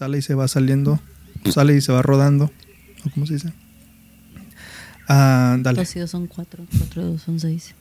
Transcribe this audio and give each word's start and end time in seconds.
sale 0.00 0.16
y 0.16 0.22
se 0.22 0.34
va 0.34 0.48
saliendo, 0.48 0.98
sale 1.52 1.76
y 1.76 1.82
se 1.82 1.92
va 1.92 2.00
rodando. 2.00 2.50
¿O 3.04 3.10
¿Cómo 3.10 3.26
se 3.26 3.34
dice? 3.34 3.52
Ah, 5.06 5.58
dale. 5.60 5.78
Dos 5.78 5.94
y 5.94 5.98
dos 5.98 6.10
son 6.10 6.26
cuatro, 6.26 6.64
cuatro 6.78 7.04
dos 7.04 7.20
son 7.20 7.38
seis. 7.38 7.74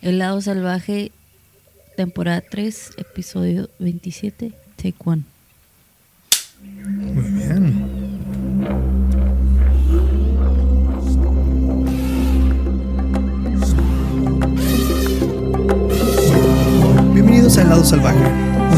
El 0.00 0.20
lado 0.20 0.40
salvaje, 0.40 1.10
temporada 1.96 2.40
3, 2.40 2.92
episodio 2.98 3.68
27, 3.80 4.52
take 4.76 4.94
one. 5.04 5.24
Muy 6.84 7.30
bien. 7.32 8.04
Bienvenidos 17.12 17.58
a 17.58 17.62
El 17.62 17.68
Lado 17.70 17.84
Salvaje, 17.84 18.53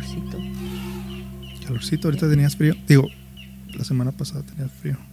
Calorcito. 0.00 0.38
Calorcito, 1.66 2.08
ahorita 2.08 2.28
tenías 2.30 2.56
frío. 2.56 2.74
Digo, 2.88 3.06
la 3.74 3.84
semana 3.84 4.12
pasada 4.12 4.42
tenías 4.42 4.70
frío. 4.72 4.96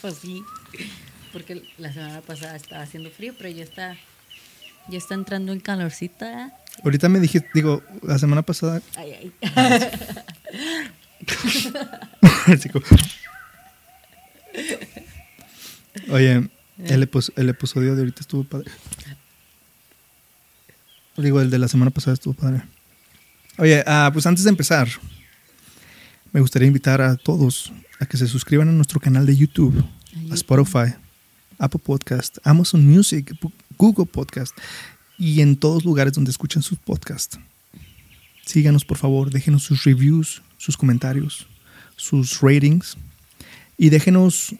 Pues 0.00 0.16
sí, 0.16 0.42
porque 1.32 1.62
la 1.78 1.92
semana 1.92 2.20
pasada 2.22 2.56
estaba 2.56 2.82
haciendo 2.82 3.08
frío, 3.12 3.34
pero 3.38 3.50
ya 3.50 3.62
está, 3.62 3.96
ya 4.88 4.98
está 4.98 5.14
entrando 5.14 5.52
en 5.52 5.60
calorcito. 5.60 6.24
¿eh? 6.24 6.50
Ahorita 6.82 7.08
me 7.08 7.20
dijiste, 7.20 7.48
digo, 7.54 7.84
la 8.02 8.18
semana 8.18 8.42
pasada. 8.42 8.82
Ay, 8.96 9.12
ay. 9.12 9.32
Como- 12.72 12.84
Oye, 16.10 16.48
el, 16.84 17.08
el 17.36 17.48
episodio 17.48 17.94
de 17.94 18.00
ahorita 18.00 18.22
estuvo 18.22 18.42
padre. 18.42 18.72
Digo, 21.16 21.40
el 21.40 21.50
de 21.50 21.58
la 21.58 21.68
semana 21.68 21.90
pasada 21.90 22.14
estuvo 22.14 22.34
padre. 22.34 22.62
Oye, 23.58 23.84
ah, 23.86 24.10
pues 24.12 24.26
antes 24.26 24.44
de 24.44 24.50
empezar, 24.50 24.88
me 26.32 26.40
gustaría 26.40 26.66
invitar 26.66 27.02
a 27.02 27.16
todos 27.16 27.72
a 28.00 28.06
que 28.06 28.16
se 28.16 28.26
suscriban 28.26 28.68
a 28.68 28.72
nuestro 28.72 28.98
canal 28.98 29.26
de 29.26 29.36
YouTube, 29.36 29.84
a 30.30 30.34
Spotify, 30.34 30.94
Apple 31.58 31.80
Podcast, 31.84 32.38
Amazon 32.44 32.86
Music, 32.86 33.36
Google 33.76 34.06
Podcast 34.06 34.56
y 35.18 35.42
en 35.42 35.56
todos 35.56 35.84
lugares 35.84 36.14
donde 36.14 36.30
escuchan 36.30 36.62
sus 36.62 36.78
podcasts. 36.78 37.38
Síganos, 38.46 38.84
por 38.84 38.96
favor, 38.96 39.30
déjenos 39.30 39.62
sus 39.62 39.84
reviews, 39.84 40.42
sus 40.56 40.76
comentarios, 40.76 41.46
sus 41.96 42.40
ratings 42.40 42.96
y 43.76 43.90
déjenos 43.90 44.54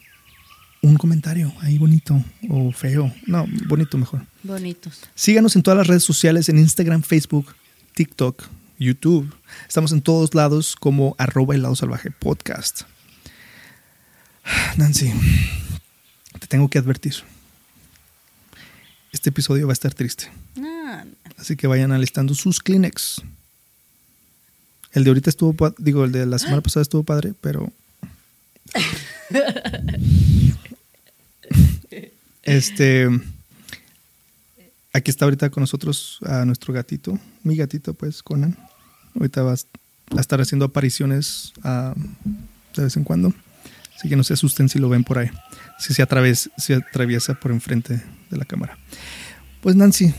un 0.83 0.97
comentario 0.97 1.51
ahí 1.61 1.77
bonito 1.77 2.21
o 2.49 2.71
feo. 2.71 3.11
No, 3.25 3.47
bonito 3.67 3.97
mejor. 3.97 4.25
Bonitos. 4.43 5.01
Síganos 5.15 5.55
en 5.55 5.63
todas 5.63 5.77
las 5.77 5.87
redes 5.87 6.03
sociales, 6.03 6.49
en 6.49 6.59
Instagram, 6.59 7.01
Facebook, 7.01 7.55
TikTok, 7.95 8.43
YouTube. 8.77 9.33
Estamos 9.67 9.93
en 9.93 10.01
todos 10.01 10.35
lados 10.35 10.75
como 10.75 11.15
arroba 11.17 11.55
helado 11.55 11.75
salvaje 11.75 12.11
podcast. 12.11 12.81
Nancy, 14.75 15.13
te 16.37 16.47
tengo 16.47 16.69
que 16.69 16.79
advertir. 16.79 17.15
Este 19.13 19.29
episodio 19.29 19.67
va 19.67 19.71
a 19.71 19.79
estar 19.79 19.93
triste. 19.93 20.29
No, 20.55 21.03
Así 21.37 21.55
que 21.55 21.67
vayan 21.67 21.93
alistando 21.93 22.35
sus 22.35 22.59
Kleenex. 22.59 23.21
El 24.91 25.05
de 25.05 25.11
ahorita 25.11 25.29
estuvo, 25.29 25.73
digo, 25.77 26.03
el 26.03 26.11
de 26.11 26.25
la 26.25 26.39
semana 26.39 26.61
pasada 26.63 26.81
estuvo 26.81 27.03
padre, 27.03 27.33
pero... 27.39 27.71
Este... 32.43 33.09
Aquí 34.95 35.09
está 35.09 35.25
ahorita 35.25 35.49
con 35.49 35.61
nosotros 35.61 36.19
a 36.23 36.45
nuestro 36.45 36.71
gatito, 36.71 37.17
mi 37.41 37.55
gatito, 37.55 37.95
pues, 37.95 38.21
Conan. 38.21 38.55
Ahorita 39.15 39.41
va 39.41 39.53
a 39.53 40.19
estar 40.19 40.39
haciendo 40.39 40.65
apariciones 40.65 41.51
ah, 41.63 41.95
de 42.75 42.83
vez 42.83 42.95
en 42.95 43.03
cuando. 43.03 43.33
Así 43.95 44.07
que 44.07 44.15
no 44.15 44.23
se 44.23 44.33
asusten 44.33 44.69
si 44.69 44.77
lo 44.77 44.89
ven 44.89 45.03
por 45.03 45.17
ahí. 45.17 45.31
Si 45.79 45.95
se, 45.95 46.05
se 46.57 46.73
atraviesa 46.75 47.33
por 47.33 47.51
enfrente 47.51 48.03
de 48.29 48.37
la 48.37 48.45
cámara. 48.45 48.77
Pues 49.61 49.75
Nancy, 49.75 50.13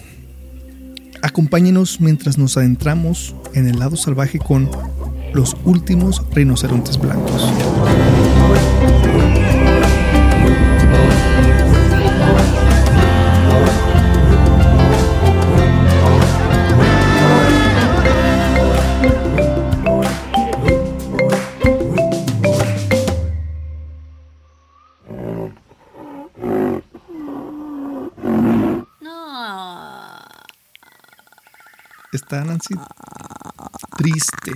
Acompáñenos 1.25 2.03
mientras 2.03 2.37
nos 2.37 2.59
adentramos 2.59 3.35
en 3.55 3.67
el 3.67 3.79
lado 3.79 3.97
salvaje 3.97 4.39
con 4.39 4.71
los 5.33 5.57
últimos 5.65 6.23
rinocerontes 6.35 6.99
blancos. 6.99 7.51
Nancy 32.31 32.75
triste. 33.97 34.53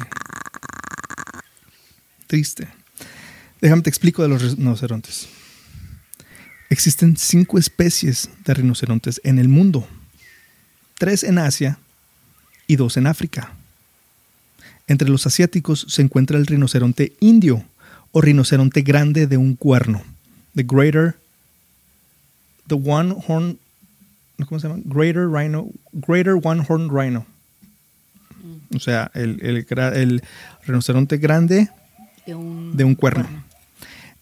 Triste. 2.27 2.69
Déjame 3.61 3.83
te 3.83 3.91
explico 3.91 4.23
de 4.23 4.29
los 4.29 4.43
rinocerontes. 4.43 5.29
Existen 6.71 7.17
cinco 7.17 7.59
especies 7.59 8.29
de 8.45 8.55
rinocerontes 8.55 9.21
en 9.25 9.39
el 9.39 9.49
mundo. 9.49 9.87
Tres 10.99 11.23
en 11.23 11.39
Asia 11.39 11.79
y 12.67 12.77
dos 12.77 12.97
en 12.97 13.07
África. 13.07 13.53
Entre 14.87 15.09
los 15.09 15.27
asiáticos 15.27 15.87
se 15.89 16.03
encuentra 16.03 16.39
el 16.39 16.47
rinoceronte 16.47 17.15
indio 17.21 17.65
o 18.13 18.21
rinoceronte 18.21 18.83
grande 18.83 19.27
de 19.27 19.37
un 19.37 19.55
cuerno. 19.55 20.03
The 20.55 20.65
Greater, 20.65 21.17
the 22.67 22.75
One 22.75 23.15
Horn, 23.27 23.59
¿cómo 24.47 24.61
se 24.61 24.69
llama? 24.69 24.83
Greater 24.85 25.29
Rhino, 25.29 25.69
Greater 25.93 26.35
One 26.43 26.65
Horn 26.67 26.91
Rhino. 26.91 27.27
O 28.75 28.81
sea, 28.81 29.11
el, 29.15 29.39
el 29.43 30.23
rinoceronte 30.67 31.17
grande 31.17 31.69
De 32.27 32.35
un, 32.35 32.77
de 32.77 32.85
un 32.85 32.95
cuerno. 32.95 33.27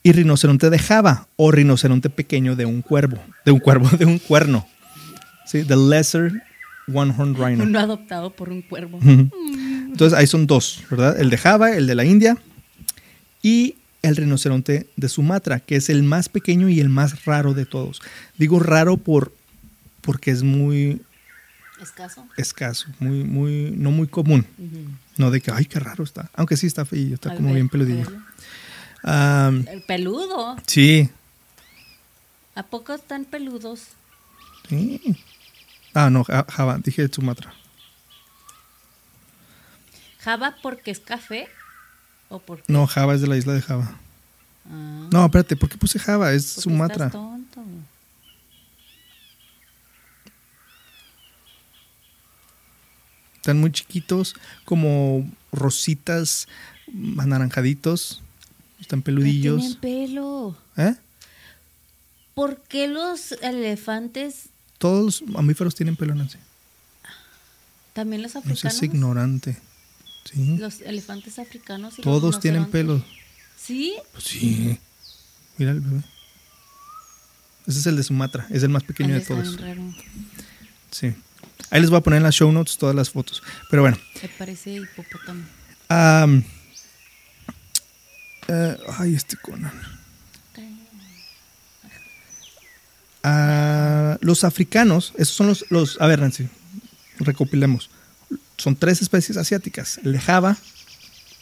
Y 0.03 0.13
rinoceronte 0.13 0.71
de 0.71 0.79
Java 0.79 1.27
o 1.37 1.51
rinoceronte 1.51 2.11
pequeño 2.11 2.55
de 2.55 2.65
un 2.65 2.81
cuervo. 2.83 3.19
De 3.45 3.51
un 3.51 3.59
cuervo, 3.59 3.89
de 3.97 4.05
un 4.05 4.19
cuerno. 4.19 4.67
Sí, 5.47 5.65
the 5.65 5.77
lesser 5.77 6.33
one 6.93 7.13
horn 7.17 7.35
rhino. 7.39 7.65
Uno 7.65 7.81
adoptado 7.81 8.31
por 8.31 8.51
un 8.51 8.63
cuervo. 8.63 8.99
Ujú. 8.99 9.31
Entonces 9.91 10.19
ahí 10.19 10.27
son 10.27 10.47
dos, 10.47 10.83
¿verdad? 10.91 11.19
El 11.21 11.31
de 11.31 11.39
Java, 11.39 11.73
el 11.73 11.87
de 11.87 11.95
la 11.95 12.05
India 12.05 12.37
y 13.43 13.77
el 14.03 14.17
rinoceronte 14.17 14.87
de 14.97 15.09
Sumatra, 15.09 15.61
que 15.61 15.77
es 15.77 15.91
el 15.91 16.03
más 16.03 16.29
pequeño 16.29 16.69
y 16.69 16.81
el 16.81 16.89
más 16.89 17.25
raro 17.25 17.55
de 17.55 17.67
todos. 17.67 18.03
Digo 18.39 18.61
raro 18.61 18.97
por 18.97 19.33
porque 20.03 20.31
es 20.31 20.45
muy 20.45 21.01
Escaso. 21.87 22.27
escaso, 22.37 22.87
muy 22.99 23.25
muy 23.25 23.71
no 23.77 23.91
muy 23.91 24.07
común. 24.09 24.47
No 25.17 25.31
de 25.31 25.41
que 25.41 25.51
ay, 25.51 25.65
qué 25.67 25.79
raro 25.81 26.05
está, 26.05 26.31
aunque 26.35 26.57
sí 26.57 26.67
está 26.67 26.85
feo, 26.85 27.15
está 27.15 27.31
Al 27.31 27.37
como 27.37 27.49
ver- 27.49 27.55
bien 27.57 27.69
peludillo. 27.69 28.07
El 29.05 29.83
peludo. 29.87 30.57
sí, 30.67 31.09
¿A 32.55 32.63
poco 32.63 32.95
están 32.95 33.25
peludos? 33.25 33.89
sí. 34.69 35.01
Ah, 35.95 36.11
no, 36.11 36.25
Ja- 36.25 36.45
Java, 36.51 36.79
dije 36.83 37.09
Sumatra. 37.09 37.55
¿Java 40.19 40.55
porque 40.63 40.91
es 40.91 41.01
café? 41.01 41.49
¿O 42.29 42.39
porque.? 42.41 42.71
No, 42.73 42.87
Java 42.87 43.15
es 43.15 43.21
de 43.21 43.29
la 43.29 43.37
isla 43.37 43.53
de 43.55 43.63
Java. 43.63 43.97
Ah, 44.69 45.09
No, 45.13 45.25
espérate, 45.25 45.57
¿por 45.57 45.69
qué 45.69 45.79
puse 45.79 45.99
Java? 45.99 46.33
Es 46.33 46.47
porque 46.55 46.63
Sumatra. 46.63 47.07
estás 47.07 47.13
tonto. 47.13 47.63
Están 53.47 53.61
muy 53.61 53.71
chiquitos, 53.71 54.35
como 54.65 55.25
rositas, 55.53 56.49
anaranjaditos. 57.17 58.21
Están 58.81 58.99
No 58.99 59.05
peludillos. 59.05 59.61
tienen 59.61 59.79
pelo. 60.11 60.57
¿Eh? 60.77 60.97
¿Por 62.35 62.61
qué 62.63 62.89
los 62.89 63.31
elefantes, 63.43 64.47
Todos 64.79 65.21
los 65.23 65.31
mamíferos 65.31 65.77
tienen 65.77 65.95
pelo, 65.95 66.17
Nancy. 66.17 66.39
también 67.93 68.21
los 68.23 68.35
No 68.35 68.41
africanos? 68.41 68.61
seas 68.79 68.83
ignorante. 68.83 69.57
Sí. 70.25 70.57
Los 70.57 70.81
elefantes 70.81 71.39
africanos. 71.39 71.95
y 72.01 72.03
los 72.03 72.05
Todos 72.05 72.41
tienen 72.41 72.67
pelo. 72.69 73.01
¿Sí? 73.57 73.95
Pues 74.11 74.25
sí. 74.25 74.77
Mira 75.57 75.71
el 75.71 75.79
bebé. 75.83 76.03
Ese 77.69 77.79
es 77.79 77.87
el 77.87 77.95
de 77.95 78.03
Sumatra. 78.03 78.49
Es 78.51 78.65
el 78.65 78.71
más 78.71 78.83
pequeño 78.83 79.15
de 79.15 79.21
todos. 79.21 79.61
raro. 79.61 79.83
Sí. 80.91 81.15
Ahí 81.71 81.81
les 81.81 81.91
voy 81.91 81.99
a 81.99 82.03
poner 82.03 82.19
en 82.19 82.23
las 82.23 82.35
show 82.35 82.51
notes 82.53 82.79
todas 82.79 82.95
las 82.95 83.11
fotos. 83.11 83.43
Pero 83.71 83.83
bueno. 83.83 83.99
Me 84.23 84.29
parece 84.29 84.75
hipopótamo. 84.75 85.43
am, 85.89 86.45
eh, 88.49 88.77
ay, 88.99 89.15
este 89.15 89.37
Conan. 89.37 89.73
Ah, 93.29 94.19
los 94.21 94.45
africanos, 94.45 95.13
esos 95.17 95.35
son 95.35 95.49
los, 95.49 95.65
los. 95.71 96.01
A 96.01 96.07
ver, 96.07 96.21
Nancy, 96.21 96.49
recopilemos. 97.19 97.91
Son 98.57 98.77
tres 98.77 99.03
especies 99.03 99.37
asiáticas: 99.37 99.99
el 100.05 100.13
de 100.13 100.21
Java, 100.21 100.57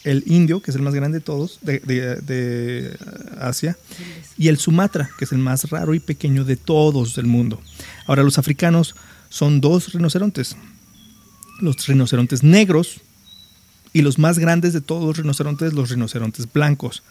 el 0.04 0.22
indio, 0.26 0.60
que 0.60 0.70
es 0.70 0.76
el 0.76 0.82
más 0.82 0.94
grande 0.94 1.18
de 1.18 1.24
todos, 1.24 1.58
de, 1.62 2.96
ah, 3.38 3.48
Asia, 3.48 3.76
y 4.36 4.48
el 4.48 4.58
Sumatra, 4.58 5.10
que 5.18 5.24
es 5.24 5.32
el 5.32 5.38
más 5.38 5.70
raro 5.70 5.94
y 5.94 6.00
pequeño 6.00 6.44
de 6.44 6.56
todos 6.56 7.14
del 7.16 7.26
mundo. 7.26 7.60
Ahora, 8.06 8.22
los 8.22 8.38
africanos 8.38 8.94
son 9.30 9.60
dos 9.60 9.92
rinocerontes: 9.92 10.56
los 11.60 11.86
rinocerontes 11.86 12.42
negros 12.42 13.00
y 13.92 14.02
los 14.02 14.18
más 14.18 14.38
grandes 14.38 14.72
de 14.72 14.80
todos 14.80 15.04
los 15.04 15.16
rinocerontes, 15.16 15.72
los 15.72 15.90
rinocerontes 15.90 16.52
blancos. 16.52 17.02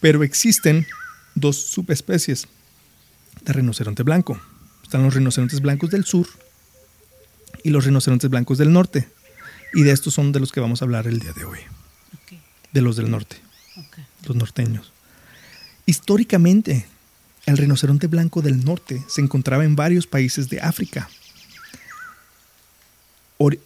Pero 0.00 0.22
existen 0.22 0.86
dos 1.34 1.56
subespecies 1.56 2.46
de 3.44 3.52
rinoceronte 3.52 4.02
blanco. 4.02 4.40
Están 4.82 5.02
los 5.02 5.14
rinocerontes 5.14 5.60
blancos 5.60 5.90
del 5.90 6.04
sur 6.04 6.26
y 7.64 7.70
los 7.70 7.84
rinocerontes 7.84 8.30
blancos 8.30 8.58
del 8.58 8.72
norte. 8.72 9.08
Y 9.74 9.82
de 9.82 9.92
estos 9.92 10.14
son 10.14 10.32
de 10.32 10.40
los 10.40 10.50
que 10.50 10.60
vamos 10.60 10.80
a 10.80 10.86
hablar 10.86 11.06
el 11.06 11.20
día 11.20 11.32
de 11.32 11.44
hoy, 11.44 11.58
de 12.72 12.80
los 12.82 12.96
del 12.96 13.10
norte, 13.10 13.36
los 14.26 14.36
norteños. 14.36 14.92
Históricamente, 15.86 16.86
el 17.46 17.56
rinoceronte 17.56 18.06
blanco 18.08 18.42
del 18.42 18.64
norte 18.64 19.02
se 19.08 19.20
encontraba 19.22 19.64
en 19.64 19.74
varios 19.76 20.06
países 20.06 20.48
de 20.50 20.60
África, 20.60 21.08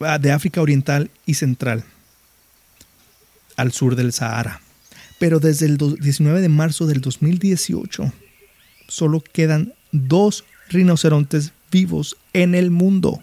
ah, 0.01 0.19
de 0.19 0.31
África 0.33 0.61
Oriental 0.61 1.11
y 1.27 1.35
Central, 1.35 1.85
al 3.57 3.73
sur 3.73 3.97
del 3.97 4.13
Sahara. 4.13 4.61
Pero 5.19 5.41
desde 5.41 5.67
el 5.67 5.77
do- 5.79 5.95
19 5.97 6.41
de 6.41 6.49
marzo 6.49 6.87
del 6.87 7.01
2018, 7.01 8.13
solo 8.89 9.21
quedan 9.21 9.75
dos 9.93 10.45
rinocerontes 10.69 11.53
vivos 11.71 12.17
en 12.33 12.55
el 12.55 12.71
mundo. 12.71 13.23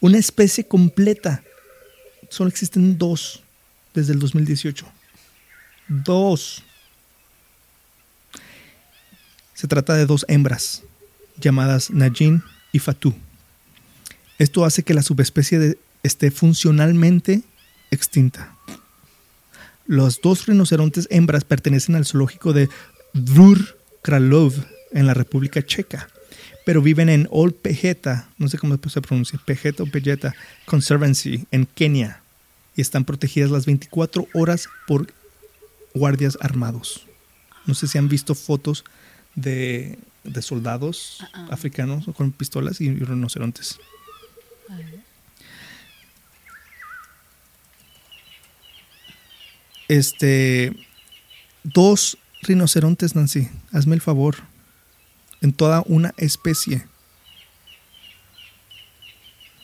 Una 0.00 0.18
especie 0.18 0.66
completa. 0.66 1.42
Solo 2.30 2.48
existen 2.50 2.98
dos 2.98 3.42
desde 3.94 4.12
el 4.12 4.18
2018. 4.18 4.86
Dos. 5.88 6.62
Se 9.54 9.68
trata 9.68 9.94
de 9.94 10.04
dos 10.04 10.26
hembras 10.28 10.82
llamadas 11.40 11.90
Najin 11.90 12.42
y 12.72 12.80
Fatou. 12.80 13.14
Esto 14.38 14.64
hace 14.64 14.82
que 14.82 14.94
la 14.94 15.02
subespecie 15.02 15.78
esté 16.02 16.30
funcionalmente 16.30 17.42
extinta. 17.90 18.56
Los 19.86 20.20
dos 20.20 20.46
rinocerontes 20.46 21.06
hembras 21.10 21.44
pertenecen 21.44 21.94
al 21.94 22.04
zoológico 22.04 22.52
de 22.52 22.68
Dvůr 23.12 23.78
Králov 24.02 24.54
en 24.92 25.06
la 25.06 25.14
República 25.14 25.62
Checa, 25.62 26.08
pero 26.66 26.82
viven 26.82 27.08
en 27.08 27.28
Old 27.30 27.54
Pejeta, 27.54 28.28
no 28.38 28.48
sé 28.48 28.58
cómo 28.58 28.78
se 28.88 29.00
pronuncia, 29.02 29.40
Pejeta 29.44 29.82
o 29.82 29.86
Pejeta 29.86 30.34
Conservancy 30.66 31.46
en 31.50 31.66
Kenia 31.66 32.23
y 32.76 32.80
están 32.80 33.04
protegidas 33.04 33.50
las 33.50 33.66
24 33.66 34.28
horas 34.34 34.68
por 34.86 35.12
guardias 35.94 36.36
armados. 36.40 37.06
No 37.66 37.74
sé 37.74 37.86
si 37.88 37.98
han 37.98 38.08
visto 38.08 38.34
fotos 38.34 38.84
de, 39.34 39.98
de 40.24 40.42
soldados 40.42 41.18
Ah, 41.22 41.28
ah. 41.34 41.48
africanos 41.50 42.04
con 42.16 42.32
pistolas 42.32 42.80
y 42.80 42.92
rinocerontes. 42.94 43.78
A 44.68 44.76
ver. 44.76 45.00
Este, 49.88 50.72
dos 51.62 52.18
rinocerontes, 52.42 53.14
Nancy, 53.14 53.48
hazme 53.72 53.94
el 53.94 54.00
favor, 54.00 54.36
en 55.40 55.52
toda 55.52 55.82
una 55.86 56.14
especie. 56.16 56.86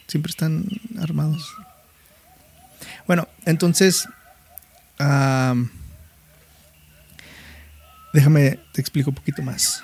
Siempre 0.07 0.31
están 0.31 0.67
armados. 0.99 1.49
Bueno, 3.11 3.27
entonces, 3.45 4.09
am, 4.97 5.69
déjame, 8.13 8.61
te 8.73 8.81
explico 8.81 9.11
un 9.11 9.17
poquito 9.17 9.43
más. 9.43 9.83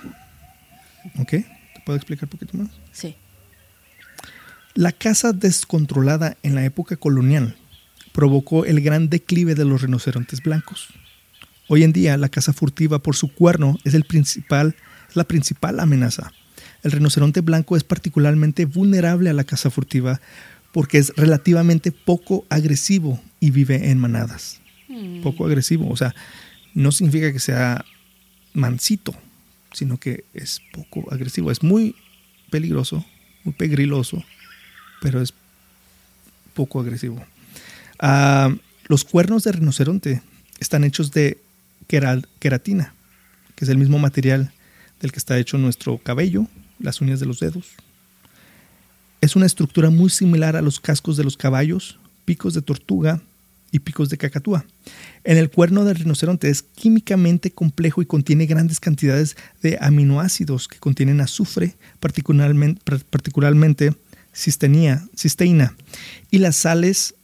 ¿Ok? 1.18 1.30
¿Te 1.30 1.82
puedo 1.84 1.96
explicar 1.96 2.26
un 2.26 2.30
poquito 2.38 2.56
más? 2.56 2.68
Sí. 2.92 3.16
La 4.74 4.92
caza 4.92 5.32
descontrolada 5.32 6.36
en 6.44 6.54
la 6.54 6.64
época 6.64 6.94
colonial 6.94 7.56
provocó 8.12 8.64
el 8.64 8.80
gran 8.80 9.08
declive 9.08 9.56
de 9.56 9.64
los 9.64 9.82
rinocerontes 9.82 10.40
blancos. 10.40 10.86
Hoy 11.66 11.82
en 11.82 11.92
día, 11.92 12.16
la 12.18 12.28
caza 12.28 12.52
furtiva 12.52 13.00
por 13.00 13.16
su 13.16 13.34
cuerno 13.34 13.76
es, 13.82 13.94
el 13.94 14.04
principal, 14.04 14.76
es 15.10 15.16
la 15.16 15.24
principal 15.24 15.80
amenaza. 15.80 16.30
El 16.84 16.92
rinoceronte 16.92 17.40
blanco 17.40 17.76
es 17.76 17.82
particularmente 17.82 18.66
vulnerable 18.66 19.30
a 19.30 19.32
la 19.32 19.42
caza 19.42 19.68
furtiva 19.68 20.20
porque 20.76 20.98
es 20.98 21.14
relativamente 21.16 21.90
poco 21.90 22.44
agresivo 22.50 23.18
y 23.40 23.50
vive 23.50 23.88
en 23.90 23.98
manadas. 23.98 24.60
Mm. 24.88 25.22
Poco 25.22 25.46
agresivo, 25.46 25.88
o 25.88 25.96
sea, 25.96 26.14
no 26.74 26.92
significa 26.92 27.32
que 27.32 27.40
sea 27.40 27.82
mansito, 28.52 29.14
sino 29.72 29.96
que 29.96 30.24
es 30.34 30.60
poco 30.72 31.10
agresivo. 31.10 31.50
Es 31.50 31.62
muy 31.62 31.96
peligroso, 32.50 33.06
muy 33.42 33.54
pegriloso, 33.54 34.22
pero 35.00 35.22
es 35.22 35.32
poco 36.52 36.78
agresivo. 36.78 37.24
Ah, 37.98 38.54
los 38.86 39.04
cuernos 39.04 39.44
de 39.44 39.52
rinoceronte 39.52 40.20
están 40.60 40.84
hechos 40.84 41.10
de 41.10 41.38
queratina, 41.88 42.92
que 43.54 43.64
es 43.64 43.70
el 43.70 43.78
mismo 43.78 43.98
material 43.98 44.52
del 45.00 45.10
que 45.10 45.20
está 45.20 45.38
hecho 45.38 45.56
nuestro 45.56 45.96
cabello, 45.96 46.46
las 46.78 47.00
uñas 47.00 47.18
de 47.18 47.24
los 47.24 47.40
dedos. 47.40 47.64
Es 49.26 49.34
una 49.34 49.46
estructura 49.46 49.90
muy 49.90 50.08
similar 50.08 50.54
a 50.54 50.62
los 50.62 50.78
cascos 50.78 51.16
de 51.16 51.24
los 51.24 51.36
caballos, 51.36 51.98
picos 52.24 52.54
de 52.54 52.62
tortuga 52.62 53.20
y 53.72 53.80
picos 53.80 54.08
de 54.08 54.18
cacatúa. 54.18 54.64
En 55.24 55.36
el 55.36 55.50
cuerno 55.50 55.84
del 55.84 55.96
rinoceronte 55.96 56.48
es 56.48 56.62
químicamente 56.62 57.50
complejo 57.50 58.00
y 58.00 58.06
contiene 58.06 58.46
grandes 58.46 58.78
cantidades 58.78 59.36
de 59.62 59.78
aminoácidos 59.80 60.68
que 60.68 60.78
contienen 60.78 61.20
azufre, 61.20 61.74
particularmente, 61.98 63.96
cistenía, 64.32 65.04
cisteína, 65.16 65.74
y 66.30 66.38
las 66.38 66.54
sales 66.54 67.16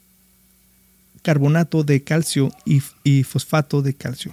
carbonato 1.23 1.85
de 1.85 2.03
calcio 2.03 2.51
y, 2.65 2.83
y 3.05 3.23
fosfato 3.23 3.81
de 3.81 3.95
calcio. 3.95 4.33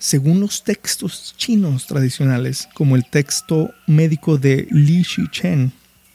Según 0.00 0.40
los 0.40 0.64
textos 0.64 1.32
chinos 1.36 1.86
tradicionales, 1.86 2.68
como 2.74 2.96
el 2.96 3.08
texto 3.08 3.70
médico 3.86 4.36
de 4.36 4.66
Li 4.72 5.02
Shichen 5.02 5.72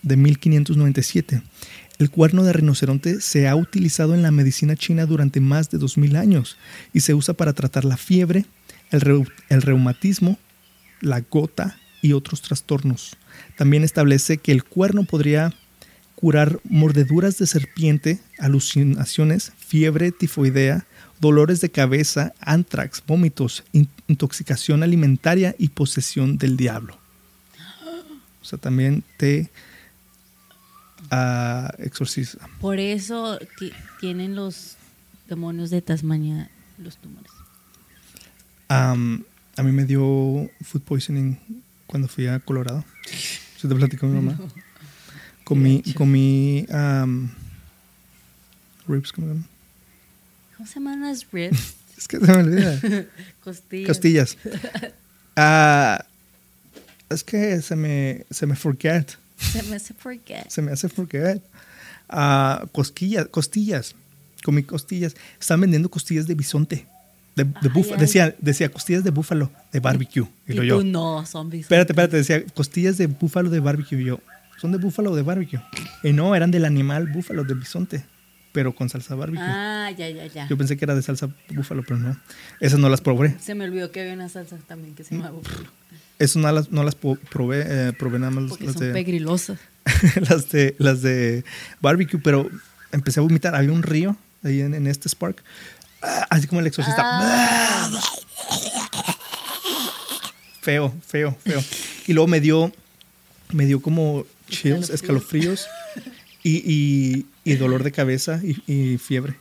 de 0.08 0.18
1597, 0.18 1.42
el 2.00 2.10
cuerno 2.10 2.44
de 2.44 2.54
rinoceronte 2.54 3.22
se 3.22 3.48
ha 3.48 3.56
utilizado 3.56 4.14
en 4.14 4.22
la 4.22 4.32
medicina 4.32 4.76
china 4.76 5.06
durante 5.06 5.40
más 5.40 5.70
de 5.70 5.78
2000 5.78 6.16
años 6.16 6.58
y 6.94 7.00
se 7.02 7.14
usa 7.14 7.34
para 7.34 7.54
tratar 7.54 7.86
la 7.86 7.98
fiebre, 7.98 8.46
el, 8.92 9.02
reu- 9.02 9.32
el 9.50 9.62
reumatismo, 9.62 10.38
la 11.02 11.22
gota 11.22 11.78
y 12.02 12.14
otros 12.14 12.42
trastornos. 12.42 13.18
También 13.58 13.84
establece 13.84 14.38
que 14.38 14.52
el 14.52 14.64
cuerno 14.64 15.04
podría 15.04 15.54
curar 16.16 16.60
mordeduras 16.64 17.38
de 17.38 17.48
serpiente, 17.48 18.20
alucinaciones, 18.40 19.52
fiebre 19.58 20.12
tifoidea, 20.12 20.86
dolores 21.20 21.62
de 21.62 21.70
cabeza, 21.70 22.34
antrax, 22.40 23.04
vómitos, 23.08 23.64
in- 23.72 23.90
intoxicación 24.08 24.84
alimentaria 24.84 25.56
y 25.58 25.70
posesión 25.70 26.38
del 26.38 26.58
diablo. 26.58 27.00
O 28.42 28.46
sea, 28.46 28.60
también 28.60 29.04
te 29.18 29.50
ah, 31.12 31.72
exorciza. 31.80 32.40
Por 32.62 32.80
eso 32.80 33.40
ti- 33.60 33.74
tienen 34.00 34.36
los 34.36 34.76
demonios 35.28 35.70
de 35.70 35.82
Tasmania 35.82 36.50
los 36.78 36.98
tumores. 36.98 37.32
Am, 38.70 39.24
a 39.56 39.64
mí 39.64 39.72
me 39.72 39.86
dio 39.86 40.50
food 40.62 40.82
poisoning 40.82 41.38
cuando 41.86 42.08
fui 42.08 42.28
a 42.28 42.40
Colorado. 42.40 42.84
¿Se 43.58 43.68
te 43.68 43.76
platicó 43.76 44.06
mi 44.08 44.16
mamá? 44.22 44.38
Comí, 45.44 45.82
comí 45.96 46.66
am, 46.72 47.30
ribs, 48.88 49.12
¿cómo 49.14 49.28
se 49.28 49.34
llama? 49.34 49.48
¿Cómo 50.58 50.68
se 50.68 50.74
llaman 50.76 51.02
las 51.02 51.32
ribs? 51.32 51.76
Es 51.98 52.08
que 52.08 52.20
se 52.20 52.28
me 52.32 52.38
olvida. 52.38 52.80
Costillas. 53.44 53.88
Costillas. 53.88 54.38
Ah, 55.40 56.04
es 57.10 57.24
que 57.24 57.62
se 57.62 57.76
me, 57.76 58.26
se 58.32 58.48
me 58.48 58.56
forget. 58.56 59.12
Se 59.38 59.64
me 59.64 59.76
hace 59.76 59.94
forget. 59.94 60.50
Se 60.50 60.62
me 60.62 60.72
hace 60.72 60.90
forget. 60.90 61.42
ah, 62.10 62.66
cosquillas, 62.72 63.28
costillas. 63.28 63.96
Comí 64.44 64.64
costillas. 64.64 65.16
Estaban 65.40 65.62
vendiendo 65.62 65.90
costillas 65.90 66.28
de 66.28 66.36
bisonte. 66.36 66.88
De, 67.36 67.44
búfalo. 67.44 67.96
ay. 67.96 68.02
Decía, 68.02 68.36
decía 68.40 68.70
costillas 68.70 69.04
de 69.04 69.12
búfalo 69.12 69.52
de 69.72 69.80
barbecue. 69.80 70.26
Y 70.48 70.54
Y 70.54 70.56
lo 70.56 70.62
tú 70.62 70.68
yo. 70.68 70.84
no, 70.84 71.26
zombies. 71.26 71.64
Espérate, 71.64 71.94
espérate, 71.94 72.18
decía 72.18 72.44
costillas 72.54 72.98
de 72.98 73.08
búfalo 73.08 73.50
de 73.50 73.60
barbecue. 73.60 74.02
Y 74.02 74.06
yo, 74.06 74.20
¿son 74.60 74.72
de 74.72 74.80
búfalo 74.80 75.12
o 75.12 75.16
de 75.16 75.22
barbecue? 75.22 75.60
Y 76.04 76.14
no, 76.14 76.34
eran 76.36 76.50
del 76.50 76.66
animal 76.66 77.08
búfalo, 77.08 77.44
de 77.44 77.54
bisonte, 77.54 78.06
pero 78.58 78.74
con 78.74 78.90
salsa 78.90 79.14
barbecue. 79.14 79.46
Ah, 79.48 79.92
ya, 79.96 80.10
ya, 80.10 80.26
ya. 80.26 80.48
Yo 80.48 80.58
pensé 80.58 80.78
que 80.78 80.86
era 80.86 80.96
de 80.96 81.04
salsa 81.04 81.30
búfalo, 81.52 81.84
pero 81.84 82.00
no. 82.00 82.20
Esas 82.60 82.80
no 82.80 82.90
las 82.90 83.02
probé. 83.02 83.36
Se 83.40 83.54
me 83.54 83.66
olvidó 83.66 83.92
que 83.92 84.02
había 84.02 84.14
una 84.14 84.30
salsa 84.30 84.58
también 84.68 84.96
que 84.96 85.04
se 85.04 85.16
llama 85.16 85.30
búfalo. 85.30 85.68
Esas 86.18 86.38
no 86.38 86.52
las, 86.52 86.72
no 86.72 86.84
las 86.84 86.96
po- 86.96 87.20
probé, 87.30 87.66
eh, 87.68 87.94
probé 87.94 88.18
nada 88.18 88.32
más 88.32 88.50
Porque 88.50 88.66
las 88.66 88.74
son 88.74 88.88
de, 88.88 88.94
pegrilosas. 88.94 89.60
las, 90.28 90.50
de, 90.50 90.76
las 90.80 91.04
de 91.04 91.46
barbecue, 91.82 92.20
pero 92.20 92.50
empecé 92.92 93.20
a 93.20 93.24
vomitar. 93.24 93.54
Había 93.54 93.72
un 93.72 93.84
río 93.84 94.18
ahí 94.44 94.62
en, 94.62 94.74
en 94.74 94.88
este 94.88 95.08
Spark, 95.08 95.44
Ah, 96.02 96.26
así 96.32 96.48
como 96.48 96.60
el 96.62 96.66
exorcista. 96.66 97.04
Ah. 97.06 97.92
Feo, 100.62 100.92
feo, 101.06 101.38
feo. 101.44 101.64
Y 102.08 102.14
luego 102.14 102.28
me 102.28 102.40
dio, 102.42 102.72
me 103.52 103.68
dio 103.68 103.82
como 103.84 104.26
chills, 104.50 104.90
Escalofríos. 104.90 105.62
escalofríos 105.62 105.68
y, 106.44 106.56
y- 106.66 107.26
y 107.52 107.56
dolor 107.56 107.84
de 107.84 107.92
cabeza 107.92 108.42
y, 108.44 108.62
y 108.72 108.98
fiebre. 108.98 109.36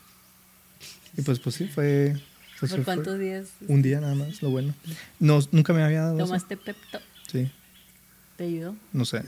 Y 1.16 1.22
pues, 1.22 1.38
pues 1.38 1.56
sí, 1.56 1.66
fue, 1.66 2.16
pues 2.60 2.72
¿Por 2.72 2.84
fue 2.84 2.84
cuántos 2.84 3.18
días 3.18 3.48
un 3.68 3.82
día 3.82 4.00
nada 4.00 4.14
más, 4.14 4.42
lo 4.42 4.50
bueno. 4.50 4.74
No, 5.18 5.40
nunca 5.50 5.72
me 5.72 5.82
había 5.82 6.02
dado 6.02 6.16
eso. 6.16 6.26
tomaste 6.26 6.56
Pepto? 6.56 7.00
Sí, 7.30 7.50
¿Te 8.36 8.44
ayudó? 8.44 8.76
no 8.92 9.04
sé. 9.04 9.22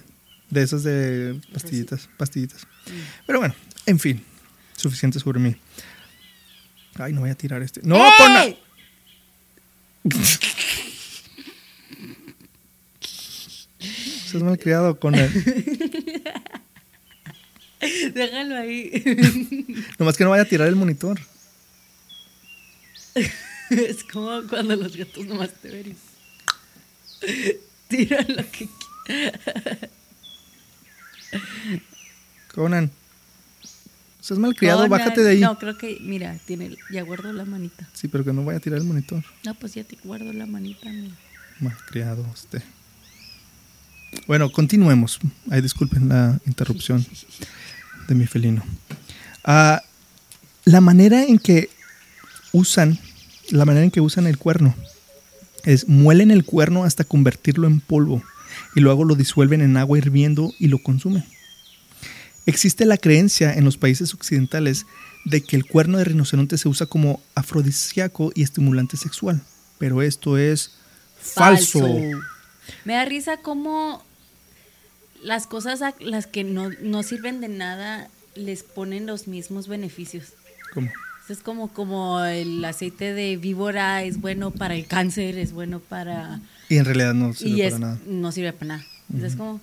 De 0.50 0.62
esas 0.62 0.82
de 0.82 1.38
pastillitas, 1.52 2.08
pastillitas. 2.16 2.62
Mm. 2.86 2.90
Pero 3.26 3.38
bueno, 3.40 3.54
en 3.84 3.98
fin, 3.98 4.22
suficiente 4.76 5.18
sobre 5.20 5.40
mí. 5.40 5.56
Ay, 6.94 7.12
no 7.12 7.20
voy 7.20 7.30
a 7.30 7.34
tirar 7.34 7.62
este. 7.62 7.80
No, 7.84 7.96
con 7.96 8.32
Estás 14.28 14.42
mal 14.42 14.58
criado 14.58 14.98
con 14.98 15.14
él. 15.14 15.30
Déjalo 18.14 18.56
ahí. 18.56 18.90
Nomás 19.98 20.16
que 20.16 20.24
no 20.24 20.30
vaya 20.30 20.42
a 20.42 20.48
tirar 20.48 20.68
el 20.68 20.76
monitor. 20.76 21.18
es 23.70 24.04
como 24.04 24.42
cuando 24.48 24.76
los 24.76 24.96
gatos 24.96 25.26
nomás 25.26 25.52
te 25.54 25.70
ven. 25.70 25.96
y 27.22 27.56
Tira 27.88 28.20
lo 28.28 28.44
que 28.50 28.68
quieras. 29.06 29.40
Conan. 32.54 32.90
Estás 34.20 34.38
mal 34.38 34.54
criado, 34.54 34.82
Conan. 34.82 34.90
bájate 34.90 35.22
de 35.22 35.30
ahí. 35.30 35.40
No, 35.40 35.58
creo 35.58 35.78
que, 35.78 35.98
mira, 36.00 36.36
tiene, 36.46 36.76
ya 36.90 37.02
guardo 37.02 37.32
la 37.32 37.44
manita. 37.44 37.88
Sí, 37.94 38.08
pero 38.08 38.24
que 38.24 38.32
no 38.32 38.44
vaya 38.44 38.58
a 38.58 38.60
tirar 38.60 38.78
el 38.80 38.84
monitor. 38.84 39.24
No, 39.44 39.54
pues 39.54 39.74
ya 39.74 39.84
te 39.84 39.96
guardo 40.04 40.32
la 40.32 40.46
manita, 40.46 40.88
mira. 40.90 41.14
Mal 41.60 41.76
criado 41.86 42.26
usted. 42.32 42.62
Bueno, 44.26 44.50
continuemos. 44.50 45.18
Ay, 45.50 45.60
disculpen 45.60 46.08
la 46.08 46.38
interrupción 46.46 47.04
de 48.08 48.14
mi 48.14 48.26
felino. 48.26 48.62
Ah, 49.44 49.82
la 50.64 50.80
manera 50.80 51.24
en 51.24 51.38
que 51.38 51.70
usan, 52.52 52.98
la 53.50 53.64
manera 53.64 53.84
en 53.84 53.90
que 53.90 54.00
usan 54.00 54.26
el 54.26 54.38
cuerno 54.38 54.74
es 55.64 55.88
muelen 55.88 56.30
el 56.30 56.44
cuerno 56.44 56.84
hasta 56.84 57.04
convertirlo 57.04 57.66
en 57.66 57.80
polvo 57.80 58.22
y 58.74 58.80
luego 58.80 59.04
lo 59.04 59.14
disuelven 59.14 59.60
en 59.60 59.76
agua 59.76 59.98
hirviendo 59.98 60.52
y 60.58 60.68
lo 60.68 60.78
consumen. 60.78 61.24
Existe 62.46 62.86
la 62.86 62.96
creencia 62.96 63.52
en 63.52 63.64
los 63.64 63.76
países 63.76 64.14
occidentales 64.14 64.86
de 65.24 65.42
que 65.42 65.56
el 65.56 65.66
cuerno 65.66 65.98
de 65.98 66.04
rinoceronte 66.04 66.56
se 66.56 66.68
usa 66.68 66.86
como 66.86 67.20
afrodisíaco 67.34 68.32
y 68.34 68.42
estimulante 68.42 68.96
sexual, 68.96 69.42
pero 69.78 70.00
esto 70.00 70.38
es 70.38 70.72
falso. 71.20 71.86
Me 72.84 72.94
da 72.94 73.04
risa 73.04 73.38
como 73.38 74.02
las 75.22 75.46
cosas 75.46 75.82
a 75.82 75.94
las 76.00 76.26
que 76.26 76.44
no, 76.44 76.70
no 76.82 77.02
sirven 77.02 77.40
de 77.40 77.48
nada 77.48 78.08
les 78.34 78.62
ponen 78.62 79.06
los 79.06 79.28
mismos 79.28 79.68
beneficios. 79.68 80.34
¿Cómo? 80.72 80.90
Es 81.28 81.40
como, 81.40 81.68
como 81.68 82.24
el 82.24 82.64
aceite 82.64 83.12
de 83.12 83.36
víbora 83.36 84.02
es 84.02 84.20
bueno 84.20 84.50
para 84.50 84.74
el 84.74 84.86
cáncer, 84.86 85.36
es 85.36 85.52
bueno 85.52 85.78
para... 85.78 86.40
Y 86.70 86.76
en 86.76 86.86
realidad 86.86 87.12
no 87.12 87.34
sirve 87.34 87.64
para 87.64 87.78
nada. 87.78 87.98
no 88.06 88.32
sirve 88.32 88.52
para 88.54 88.66
nada. 88.76 88.86
Es 89.22 89.36
como... 89.36 89.60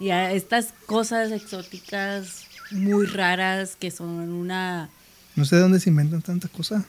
Y 0.00 0.10
a 0.10 0.32
estas 0.32 0.74
cosas 0.86 1.32
exóticas 1.32 2.44
muy 2.70 3.06
raras 3.06 3.74
que 3.76 3.90
son 3.90 4.10
una... 4.30 4.90
No 5.34 5.44
sé 5.46 5.56
de 5.56 5.62
dónde 5.62 5.80
se 5.80 5.88
inventan 5.88 6.20
tanta 6.20 6.48
cosa. 6.48 6.84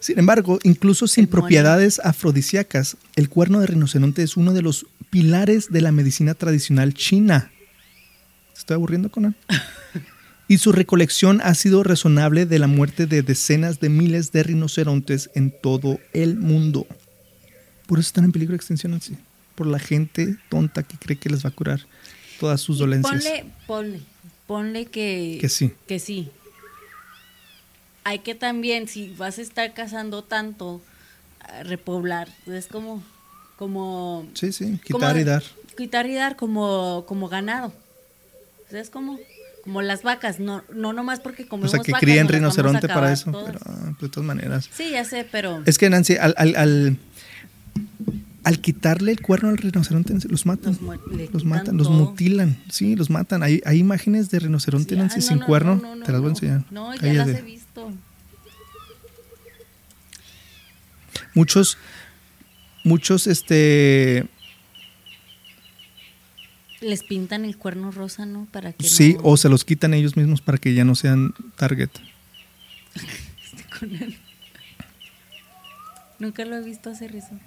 Sin 0.00 0.18
embargo, 0.18 0.58
incluso 0.62 1.06
sin 1.06 1.26
propiedades 1.26 2.00
afrodisíacas, 2.02 2.96
el 3.16 3.28
cuerno 3.28 3.60
de 3.60 3.66
rinoceronte 3.66 4.22
es 4.22 4.36
uno 4.36 4.54
de 4.54 4.62
los 4.62 4.86
pilares 5.10 5.70
de 5.70 5.82
la 5.82 5.92
medicina 5.92 6.34
tradicional 6.34 6.94
china. 6.94 7.50
¿Te 8.54 8.60
estoy 8.60 8.74
aburriendo 8.74 9.10
con 9.10 9.26
él? 9.26 9.34
Y 10.50 10.58
su 10.58 10.72
recolección 10.72 11.40
ha 11.44 11.54
sido 11.54 11.84
razonable 11.84 12.44
de 12.44 12.58
la 12.58 12.66
muerte 12.66 13.06
de 13.06 13.22
decenas 13.22 13.78
de 13.78 13.88
miles 13.88 14.32
de 14.32 14.42
rinocerontes 14.42 15.30
en 15.36 15.52
todo 15.52 16.00
el 16.12 16.36
mundo. 16.36 16.88
Por 17.86 18.00
eso 18.00 18.08
están 18.08 18.24
en 18.24 18.32
peligro 18.32 18.50
de 18.50 18.56
extinción 18.56 18.94
así. 18.94 19.16
Por 19.54 19.68
la 19.68 19.78
gente 19.78 20.38
tonta 20.48 20.82
que 20.82 20.96
cree 20.98 21.16
que 21.16 21.30
les 21.30 21.44
va 21.44 21.50
a 21.50 21.52
curar 21.52 21.86
todas 22.40 22.60
sus 22.60 22.78
y 22.78 22.80
dolencias. 22.80 23.22
Ponle, 23.22 23.44
ponle, 23.68 24.00
ponle 24.48 24.86
que... 24.86 25.38
Que 25.40 25.48
sí. 25.48 25.70
Que 25.86 26.00
sí. 26.00 26.30
Hay 28.04 28.20
que 28.20 28.34
también, 28.34 28.88
si 28.88 29.14
vas 29.16 29.38
a 29.38 29.42
estar 29.42 29.72
cazando 29.74 30.22
tanto, 30.24 30.80
a 31.40 31.62
repoblar. 31.62 32.28
Es 32.46 32.66
como... 32.66 33.02
como 33.56 34.26
Sí, 34.34 34.52
sí, 34.52 34.64
como- 34.90 35.00
quitar 35.00 35.16
y 35.18 35.24
dar. 35.24 35.42
Quitar 35.76 36.06
y 36.06 36.14
dar 36.14 36.36
como, 36.36 37.04
como 37.06 37.28
ganado. 37.28 37.72
O 38.72 38.76
es 38.76 38.90
como, 38.90 39.18
como 39.64 39.82
las 39.82 40.02
vacas, 40.02 40.38
no, 40.40 40.62
no 40.72 40.92
nomás 40.92 41.20
porque 41.20 41.44
O 41.44 41.48
comemos 41.48 41.70
sea, 41.72 41.80
que 41.80 41.92
vacas, 41.92 42.00
críen 42.06 42.28
rinoceronte 42.28 42.86
para 42.88 43.12
eso. 43.12 43.30
todas. 43.30 43.46
Pero, 43.56 43.60
ah, 43.66 43.92
pues, 43.98 44.10
de 44.10 44.14
todas 44.14 44.26
maneras. 44.26 44.68
Sí, 44.72 44.90
ya 44.92 45.04
sé, 45.04 45.26
pero 45.30 45.62
Es 45.66 45.76
que 45.78 45.88
Nancy, 45.90 46.16
al, 46.16 46.34
al, 46.36 46.54
al, 46.56 46.96
al 48.44 48.60
quitarle 48.60 49.12
el 49.12 49.20
cuerno 49.20 49.48
al 49.50 49.58
rinoceronte, 49.58 50.14
los 50.28 50.46
matan. 50.46 50.78
Los 51.32 51.44
matan, 51.44 51.76
los 51.76 51.90
mutilan. 51.90 52.56
Sí, 52.70 52.96
los 52.96 53.10
matan. 53.10 53.42
Hay, 53.42 53.60
hay 53.64 53.78
imágenes 53.78 54.30
de 54.30 54.38
rinoceronte, 54.38 54.94
Sí, 54.94 55.00
Nancy, 55.00 55.16
ah, 55.18 55.22
no, 55.22 55.28
sin 55.28 55.38
no, 55.40 55.46
cuerno. 55.46 55.76
no, 55.76 55.96
no, 55.96 56.04
Te 56.04 56.12
las 56.12 56.20
voy 56.20 56.28
a 56.28 56.32
enseñar. 56.32 56.64
No, 56.70 56.94
ya 56.94 57.00
Cállate. 57.00 57.32
las 57.32 57.40
he 57.40 57.42
visto. 57.42 57.59
Muchos, 61.34 61.78
muchos, 62.84 63.26
este. 63.26 64.26
Les 66.80 67.02
pintan 67.02 67.44
el 67.44 67.56
cuerno 67.56 67.90
rosa, 67.90 68.24
¿no? 68.24 68.46
Para 68.50 68.72
que 68.72 68.88
Sí, 68.88 69.14
no 69.14 69.20
o 69.24 69.36
se 69.36 69.48
los 69.48 69.64
quitan 69.64 69.92
ellos 69.92 70.16
mismos 70.16 70.40
para 70.40 70.58
que 70.58 70.72
ya 70.74 70.84
no 70.84 70.94
sean 70.94 71.34
target. 71.56 71.90
esté 72.94 73.78
con 73.78 73.94
él. 73.94 74.18
Nunca 76.18 76.44
lo 76.44 76.56
he 76.56 76.62
visto 76.62 76.90
hacer 76.90 77.14
eso. 77.14 77.38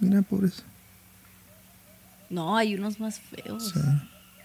Mira, 0.00 0.22
pobres. 0.22 0.64
No, 2.30 2.56
hay 2.56 2.74
unos 2.74 3.00
más 3.00 3.20
feos. 3.20 3.70
Sí. 3.72 3.80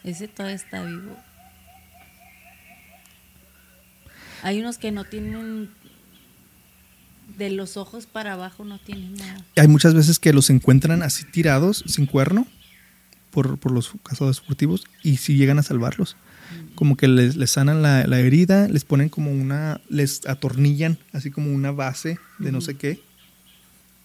Ese 0.03 0.27
todavía 0.27 0.55
está 0.55 0.84
vivo. 0.84 1.15
Hay 4.44 4.60
unos 4.60 4.78
que 4.78 4.92
no 4.92 5.04
tienen. 5.04 5.70
De 7.38 7.50
los 7.50 7.78
ojos 7.78 8.08
para 8.08 8.34
abajo 8.34 8.66
no 8.66 8.78
tienen 8.78 9.16
nada. 9.16 9.46
Hay 9.56 9.68
muchas 9.68 9.94
veces 9.94 10.20
que 10.20 10.34
los 10.34 10.50
encuentran 10.50 11.02
así 11.02 11.24
tirados, 11.24 11.84
sin 11.88 12.06
cuerno, 12.06 12.46
por, 13.32 13.58
por 13.58 13.72
los 13.72 13.94
cazadores 14.04 14.42
furtivos, 14.42 14.86
y 15.02 15.18
si 15.18 15.38
llegan 15.38 15.58
a 15.58 15.64
salvarlos. 15.64 16.18
Como 16.76 16.98
que 16.98 17.08
les, 17.08 17.38
les 17.38 17.50
sanan 17.52 17.82
la, 17.82 18.06
la 18.06 18.20
herida, 18.20 18.68
les 18.68 18.84
ponen 18.84 19.08
como 19.08 19.32
una, 19.32 19.80
les 19.88 20.26
atornillan 20.28 20.98
así 21.14 21.32
como 21.32 21.54
una 21.54 21.72
base 21.72 22.20
de 22.38 22.52
no 22.52 22.60
sé 22.60 22.76
qué, 22.76 23.00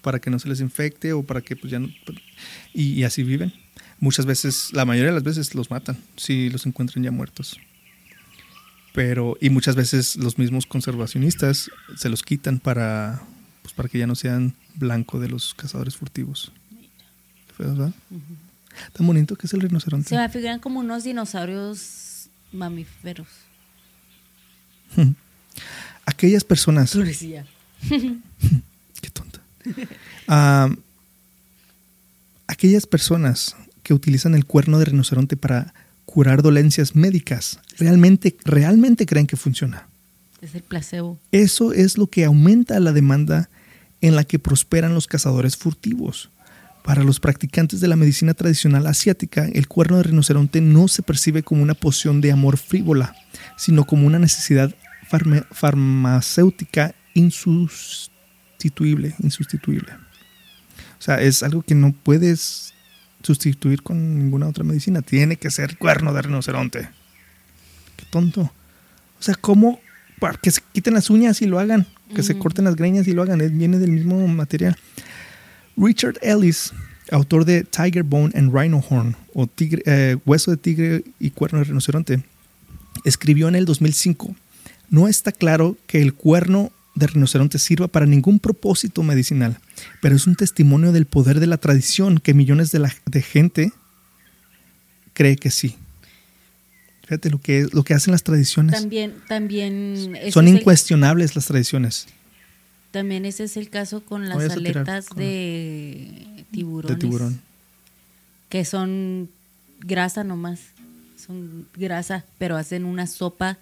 para 0.02 0.21
que 0.21 0.31
no 0.31 0.38
se 0.38 0.49
les 0.49 0.61
infecte 0.61 1.12
o 1.12 1.25
para 1.25 1.40
que 1.40 1.57
pues 1.57 1.73
ya 1.73 1.81
no... 1.81 1.88
Y, 2.73 2.93
y 2.93 3.05
así 3.05 3.25
viven. 3.25 3.52
Muchas 3.99 4.25
veces, 4.25 4.69
la 4.73 4.85
mayoría 4.85 5.11
de 5.11 5.14
las 5.14 5.25
veces 5.25 5.55
los 5.55 5.71
matan, 5.71 5.99
si 6.16 6.49
los 6.49 6.64
encuentran 6.64 7.02
ya 7.02 7.11
muertos. 7.11 7.59
Pero, 8.96 9.36
y 9.42 9.50
muchas 9.50 9.76
veces 9.76 10.16
los 10.16 10.38
mismos 10.38 10.64
conservacionistas 10.64 11.70
se 11.98 12.08
los 12.08 12.22
quitan 12.22 12.58
para, 12.58 13.20
pues, 13.60 13.74
para 13.74 13.90
que 13.90 13.98
ya 13.98 14.06
no 14.06 14.14
sean 14.14 14.54
blanco 14.74 15.20
de 15.20 15.28
los 15.28 15.52
cazadores 15.52 15.98
furtivos. 15.98 16.50
Qué 17.46 17.52
feo, 17.52 17.68
¿verdad? 17.74 17.92
Tan 18.94 19.06
bonito 19.06 19.36
que 19.36 19.48
es 19.48 19.52
el 19.52 19.60
rinoceronte. 19.60 20.08
Se 20.08 20.16
me 20.16 20.26
figuran 20.30 20.60
como 20.60 20.80
unos 20.80 21.04
dinosaurios 21.04 22.30
mamíferos. 22.52 23.28
Aquellas 26.06 26.44
personas. 26.44 26.92
Pobrecilla. 26.92 27.44
Qué 27.90 29.10
tonta. 29.12 29.40
Ah, 30.26 30.70
aquellas 32.46 32.86
personas 32.86 33.56
que 33.82 33.92
utilizan 33.92 34.34
el 34.34 34.46
cuerno 34.46 34.78
de 34.78 34.86
rinoceronte 34.86 35.36
para 35.36 35.74
curar 36.16 36.40
dolencias 36.40 36.96
médicas. 36.96 37.61
Realmente, 37.78 38.38
realmente 38.46 39.04
creen 39.04 39.26
que 39.26 39.37
funciona. 39.37 39.87
Es 40.40 40.54
el 40.54 40.62
placebo. 40.62 41.20
Eso 41.30 41.75
es 41.75 41.99
lo 41.99 42.06
que 42.06 42.25
aumenta 42.25 42.80
la 42.80 42.92
demanda 42.92 43.50
en 44.00 44.16
la 44.16 44.25
que 44.25 44.38
prosperan 44.38 44.94
los 44.94 45.06
cazadores 45.06 45.58
furtivos. 45.58 46.30
Para 46.82 47.04
los 47.04 47.20
practicantes 47.20 47.80
de 47.80 47.88
la 47.88 47.96
medicina 47.96 48.32
tradicional 48.32 48.87
asiática, 48.87 49.46
el 49.52 49.68
cuerno 49.68 49.99
de 49.99 50.04
rinoceronte 50.04 50.62
no 50.62 50.88
se 50.88 51.02
percibe 51.02 51.42
como 51.42 51.62
una 51.62 51.75
poción 51.75 52.23
de 52.23 52.32
amor 52.32 52.56
frívola, 52.56 53.14
sino 53.58 53.85
como 53.85 54.06
una 54.06 54.18
necesidad 54.18 54.75
farma- 55.11 55.44
farmacéutica 55.50 56.94
insustituible, 57.12 59.14
insustituible. 59.23 59.92
O 60.99 61.02
sea, 61.02 61.20
es 61.20 61.42
algo 61.42 61.61
que 61.61 61.75
no 61.75 61.92
puedes 61.92 62.73
sustituir 63.23 63.82
con 63.82 64.18
ninguna 64.18 64.46
otra 64.49 64.64
medicina. 64.64 65.02
Tiene 65.02 65.37
que 65.37 65.50
ser 65.50 65.76
cuerno 65.78 66.12
de 66.12 66.23
rinoceronte. 66.23 66.88
Qué 67.96 68.04
tonto. 68.11 68.42
O 68.42 69.23
sea, 69.23 69.35
¿cómo? 69.35 69.80
Para 70.20 70.38
que 70.38 70.50
se 70.50 70.61
quiten 70.73 70.94
las 70.94 71.11
uñas 71.11 71.42
y 71.42 71.46
lo 71.46 71.58
hagan. 71.58 71.87
Que 72.14 72.23
se 72.23 72.38
corten 72.38 72.64
las 72.64 72.76
greñas 72.76 73.06
y 73.08 73.12
lo 73.12 73.23
hagan. 73.23 73.40
Es- 73.40 73.56
Viene 73.56 73.78
del 73.78 73.90
mismo 73.90 74.26
material. 74.28 74.76
Richard 75.76 76.18
Ellis, 76.23 76.73
autor 77.11 77.44
de 77.44 77.64
Tiger 77.64 78.02
Bone 78.04 78.32
and 78.38 78.54
Rhino 78.54 78.82
Horn, 78.88 79.16
o 79.35 79.46
tigre- 79.46 79.82
eh, 79.87 80.16
Hueso 80.25 80.50
de 80.52 80.56
Tigre 80.56 81.04
y 81.18 81.30
Cuerno 81.30 81.58
de 81.58 81.64
Rinoceronte, 81.66 82.23
escribió 83.04 83.49
en 83.49 83.56
el 83.56 83.64
2005, 83.66 84.35
no 84.88 85.06
está 85.08 85.32
claro 85.32 85.76
que 85.87 86.00
el 86.00 86.14
cuerno 86.14 86.70
de 86.96 87.06
rinoceronte 87.06 87.58
sirva 87.60 87.86
para 87.86 88.06
ningún 88.06 88.40
propósito 88.40 89.02
medicinal, 89.04 89.58
pero 90.02 90.16
es 90.16 90.26
un 90.26 90.34
testimonio 90.34 90.90
del 90.92 91.06
poder 91.06 91.38
de 91.38 91.46
la 91.46 91.58
tradición 91.58 92.18
que 92.18 92.34
millones 92.34 92.72
de, 92.72 92.80
la, 92.80 92.92
de 93.06 93.22
gente 93.22 93.72
cree 95.12 95.36
que 95.36 95.50
sí. 95.50 95.76
Fíjate 97.02 97.30
lo 97.30 97.40
que, 97.40 97.68
lo 97.72 97.84
que 97.84 97.94
hacen 97.94 98.10
las 98.12 98.24
tradiciones. 98.24 98.72
También, 98.80 99.14
también. 99.28 100.16
Son 100.32 100.48
el- 100.48 100.56
incuestionables 100.56 101.36
las 101.36 101.46
tradiciones 101.46 102.08
también 102.92 103.26
ese 103.26 103.44
es 103.44 103.58
el 103.58 103.68
caso 103.68 104.02
con 104.02 104.26
las 104.26 104.50
aletas 104.50 105.08
con- 105.08 105.18
de 105.18 106.44
tiburones. 106.50 106.96
de 106.96 107.00
tiburón. 107.00 107.40
Que 108.48 108.64
son 108.64 109.28
grasa 109.80 110.24
nomás. 110.24 110.60
Son 111.22 111.66
grasa, 111.76 112.24
pero 112.38 112.56
hacen 112.56 112.86
una 112.86 113.06
sopa 113.06 113.58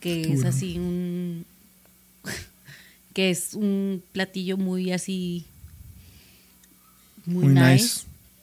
que 0.00 0.30
es 0.30 0.44
así 0.44 0.78
un. 0.78 1.46
Que 3.16 3.30
es 3.30 3.54
un 3.54 4.02
platillo 4.12 4.58
muy 4.58 4.92
así. 4.92 5.46
Muy, 7.24 7.44
Muy 7.46 7.54
nice. 7.54 7.72
nice. 7.72 8.00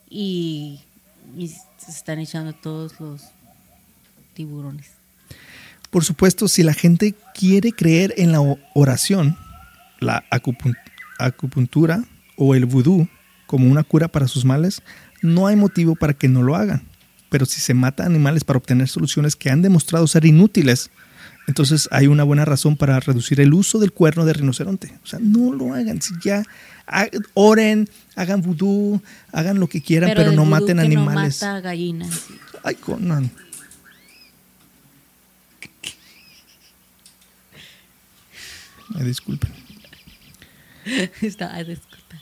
Y, 0.10 0.80
y 1.38 1.48
se 1.50 1.92
están 1.92 2.18
echando 2.18 2.54
todos 2.54 3.00
los 3.00 3.22
tiburones. 4.34 4.88
Por 5.92 6.04
supuesto, 6.04 6.48
si 6.48 6.64
la 6.64 6.74
gente 6.74 7.14
quiere 7.36 7.72
creer 7.72 8.16
en 8.18 8.32
la 8.32 8.40
oración, 8.74 9.38
la 10.00 10.24
acupun- 10.32 10.76
acupuntura 11.20 12.04
o 12.36 12.56
el 12.56 12.66
vudú 12.66 13.08
como 13.46 13.70
una 13.70 13.84
cura 13.84 14.08
para 14.08 14.28
sus 14.28 14.44
males, 14.44 14.82
no 15.22 15.46
hay 15.46 15.56
motivo 15.56 15.96
para 15.96 16.16
que 16.16 16.28
no 16.28 16.42
lo 16.42 16.56
hagan. 16.56 16.82
Pero 17.30 17.46
si 17.46 17.62
se 17.62 17.76
mata 17.76 18.08
animales 18.08 18.44
para 18.44 18.58
obtener 18.58 18.88
soluciones 18.88 19.36
que 19.36 19.52
han 19.52 19.62
demostrado 19.62 20.08
ser 20.08 20.26
inútiles, 20.26 20.90
entonces 21.48 21.90
hay 21.92 22.08
una 22.08 22.24
buena 22.24 22.46
razón 22.46 22.78
para 22.78 23.00
reducir 23.00 23.42
el 23.42 23.54
uso 23.54 23.80
del 23.80 23.92
cuerno 23.92 24.26
de 24.26 24.34
rinoceronte. 24.34 24.94
O 25.04 25.08
sea, 25.08 25.20
no 25.22 25.54
lo 25.54 25.74
hagan. 25.74 26.02
Si 26.02 26.14
ya 26.24 26.44
ha- 26.88 27.08
oren, 27.34 27.90
hagan 28.16 28.42
vudú, 28.42 29.02
hagan 29.32 29.60
lo 29.60 29.68
que 29.68 29.82
quieran, 29.82 30.12
pero, 30.16 30.32
no 30.32 30.46
maten 30.46 30.78
que 30.78 30.84
animales. 30.84 31.42
No 31.42 31.48
mata 31.48 31.62
gallinas. 31.62 32.24
Ay, 32.64 32.76
Conan. 32.76 33.30
Ay, 38.96 39.06
disculpen. 39.06 39.52
Está, 41.22 41.54
ay, 41.54 41.66
disculpa. 41.66 42.22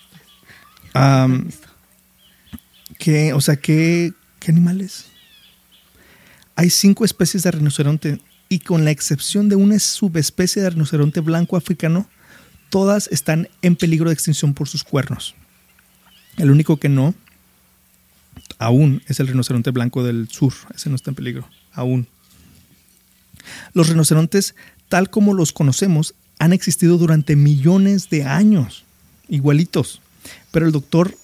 Am, 0.94 1.50
¿qué, 2.98 3.34
o 3.34 3.42
sea, 3.42 3.56
¿qué, 3.56 4.14
¿qué 4.40 4.52
animales? 4.52 5.06
Hay 6.56 6.70
cinco 6.70 7.06
especies 7.06 7.44
de 7.44 7.52
rinoceronte 7.52 8.20
y 8.52 8.60
con 8.60 8.84
la 8.84 8.92
excepción 8.92 9.48
de 9.48 9.56
una 9.56 9.80
subespecie 9.80 10.62
de 10.62 10.72
rinoceronte 10.72 11.22
blanco 11.22 11.56
africano, 11.56 12.10
todas 12.70 13.08
están 13.08 13.48
en 13.62 13.78
peligro 13.78 14.10
de 14.10 14.14
extinción 14.14 14.54
por 14.54 14.68
sus 14.68 14.84
cuernos. 14.84 15.36
El 16.36 16.52
único 16.52 16.76
que 16.76 16.90
no, 16.90 17.16
aún, 18.60 19.04
es 19.08 19.22
el 19.22 19.28
rinoceronte 19.28 19.72
blanco 19.72 20.04
del 20.04 20.28
sur. 20.28 20.52
Ese 20.76 20.90
no 20.90 20.98
está 20.98 21.12
en 21.12 21.16
peligro, 21.16 21.48
aún. 21.72 22.10
Los 23.72 23.88
rinocerontes, 23.88 24.54
tal 24.90 25.10
como 25.10 25.34
los 25.34 25.54
conocemos, 25.54 26.14
han 26.38 26.52
existido 26.52 26.98
durante 26.98 27.38
millones 27.38 28.10
de 28.10 28.26
años, 28.26 28.84
igualitos. 29.30 30.02
Pero 30.52 30.66
el 30.66 30.74
doctor 30.74 31.16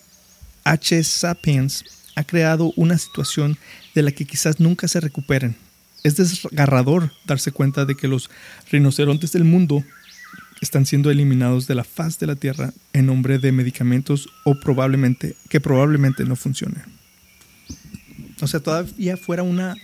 H. 0.64 1.04
Sapiens 1.04 1.84
ha 2.16 2.24
creado 2.24 2.72
una 2.78 2.98
situación 2.98 3.58
de 3.94 4.04
la 4.04 4.14
que 4.14 4.24
quizás 4.24 4.62
nunca 4.62 4.88
se 4.88 5.02
recuperen. 5.02 5.67
Es 6.08 6.16
desgarrador 6.16 7.12
darse 7.26 7.52
cuenta 7.52 7.84
de 7.84 7.96
que 7.96 8.08
los 8.08 8.30
rinocerontes 8.72 9.34
del 9.34 9.44
mundo 9.44 9.84
están 10.62 10.86
siendo 10.86 11.12
eliminados 11.12 11.68
de 11.68 11.76
la 11.76 11.84
faz 11.84 12.18
de 12.18 12.28
la 12.28 12.36
Tierra 12.36 12.74
en 12.94 13.08
nombre 13.08 13.40
de 13.40 13.52
medicamentos 13.52 14.30
o 14.46 14.56
probablemente 14.56 15.36
que 15.50 15.60
probablemente 15.60 16.24
no 16.24 16.38
funcionen. 16.38 16.84
O 18.40 18.48
sea, 18.48 18.62
todavía 18.62 19.18
fuera 19.18 19.44
una 19.44 19.76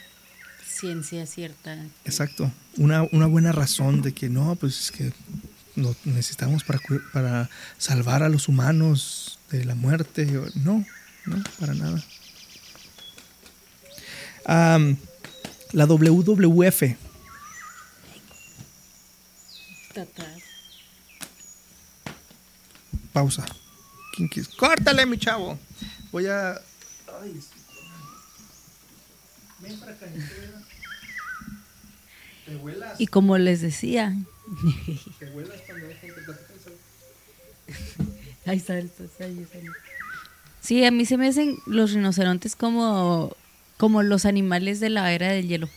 Ciencia 0.65 1.25
cierta. 1.25 1.77
Exacto. 2.05 2.51
Una, 2.77 3.03
una 3.12 3.25
buena 3.25 3.51
razón 3.51 4.01
de 4.01 4.13
que 4.13 4.29
no, 4.29 4.55
pues 4.55 4.79
es 4.79 4.91
que 4.91 5.12
lo 5.75 5.93
necesitamos 6.05 6.63
para, 6.63 6.79
para 7.12 7.49
salvar 7.77 8.23
a 8.23 8.29
los 8.29 8.47
humanos 8.47 9.39
de 9.51 9.65
la 9.65 9.75
muerte. 9.75 10.25
No, 10.55 10.86
no, 11.25 11.43
para 11.59 11.73
nada. 11.73 12.03
La 15.73 15.86
WWF, 15.86 16.83
Está 19.89 20.01
atrás. 20.03 20.38
pausa. 23.12 23.45
¿Quién 24.15 24.29
quis- 24.29 24.55
Córtale, 24.55 25.05
mi 25.05 25.17
chavo. 25.17 25.57
Voy 26.12 26.27
a. 26.27 26.51
Ay, 27.21 27.39
Ven 29.59 29.79
para 29.79 29.91
acá, 29.93 30.05
Te 32.45 32.55
vuelas. 32.57 32.99
Y 32.99 33.07
como 33.07 33.38
les 33.38 33.62
decía, 33.62 34.15
Te 35.19 35.29
vuelas 35.31 35.62
cuando 35.65 35.88
ahí 38.45 38.57
está 38.57 38.73
ahí 38.73 38.88
está 39.39 39.57
el- 39.57 39.71
Sí, 40.62 40.83
a 40.86 40.91
mí 40.91 41.05
se 41.05 41.17
me 41.17 41.27
hacen 41.27 41.57
los 41.65 41.91
rinocerontes 41.93 42.55
como, 42.55 43.36
como 43.83 44.01
los 44.01 44.23
animales 44.23 44.79
de 44.79 44.89
la 44.89 45.11
era 45.11 45.33
del 45.33 45.45
hielo. 45.45 45.67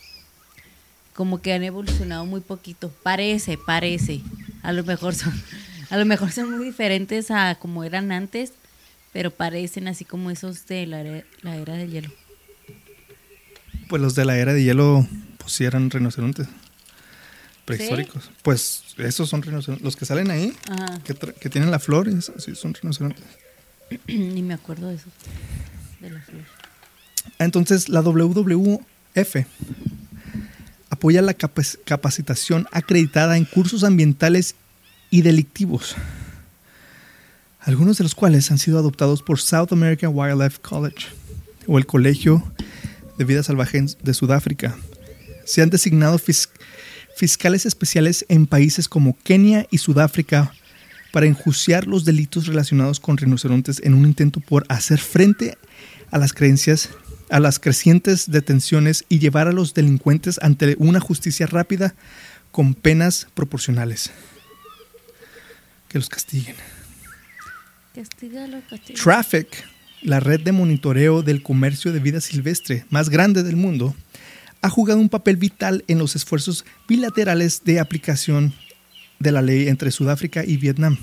Como 1.12 1.42
que 1.42 1.52
han 1.52 1.64
evolucionado 1.64 2.24
muy 2.24 2.40
poquito. 2.40 2.88
Parece, 3.02 3.58
parece. 3.58 4.20
A 4.62 4.72
lo 4.72 4.84
mejor 4.84 5.16
son, 5.16 5.34
a 5.90 5.96
lo 5.96 6.06
mejor 6.06 6.30
son 6.30 6.52
muy 6.52 6.64
diferentes 6.64 7.32
a 7.32 7.56
como 7.56 7.82
eran 7.82 8.12
antes, 8.12 8.52
pero 9.12 9.32
parecen 9.32 9.88
así 9.88 10.04
como 10.04 10.30
esos 10.30 10.66
de 10.66 10.86
la 10.86 11.00
era, 11.00 11.24
la 11.42 11.56
era 11.56 11.74
del 11.74 11.90
hielo. 11.90 12.12
Pues 13.88 14.00
los 14.00 14.14
de 14.14 14.24
la 14.24 14.38
era 14.38 14.52
de 14.52 14.62
hielo, 14.62 15.04
pues 15.38 15.54
sí 15.54 15.64
eran 15.64 15.90
rinocerontes 15.90 16.46
prehistóricos. 17.64 18.30
Pues 18.42 18.84
esos 18.98 19.28
son 19.28 19.42
rinocerontes. 19.42 19.84
Los 19.84 19.96
que 19.96 20.04
salen 20.04 20.30
ahí, 20.30 20.56
que, 21.02 21.12
que 21.12 21.50
tienen 21.50 21.72
la 21.72 21.80
flor, 21.80 22.06
esos 22.06 22.44
sí 22.44 22.54
son 22.54 22.72
rinocerontes. 22.72 23.24
Ni 24.06 24.42
me 24.42 24.54
acuerdo 24.54 24.90
de 24.90 24.94
eso. 24.94 25.08
De 25.98 26.10
la 26.10 26.20
flor. 26.20 26.44
Entonces, 27.38 27.88
la 27.88 28.00
WWF 28.02 29.36
apoya 30.90 31.22
la 31.22 31.36
capac- 31.36 31.78
capacitación 31.84 32.66
acreditada 32.72 33.36
en 33.36 33.44
cursos 33.44 33.84
ambientales 33.84 34.54
y 35.10 35.22
delictivos, 35.22 35.94
algunos 37.60 37.98
de 37.98 38.04
los 38.04 38.14
cuales 38.14 38.50
han 38.50 38.58
sido 38.58 38.78
adoptados 38.78 39.22
por 39.22 39.40
South 39.40 39.68
American 39.72 40.12
Wildlife 40.14 40.60
College 40.60 41.06
o 41.66 41.78
el 41.78 41.86
Colegio 41.86 42.42
de 43.18 43.24
Vida 43.24 43.42
Salvaje 43.42 43.84
de 44.02 44.14
Sudáfrica. 44.14 44.76
Se 45.44 45.62
han 45.62 45.70
designado 45.70 46.18
fis- 46.18 46.48
fiscales 47.16 47.66
especiales 47.66 48.24
en 48.28 48.46
países 48.46 48.88
como 48.88 49.16
Kenia 49.22 49.66
y 49.70 49.78
Sudáfrica 49.78 50.52
para 51.12 51.26
enjuiciar 51.26 51.86
los 51.86 52.04
delitos 52.04 52.46
relacionados 52.46 53.00
con 53.00 53.16
rinocerontes 53.16 53.80
en 53.82 53.94
un 53.94 54.04
intento 54.06 54.40
por 54.40 54.64
hacer 54.68 54.98
frente 54.98 55.56
a 56.10 56.18
las 56.18 56.32
creencias, 56.32 56.90
a 57.30 57.40
las 57.40 57.58
crecientes 57.58 58.30
detenciones 58.30 59.04
y 59.08 59.18
llevar 59.18 59.48
a 59.48 59.52
los 59.52 59.74
delincuentes 59.74 60.38
ante 60.42 60.76
una 60.78 61.00
justicia 61.00 61.46
rápida 61.46 61.94
con 62.50 62.74
penas 62.74 63.26
proporcionales. 63.34 64.10
Que 65.88 65.98
los 65.98 66.08
castiguen. 66.08 66.56
Castígalo. 67.94 68.58
Traffic, 68.94 69.64
la 70.02 70.20
red 70.20 70.40
de 70.40 70.52
monitoreo 70.52 71.22
del 71.22 71.42
comercio 71.42 71.92
de 71.92 72.00
vida 72.00 72.20
silvestre 72.20 72.84
más 72.90 73.08
grande 73.08 73.42
del 73.42 73.56
mundo, 73.56 73.94
ha 74.62 74.68
jugado 74.68 75.00
un 75.00 75.08
papel 75.08 75.36
vital 75.36 75.84
en 75.86 75.98
los 75.98 76.16
esfuerzos 76.16 76.64
bilaterales 76.88 77.62
de 77.64 77.80
aplicación 77.80 78.52
de 79.18 79.32
la 79.32 79.42
ley 79.42 79.68
entre 79.68 79.90
Sudáfrica 79.90 80.44
y 80.44 80.56
Vietnam. 80.56 80.98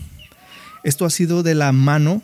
Esto 0.84 1.06
ha 1.06 1.10
sido 1.10 1.44
de 1.44 1.56
la 1.56 1.72
mano, 1.72 2.22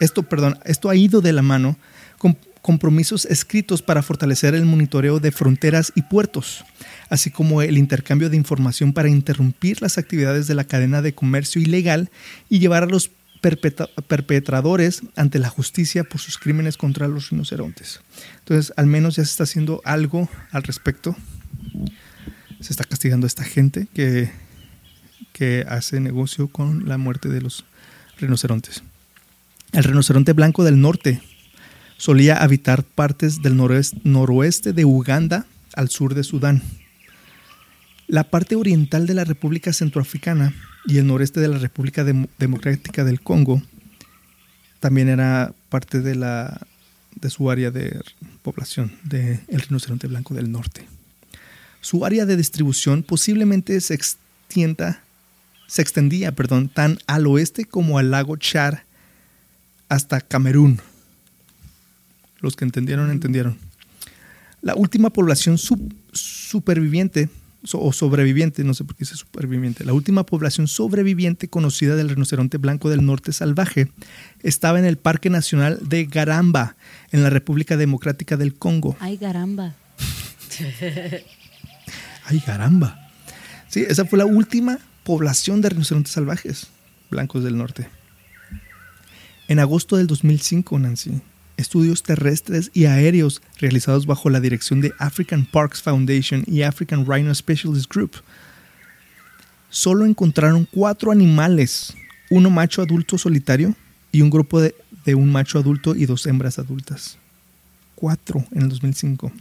esto, 0.00 0.22
perdón, 0.22 0.58
esto 0.64 0.88
ha 0.88 0.96
ido 0.96 1.20
de 1.20 1.32
la 1.32 1.42
mano 1.42 1.76
con 2.18 2.38
compromisos 2.66 3.26
escritos 3.26 3.80
para 3.80 4.02
fortalecer 4.02 4.56
el 4.56 4.66
monitoreo 4.66 5.20
de 5.20 5.30
fronteras 5.30 5.92
y 5.94 6.02
puertos, 6.02 6.64
así 7.10 7.30
como 7.30 7.62
el 7.62 7.78
intercambio 7.78 8.28
de 8.28 8.36
información 8.36 8.92
para 8.92 9.08
interrumpir 9.08 9.80
las 9.80 9.98
actividades 9.98 10.48
de 10.48 10.56
la 10.56 10.64
cadena 10.64 11.00
de 11.00 11.14
comercio 11.14 11.62
ilegal 11.62 12.10
y 12.48 12.58
llevar 12.58 12.82
a 12.82 12.86
los 12.86 13.12
perpetradores 13.40 15.02
ante 15.14 15.38
la 15.38 15.48
justicia 15.48 16.02
por 16.02 16.20
sus 16.20 16.38
crímenes 16.38 16.76
contra 16.76 17.06
los 17.06 17.30
rinocerontes. 17.30 18.00
Entonces, 18.40 18.72
al 18.76 18.86
menos 18.86 19.14
ya 19.14 19.24
se 19.24 19.30
está 19.30 19.44
haciendo 19.44 19.80
algo 19.84 20.28
al 20.50 20.64
respecto. 20.64 21.14
Se 22.58 22.72
está 22.72 22.82
castigando 22.82 23.26
a 23.26 23.28
esta 23.28 23.44
gente 23.44 23.86
que, 23.94 24.32
que 25.32 25.64
hace 25.68 26.00
negocio 26.00 26.48
con 26.48 26.88
la 26.88 26.98
muerte 26.98 27.28
de 27.28 27.42
los 27.42 27.64
rinocerontes. 28.18 28.82
El 29.70 29.84
rinoceronte 29.84 30.32
blanco 30.32 30.64
del 30.64 30.80
norte 30.80 31.22
solía 31.96 32.36
habitar 32.36 32.84
partes 32.84 33.42
del 33.42 33.56
noroeste, 33.56 34.72
de 34.72 34.84
Uganda 34.84 35.46
al 35.74 35.88
sur 35.88 36.14
de 36.14 36.24
Sudán. 36.24 36.62
La 38.06 38.30
parte 38.30 38.54
oriental 38.54 39.06
de 39.06 39.14
la 39.14 39.24
República 39.24 39.72
Centroafricana 39.72 40.54
y 40.86 40.98
el 40.98 41.06
noreste 41.06 41.40
de 41.40 41.48
la 41.48 41.58
República 41.58 42.04
Democrática 42.04 43.04
del 43.04 43.20
Congo 43.20 43.62
también 44.80 45.08
era 45.08 45.52
parte 45.68 46.00
de, 46.00 46.14
su 47.28 47.50
área 47.50 47.70
de 47.70 48.00
población 48.42 48.92
del 49.02 49.40
rinoceronte 49.48 50.06
blanco 50.06 50.34
del 50.34 50.52
norte. 50.52 50.86
Su 51.80 52.04
área 52.04 52.26
de 52.26 52.36
distribución 52.36 53.02
posiblemente 53.02 53.80
se 53.80 53.94
extienda, 53.94 55.02
se 55.66 55.82
extendía 55.82 56.32
perdón, 56.32 56.68
tan 56.68 56.98
al 57.06 57.26
oeste 57.26 57.64
como 57.64 57.98
al 57.98 58.10
lago 58.10 58.36
Chad 58.36 58.74
hasta 59.88 60.20
Camerún. 60.20 60.80
Los 62.40 62.56
que 62.56 62.64
entendieron, 62.64 63.10
entendieron. 63.10 63.58
La 64.62 64.74
última 64.74 65.10
población 65.10 65.58
superviviente 65.58 67.28
o 67.72 67.92
sobreviviente, 67.92 68.62
no 68.64 68.74
sé 68.74 68.84
por 68.84 68.94
qué 68.94 69.00
dice 69.00 69.16
superviviente, 69.16 69.84
la 69.84 69.92
última 69.92 70.24
población 70.24 70.68
sobreviviente 70.68 71.48
conocida 71.48 71.96
del 71.96 72.08
rinoceronte 72.08 72.58
blanco 72.58 72.90
del 72.90 73.04
norte 73.04 73.32
salvaje 73.32 73.90
estaba 74.42 74.78
en 74.78 74.84
el 74.84 74.98
Parque 74.98 75.30
Nacional 75.30 75.80
de 75.82 76.04
Garamba, 76.04 76.76
en 77.10 77.22
la 77.22 77.30
República 77.30 77.76
Democrática 77.76 78.36
del 78.36 78.54
Congo. 78.54 78.96
Ay, 79.00 79.16
Garamba. 79.16 79.74
Ay, 82.24 82.42
Garamba. 82.46 83.10
Sí, 83.68 83.84
esa 83.88 84.04
fue 84.04 84.18
la 84.18 84.26
última 84.26 84.78
población 85.04 85.60
de 85.60 85.70
rinocerontes 85.70 86.12
salvajes 86.12 86.68
blancos 87.10 87.44
del 87.44 87.56
norte. 87.56 87.88
En 89.48 89.58
agosto 89.60 89.96
del 89.96 90.06
2005, 90.06 90.78
Nancy, 90.78 91.20
estudios 91.56 92.02
terrestres 92.02 92.70
y 92.74 92.84
aéreos 92.84 93.42
realizados 93.58 94.06
bajo 94.06 94.30
la 94.30 94.40
dirección 94.40 94.80
de 94.80 94.92
African 94.98 95.44
Parks 95.44 95.82
Foundation 95.82 96.44
y 96.46 96.62
African 96.62 97.06
Rhino 97.06 97.34
Specialist 97.34 97.92
Group. 97.92 98.16
Solo 99.70 100.04
encontraron 100.04 100.66
cuatro 100.70 101.12
animales, 101.12 101.94
uno 102.30 102.50
macho 102.50 102.82
adulto 102.82 103.18
solitario 103.18 103.74
y 104.12 104.22
un 104.22 104.30
grupo 104.30 104.60
de, 104.60 104.74
un 105.14 105.30
macho 105.30 105.58
adulto 105.58 105.94
y 105.94 106.06
dos 106.06 106.26
hembras 106.26 106.58
adultas. 106.58 107.18
Cuatro 107.94 108.44
en 108.52 108.62
el 108.62 108.68
2005. 108.68 109.32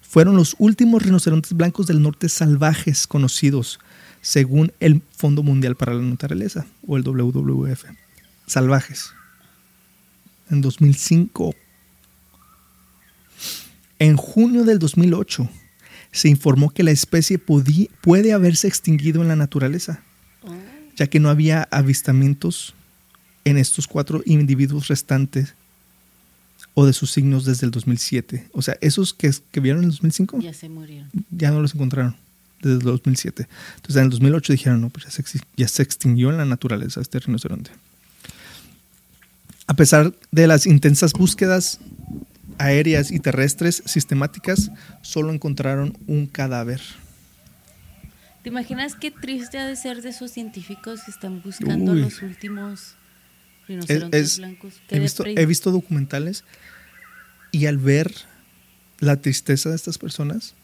Fueron 0.00 0.36
los 0.36 0.54
últimos 0.58 1.02
rinocerontes 1.02 1.52
blancos 1.54 1.86
del 1.86 2.02
norte 2.02 2.28
salvajes 2.28 3.06
conocidos, 3.06 3.80
según 4.20 4.72
el 4.80 5.02
Fondo 5.16 5.42
Mundial 5.42 5.74
para 5.74 5.92
la 5.94 6.02
Naturaleza, 6.02 6.66
o 6.86 6.96
el 6.96 7.02
WWF. 7.02 7.84
Salvajes 8.46 9.12
en 10.50 10.60
2005. 10.60 11.54
En 13.98 14.16
junio 14.16 14.64
del 14.64 14.78
2008 14.78 15.48
se 16.12 16.28
informó 16.28 16.70
que 16.70 16.82
la 16.82 16.90
especie 16.90 17.38
puede 17.38 18.32
haberse 18.32 18.68
extinguido 18.68 19.22
en 19.22 19.28
la 19.28 19.36
naturaleza, 19.36 20.02
oh. 20.42 20.52
ya 20.96 21.06
que 21.06 21.20
no 21.20 21.28
había 21.28 21.68
avistamientos 21.70 22.74
en 23.44 23.58
estos 23.58 23.86
cuatro 23.86 24.22
individuos 24.24 24.88
restantes 24.88 25.54
o 26.74 26.86
de 26.86 26.92
sus 26.92 27.12
signos 27.12 27.44
desde 27.44 27.66
el 27.66 27.70
2007. 27.70 28.48
O 28.52 28.62
sea, 28.62 28.76
esos 28.80 29.14
que, 29.14 29.30
que 29.50 29.60
vieron 29.60 29.82
en 29.82 29.86
el 29.86 29.90
2005 29.92 30.40
ya 30.40 30.52
se 30.52 30.68
murieron. 30.68 31.10
Ya 31.30 31.50
no 31.50 31.60
los 31.60 31.74
encontraron 31.74 32.16
desde 32.60 32.78
el 32.78 32.84
2007. 32.84 33.48
Entonces 33.76 33.96
en 33.96 34.04
el 34.04 34.10
2008 34.10 34.52
dijeron, 34.52 34.80
no, 34.80 34.90
pues 34.90 35.04
ya 35.04 35.10
se, 35.10 35.40
ya 35.56 35.68
se 35.68 35.82
extinguió 35.82 36.30
en 36.30 36.36
la 36.36 36.44
naturaleza 36.44 37.00
este 37.00 37.20
rinoceronte. 37.20 37.70
A 39.66 39.74
pesar 39.74 40.14
de 40.30 40.46
las 40.46 40.66
intensas 40.66 41.12
búsquedas 41.12 41.80
aéreas 42.58 43.10
y 43.10 43.18
terrestres 43.18 43.82
sistemáticas, 43.86 44.70
solo 45.02 45.32
encontraron 45.32 45.96
un 46.06 46.26
cadáver. 46.26 46.80
¿Te 48.42 48.50
imaginas 48.50 48.94
qué 48.94 49.10
triste 49.10 49.58
ha 49.58 49.66
de 49.66 49.74
ser 49.74 50.02
de 50.02 50.10
esos 50.10 50.30
científicos 50.30 51.00
que 51.04 51.10
están 51.10 51.42
buscando 51.42 51.94
los 51.94 52.20
últimos 52.20 52.94
rinocerontes 53.66 54.38
blancos? 54.38 54.74
He 54.90 54.98
visto, 54.98 55.24
he 55.24 55.46
visto 55.46 55.70
documentales 55.70 56.44
y 57.50 57.66
al 57.66 57.78
ver 57.78 58.12
la 58.98 59.16
tristeza 59.20 59.70
de 59.70 59.76
estas 59.76 59.96
personas, 59.96 60.54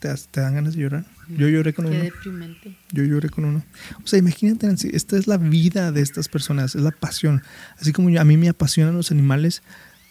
te, 0.00 0.40
dan 0.40 0.54
ganas 0.54 0.74
de 0.74 0.82
llorar. 0.82 1.04
Yo 1.28 1.48
lloré 1.48 1.72
con 1.72 1.84
Qué 1.84 1.90
uno. 1.92 2.02
deprimente. 2.02 2.76
Yo 2.90 3.04
lloré 3.04 3.28
con 3.28 3.44
uno. 3.44 3.62
O 4.02 4.06
sea, 4.06 4.18
imagínate, 4.18 4.68
esta 4.92 5.16
es 5.16 5.26
la 5.26 5.36
vida 5.36 5.92
de 5.92 6.00
estas 6.00 6.28
personas, 6.28 6.74
es 6.74 6.82
la 6.82 6.90
pasión. 6.90 7.42
Así 7.78 7.92
como 7.92 8.18
a 8.18 8.24
mí 8.24 8.36
me 8.36 8.48
apasionan 8.48 8.96
los 8.96 9.10
animales, 9.10 9.62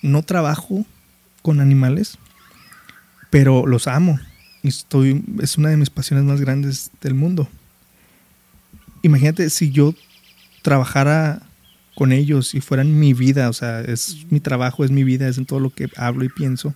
no 0.01 0.23
trabajo 0.23 0.85
con 1.41 1.59
animales, 1.59 2.17
pero 3.29 3.65
los 3.65 3.87
amo. 3.87 4.19
Y 4.61 4.69
estoy, 4.69 5.23
es 5.41 5.57
una 5.57 5.69
de 5.69 5.77
mis 5.77 5.89
pasiones 5.89 6.25
más 6.25 6.39
grandes 6.39 6.91
del 7.01 7.15
mundo. 7.15 7.49
Imagínate 9.01 9.49
si 9.49 9.71
yo 9.71 9.95
trabajara 10.61 11.41
con 11.95 12.11
ellos 12.11 12.53
y 12.53 12.61
fueran 12.61 12.97
mi 12.97 13.13
vida, 13.13 13.49
o 13.49 13.53
sea, 13.53 13.81
es 13.81 14.25
mi 14.29 14.39
trabajo, 14.39 14.85
es 14.85 14.91
mi 14.91 15.03
vida, 15.03 15.27
es 15.27 15.37
en 15.37 15.45
todo 15.45 15.59
lo 15.59 15.69
que 15.69 15.89
hablo 15.97 16.23
y 16.23 16.29
pienso 16.29 16.73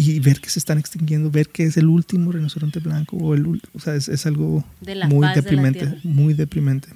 y 0.00 0.18
ver 0.18 0.40
que 0.40 0.48
se 0.48 0.58
están 0.58 0.78
extinguiendo, 0.78 1.30
ver 1.30 1.48
que 1.50 1.64
es 1.64 1.76
el 1.76 1.86
último 1.86 2.32
rinoceronte 2.32 2.80
blanco, 2.80 3.16
o, 3.18 3.34
el, 3.34 3.60
o 3.74 3.80
sea, 3.80 3.94
es, 3.94 4.26
algo 4.26 4.64
muy 5.08 5.28
deprimente, 5.34 5.98
muy 6.04 6.32
deprimente. 6.32 6.88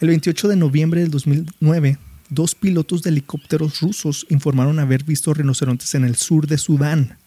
El 0.00 0.08
28 0.08 0.48
de 0.48 0.56
noviembre 0.56 1.02
del 1.02 1.10
2009, 1.10 1.98
dos 2.30 2.54
pilotos 2.54 3.02
de 3.02 3.10
helicópteros 3.10 3.80
rusos 3.80 4.26
informaron 4.30 4.78
haber 4.78 5.04
visto 5.04 5.34
rinocerontes 5.34 5.94
en 5.94 6.04
el 6.04 6.16
sur 6.16 6.46
de 6.46 6.56
Sudán. 6.56 7.18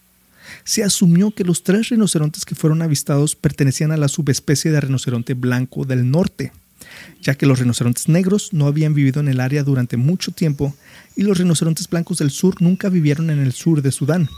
Se 0.63 0.83
asumió 0.83 1.31
que 1.31 1.43
los 1.43 1.63
tres 1.63 1.89
rinocerontes 1.89 2.43
que 2.43 2.55
fueron 2.55 2.81
avistados 2.81 3.35
pertenecían 3.35 3.91
a 3.91 3.97
la 3.97 4.07
subespecie 4.07 4.71
de 4.71 4.81
rinoceronte 4.81 5.35
blanco 5.35 5.85
del 5.85 6.09
norte, 6.09 6.51
ya 7.21 7.35
que 7.35 7.45
los 7.45 7.59
rinocerontes 7.59 8.09
negros 8.09 8.53
no 8.53 8.65
habían 8.65 8.95
vivido 8.95 9.19
en 9.19 9.27
el 9.27 9.39
área 9.39 9.63
durante 9.63 9.97
mucho 9.97 10.31
tiempo 10.31 10.75
y 11.15 11.21
los 11.21 11.37
rinocerontes 11.37 11.87
blancos 11.87 12.17
del 12.17 12.31
sur 12.31 12.59
nunca 12.59 12.89
vivieron 12.89 13.29
en 13.29 13.39
el 13.39 13.53
sur 13.53 13.83
de 13.83 13.91
Sudán. 13.91 14.29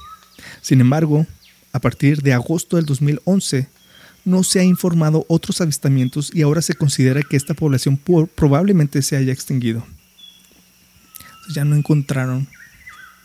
Sin 0.61 0.81
embargo, 0.81 1.25
a 1.73 1.79
partir 1.79 2.21
de 2.21 2.33
agosto 2.33 2.77
del 2.77 2.85
2011, 2.85 3.67
no 4.25 4.43
se 4.43 4.59
ha 4.59 4.63
informado 4.63 5.25
otros 5.29 5.61
avistamientos 5.61 6.31
y 6.33 6.41
ahora 6.41 6.61
se 6.61 6.73
considera 6.73 7.21
que 7.23 7.37
esta 7.37 7.53
población 7.53 7.97
probablemente 8.35 9.01
se 9.01 9.15
haya 9.15 9.31
extinguido. 9.31 9.85
Ya 11.53 11.63
no 11.63 11.75
encontraron 11.75 12.47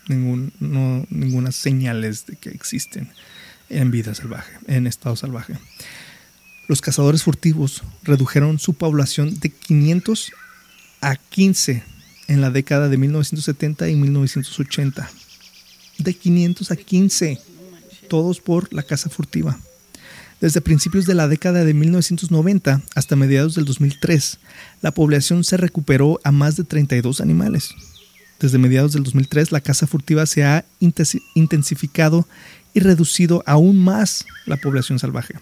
ninguna 0.07 1.51
señales 1.51 2.25
de 2.25 2.35
que 2.35 2.49
existen 2.49 3.09
en 3.69 3.91
vida 3.91 4.15
salvaje, 4.15 4.53
en 4.67 4.87
estado 4.87 5.15
salvaje. 5.15 5.55
Los 6.67 6.81
cazadores 6.81 7.23
furtivos 7.23 7.83
redujeron 8.03 8.59
su 8.59 8.73
población 8.73 9.39
de 9.39 9.49
500 9.49 10.31
a 11.01 11.15
15 11.17 11.83
en 12.27 12.41
la 12.41 12.49
década 12.49 12.87
de 12.87 12.97
1970 12.97 13.89
y 13.89 13.95
1980 13.95 15.09
de 15.97 16.13
500 16.13 16.71
a 16.71 16.75
15, 16.75 17.39
todos 18.09 18.39
por 18.39 18.73
la 18.73 18.83
caza 18.83 19.09
furtiva. 19.09 19.57
Desde 20.41 20.59
principios 20.59 21.05
de 21.05 21.13
la 21.13 21.27
década 21.27 21.63
de 21.63 21.73
1990 21.73 22.81
hasta 22.95 23.15
mediados 23.15 23.55
del 23.55 23.63
2003, 23.63 24.39
la 24.81 24.91
población 24.91 25.43
se 25.45 25.55
recuperó 25.55 26.19
a 26.23 26.31
más 26.31 26.57
de 26.57 26.65
32 26.65 27.21
animales. 27.21 27.73
Desde 28.39 28.57
mediados 28.57 28.91
del 28.91 29.03
2003, 29.03 29.53
la 29.53 29.61
caza 29.61 29.87
furtiva 29.87 30.25
se 30.25 30.43
ha 30.43 30.65
intensificado 31.33 32.27
y 32.73 32.81
reducido 32.81 33.41
aún 33.45 33.79
más 33.79 34.25
la 34.45 34.57
población 34.57 34.99
salvaje. 34.99 35.35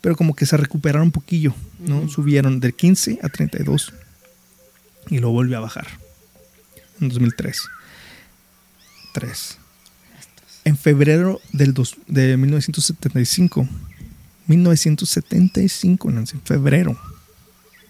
Pero 0.00 0.16
como 0.16 0.34
que 0.34 0.46
se 0.46 0.56
recuperaron 0.56 1.08
un 1.08 1.12
poquillo, 1.12 1.54
¿no? 1.78 2.08
Subieron 2.08 2.60
de 2.60 2.72
15 2.72 3.18
a 3.22 3.28
32 3.28 3.92
y 5.10 5.18
luego 5.18 5.34
volvió 5.34 5.58
a 5.58 5.60
bajar 5.60 5.86
en 7.00 7.08
2003. 7.08 7.60
3. 9.12 9.58
En 10.66 10.76
febrero 10.76 11.40
del 11.52 11.72
de 12.08 12.36
1975, 12.36 13.68
1975, 14.48 16.10
Nancy, 16.10 16.38
febrero, 16.42 16.98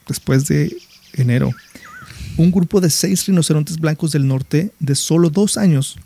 después 0.06 0.46
de 0.46 0.76
enero, 1.14 1.52
un 2.36 2.50
grupo 2.50 2.82
de 2.82 2.90
seis 2.90 3.24
rinocerontes 3.24 3.78
blancos 3.78 4.12
del 4.12 4.28
norte 4.28 4.72
de 4.78 4.94
solo 4.94 5.30
dos 5.30 5.56
años 5.56 5.96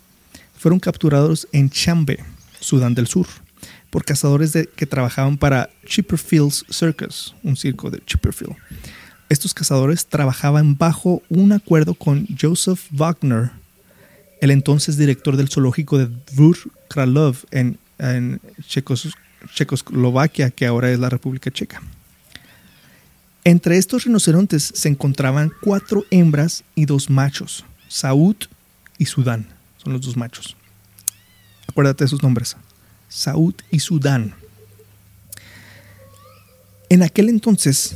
fueron 0.57 0.79
capturados 0.79 1.45
en 1.51 1.69
Chambe, 1.69 2.23
Sudán 2.61 2.93
del 2.93 3.07
Sur, 3.07 3.27
por 3.89 4.05
cazadores 4.05 4.57
que 4.77 4.85
trabajaban 4.85 5.37
para 5.37 5.69
Chipperfield's 5.85 6.63
Circus, 6.69 7.35
un 7.43 7.57
circo 7.57 7.89
de 7.91 8.01
Chipperfield. 8.05 8.55
Estos 9.27 9.53
cazadores 9.53 10.05
trabajaban 10.05 10.77
bajo 10.77 11.21
un 11.27 11.51
acuerdo 11.51 11.95
con 11.95 12.25
Joseph 12.41 12.79
Wagner, 12.91 13.51
el 14.41 14.51
entonces 14.51 14.97
director 14.97 15.37
del 15.37 15.49
zoológico 15.49 15.97
de 15.97 16.07
Dvor 16.07 16.57
Kralov 16.89 17.37
en, 17.51 17.77
en 17.99 18.41
Checos- 18.67 19.13
Checoslovaquia, 19.53 20.49
que 20.51 20.65
ahora 20.65 20.91
es 20.91 20.99
la 20.99 21.09
República 21.09 21.49
Checa. 21.51 21.81
Entre 23.43 23.77
estos 23.77 24.03
rinocerontes 24.03 24.71
se 24.75 24.89
encontraban 24.89 25.51
cuatro 25.61 26.05
hembras 26.11 26.63
y 26.75 26.85
dos 26.85 27.09
machos, 27.09 27.65
Saúd 27.87 28.35
y 28.97 29.05
Sudán, 29.05 29.47
son 29.77 29.93
los 29.93 30.01
dos 30.01 30.17
machos. 30.17 30.55
Acuérdate 31.67 32.03
de 32.03 32.07
sus 32.09 32.21
nombres, 32.21 32.55
Saúd 33.09 33.55
y 33.71 33.79
Sudán. 33.79 34.35
En 36.89 37.03
aquel 37.03 37.29
entonces 37.29 37.95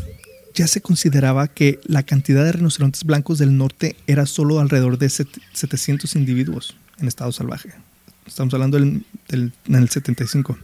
ya 0.56 0.68
se 0.68 0.82
consideraba 0.82 1.48
que 1.48 1.80
la 1.84 2.04
cantidad 2.04 2.44
de 2.46 2.54
rinocerontes 2.54 3.04
blancos 3.04 3.38
del 3.39 3.58
norte 3.58 3.96
era 4.08 4.26
solo 4.26 4.60
alrededor 4.60 4.98
de 4.98 5.10
set- 5.10 5.39
700 5.54 6.15
individuos 6.15 6.76
en 7.00 7.08
estado 7.08 7.32
salvaje. 7.32 7.74
Estamos 8.26 8.54
hablando 8.54 8.80
del, 8.80 9.06
del- 9.28 9.52
en 9.68 9.76
el 9.76 9.89
75. 9.89 10.58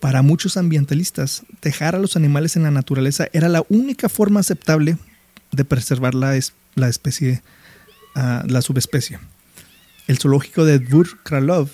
Para 0.00 0.22
muchos 0.22 0.56
ambientalistas, 0.56 1.42
dejar 1.62 1.96
a 1.96 1.98
los 1.98 2.16
animales 2.16 2.54
en 2.56 2.62
la 2.62 2.70
naturaleza 2.70 3.26
era 3.32 3.48
la 3.48 3.64
única 3.68 4.08
forma 4.08 4.40
aceptable 4.40 4.96
de 5.50 5.64
preservar 5.64 6.14
la, 6.14 6.36
es- 6.36 6.52
la 6.74 6.88
especie, 6.88 7.42
ah, 8.14 8.44
la 8.46 8.62
subespecie. 8.62 9.18
El 10.06 10.18
zoológico 10.18 10.64
de 10.64 10.78
Dvor 10.78 11.18
Kralov 11.24 11.68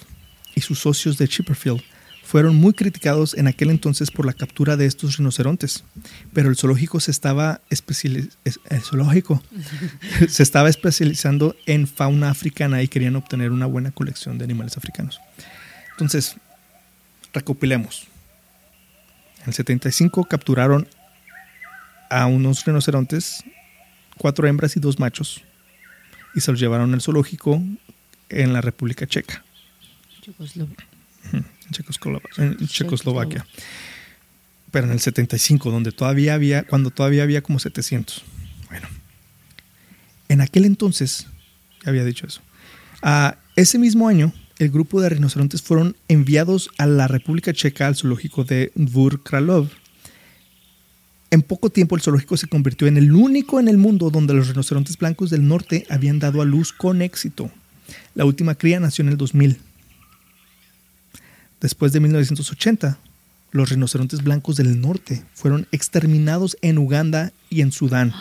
y 0.54 0.60
sus 0.60 0.78
socios 0.78 1.18
de 1.18 1.28
Chipperfield 1.28 1.82
fueron 2.24 2.56
muy 2.56 2.72
criticados 2.72 3.34
en 3.34 3.46
aquel 3.46 3.70
entonces 3.70 4.10
por 4.10 4.26
la 4.26 4.32
captura 4.32 4.76
de 4.76 4.86
estos 4.86 5.18
rinocerontes, 5.18 5.84
pero 6.32 6.48
el 6.48 6.56
zoológico 6.56 6.98
se 6.98 7.10
estaba 7.10 7.60
el 7.68 8.82
zoológico 8.82 9.42
se 10.28 10.42
estaba 10.42 10.68
especializando 10.68 11.54
en 11.66 11.86
fauna 11.86 12.30
africana 12.30 12.82
y 12.82 12.88
querían 12.88 13.16
obtener 13.16 13.52
una 13.52 13.66
buena 13.66 13.90
colección 13.90 14.38
de 14.38 14.44
animales 14.44 14.76
africanos. 14.76 15.20
Entonces, 15.92 16.36
recopilemos. 17.32 18.08
En 19.42 19.48
el 19.48 19.54
75 19.54 20.24
capturaron 20.24 20.88
a 22.08 22.26
unos 22.26 22.64
rinocerontes, 22.64 23.44
cuatro 24.16 24.48
hembras 24.48 24.76
y 24.76 24.80
dos 24.80 24.98
machos, 24.98 25.42
y 26.34 26.40
se 26.40 26.50
los 26.50 26.58
llevaron 26.58 26.94
al 26.94 27.02
zoológico 27.02 27.62
en 28.30 28.52
la 28.52 28.62
República 28.62 29.06
Checa, 29.06 29.44
en 31.32 31.44
Checoslo- 31.70 32.20
en 32.38 32.56
Checoslovaquia. 32.66 33.46
Pero 34.70 34.86
en 34.86 34.92
el 34.92 35.00
75, 35.00 35.70
donde 35.70 35.92
todavía 35.92 36.34
había, 36.34 36.64
cuando 36.64 36.90
todavía 36.90 37.22
había 37.22 37.42
como 37.42 37.58
700. 37.58 38.24
Bueno, 38.68 38.88
en 40.28 40.40
aquel 40.40 40.64
entonces, 40.64 41.26
ya 41.84 41.90
había 41.90 42.04
dicho 42.04 42.26
eso, 42.26 42.40
a 43.02 43.36
ese 43.56 43.78
mismo 43.78 44.08
año, 44.08 44.32
el 44.58 44.70
grupo 44.70 45.00
de 45.00 45.08
rinocerontes 45.10 45.62
fueron 45.62 45.96
enviados 46.08 46.70
a 46.78 46.86
la 46.86 47.06
República 47.08 47.52
Checa 47.52 47.86
al 47.86 47.96
zoológico 47.96 48.44
de 48.44 48.72
Dvor 48.74 49.22
Kralov. 49.22 49.68
En 51.30 51.42
poco 51.42 51.70
tiempo 51.70 51.96
el 51.96 52.02
zoológico 52.02 52.36
se 52.36 52.46
convirtió 52.46 52.86
en 52.86 52.96
el 52.96 53.12
único 53.12 53.58
en 53.58 53.68
el 53.68 53.76
mundo 53.76 54.10
donde 54.10 54.34
los 54.34 54.48
rinocerontes 54.48 54.96
blancos 54.96 55.30
del 55.30 55.46
norte 55.46 55.86
habían 55.90 56.20
dado 56.20 56.40
a 56.40 56.44
luz 56.44 56.72
con 56.72 57.02
éxito. 57.02 57.50
La 58.14 58.24
última 58.24 58.54
cría 58.54 58.78
nació 58.80 59.02
en 59.02 59.08
el 59.10 59.16
2000. 59.16 59.58
Después 61.64 61.94
de 61.94 62.00
1980, 62.00 62.98
los 63.52 63.70
rinocerontes 63.70 64.22
blancos 64.22 64.56
del 64.56 64.82
norte 64.82 65.24
fueron 65.32 65.66
exterminados 65.72 66.58
en 66.60 66.76
Uganda 66.76 67.32
y 67.48 67.62
en 67.62 67.72
Sudán 67.72 68.12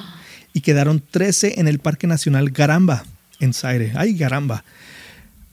y 0.53 0.61
quedaron 0.61 1.03
13 1.11 1.59
en 1.59 1.67
el 1.67 1.79
Parque 1.79 2.07
Nacional 2.07 2.51
Garamba, 2.51 3.03
en 3.41 3.53
Zaire. 3.53 3.91
¡Ay, 3.97 4.13
Garamba! 4.17 4.63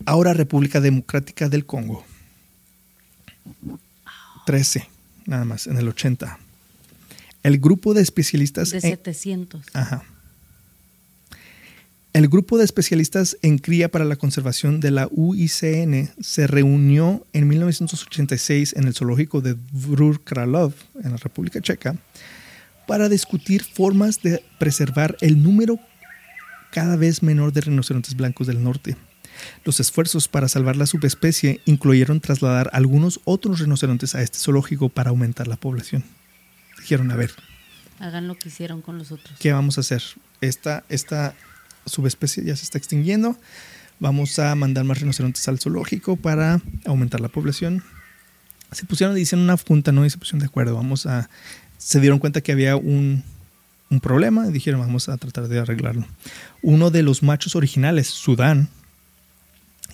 Ahora 0.07 0.35
República 0.35 0.81
Democrática 0.81 1.49
del 1.49 1.67
Congo. 1.67 2.07
13, 4.47 4.89
nada 5.27 5.45
más, 5.45 5.67
en 5.67 5.77
el 5.77 5.89
80. 5.89 6.39
El 7.43 7.59
grupo 7.59 7.93
de 7.93 8.03
especialistas... 8.03 8.71
De 8.71 8.77
en- 8.77 8.83
700. 8.83 9.67
Ajá. 9.73 10.05
El 12.13 12.29
grupo 12.29 12.59
de 12.59 12.65
especialistas 12.65 13.37
en 13.41 13.59
cría 13.59 13.89
para 13.89 14.05
la 14.05 14.17
conservación 14.17 14.81
de 14.81 14.91
la 14.91 15.09
UICN 15.13 16.11
se 16.21 16.49
reunió 16.49 17.25
en 17.33 17.47
1986 17.47 18.75
en 18.77 18.89
el 18.89 18.95
zoológico 18.95 19.41
de 19.41 19.55
Dvor 19.55 20.21
Kralov, 20.23 20.75
en 21.05 21.13
la 21.13 21.19
República 21.19 21.61
Checa, 21.61 21.97
para 22.89 23.09
discutir 23.09 23.63
formas 23.63 24.23
de 24.23 24.43
preservar 24.59 25.17
el 25.21 25.41
número 25.41 25.79
cada 26.73 26.97
vez 26.97 27.23
menor 27.23 27.53
de 27.53 27.61
rinocerontes 27.61 28.17
blancos 28.17 28.49
del 28.49 28.65
norte. 28.65 28.97
Los 29.65 29.79
esfuerzos 29.79 30.27
para 30.27 30.49
salvar 30.49 30.75
la 30.75 30.87
subespecie 30.87 31.61
incluyeron 31.65 32.21
trasladar 32.21 32.71
algunos 32.73 33.21
otros 33.25 33.61
rinocerontes 33.61 34.17
a 34.17 34.23
este 34.23 34.39
zoológico 34.39 34.89
para 34.89 35.11
aumentar 35.11 35.47
la 35.47 35.57
población. 35.57 36.03
Dijeron, 36.81 37.13
a 37.13 37.17
ver, 37.17 37.31
Hagan 38.01 38.27
lo 38.27 38.35
que 38.35 38.49
hicieron 38.49 38.81
con 38.81 38.99
los 38.99 39.13
otros. 39.13 39.39
¿qué 39.39 39.53
vamos 39.53 39.77
a 39.77 39.83
hacer? 39.83 40.03
Esta, 40.41 40.85
esta 40.89 41.35
subespecie 41.87 42.45
ya 42.45 42.57
se 42.57 42.65
está 42.65 42.79
extinguiendo. 42.79 43.37
Vamos 43.99 44.39
a 44.39 44.55
mandar 44.55 44.85
más 44.85 44.99
rinocerontes 45.01 45.47
al 45.49 45.59
zoológico 45.59 46.17
para 46.17 46.61
aumentar 46.87 47.21
la 47.21 47.29
población. 47.29 47.83
Se 48.73 48.85
pusieron, 48.87 49.15
dicen 49.15 49.41
una 49.41 49.57
junta, 49.57 49.93
¿no? 49.93 50.07
Y 50.07 50.11
se 50.11 50.17
pusieron 50.19 50.41
de 50.41 50.47
acuerdo. 50.47 50.75
Vamos 50.75 51.07
a. 51.07 51.29
Se 51.79 52.01
dieron 52.01 52.19
cuenta 52.19 52.41
que 52.41 52.53
había 52.53 52.77
un, 52.77 53.23
un 53.91 54.01
problema 54.01 54.47
y 54.47 54.53
dijeron, 54.53 54.81
vamos 54.81 55.09
a 55.09 55.17
tratar 55.19 55.49
de 55.49 55.59
arreglarlo. 55.59 56.07
Uno 56.63 56.91
de 56.91 57.03
los 57.03 57.23
machos 57.23 57.57
originales, 57.57 58.07
Sudán, 58.07 58.69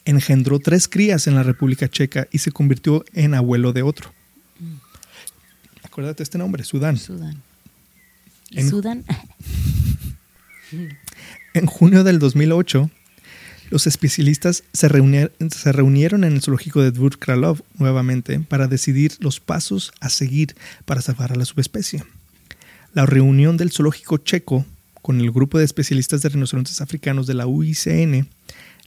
engendró 0.05 0.59
tres 0.61 0.87
crías 0.89 1.27
en 1.27 1.35
la 1.35 1.43
República 1.43 1.89
Checa 1.89 2.29
y 2.31 2.39
se 2.39 2.53
convirtió 2.53 3.05
en 3.13 3.35
abuelo 3.35 3.73
de 3.73 3.83
otro. 3.83 4.13
Acuérdate 5.83 6.23
este 6.23 6.39
nombre, 6.39 6.63
Sudán. 6.63 6.97
Sudán. 6.99 7.43
¿Y 8.51 8.61
En- 8.61 8.69
Sudán? 8.71 9.05
En 11.57 11.65
junio 11.65 12.05
del 12.05 12.19
2008, 12.19 12.91
los 13.71 13.87
especialistas 13.87 14.63
se, 14.75 14.91
reunier- 14.91 15.33
se 15.51 15.73
reunieron 15.73 16.23
en 16.25 16.35
el 16.35 16.43
zoológico 16.43 16.83
de 16.83 16.91
Dvor 16.91 17.19
Kralov 17.19 17.63
nuevamente 17.79 18.39
para 18.41 18.67
decidir 18.67 19.13
los 19.21 19.41
pasos 19.41 19.91
a 20.01 20.11
seguir 20.11 20.55
para 20.85 21.01
salvar 21.01 21.33
a 21.33 21.37
la 21.37 21.47
subespecie. 21.47 22.05
La 22.93 23.07
reunión 23.07 23.57
del 23.57 23.73
zoológico 23.73 24.19
checo 24.19 24.67
con 25.01 25.19
el 25.19 25.31
grupo 25.31 25.57
de 25.59 25.65
especialistas 25.65 26.21
de 26.21 26.29
rinocerontes 26.29 26.83
africanos 26.83 27.27
de 27.27 27.33
la 27.33 27.47
UICN, 27.47 28.29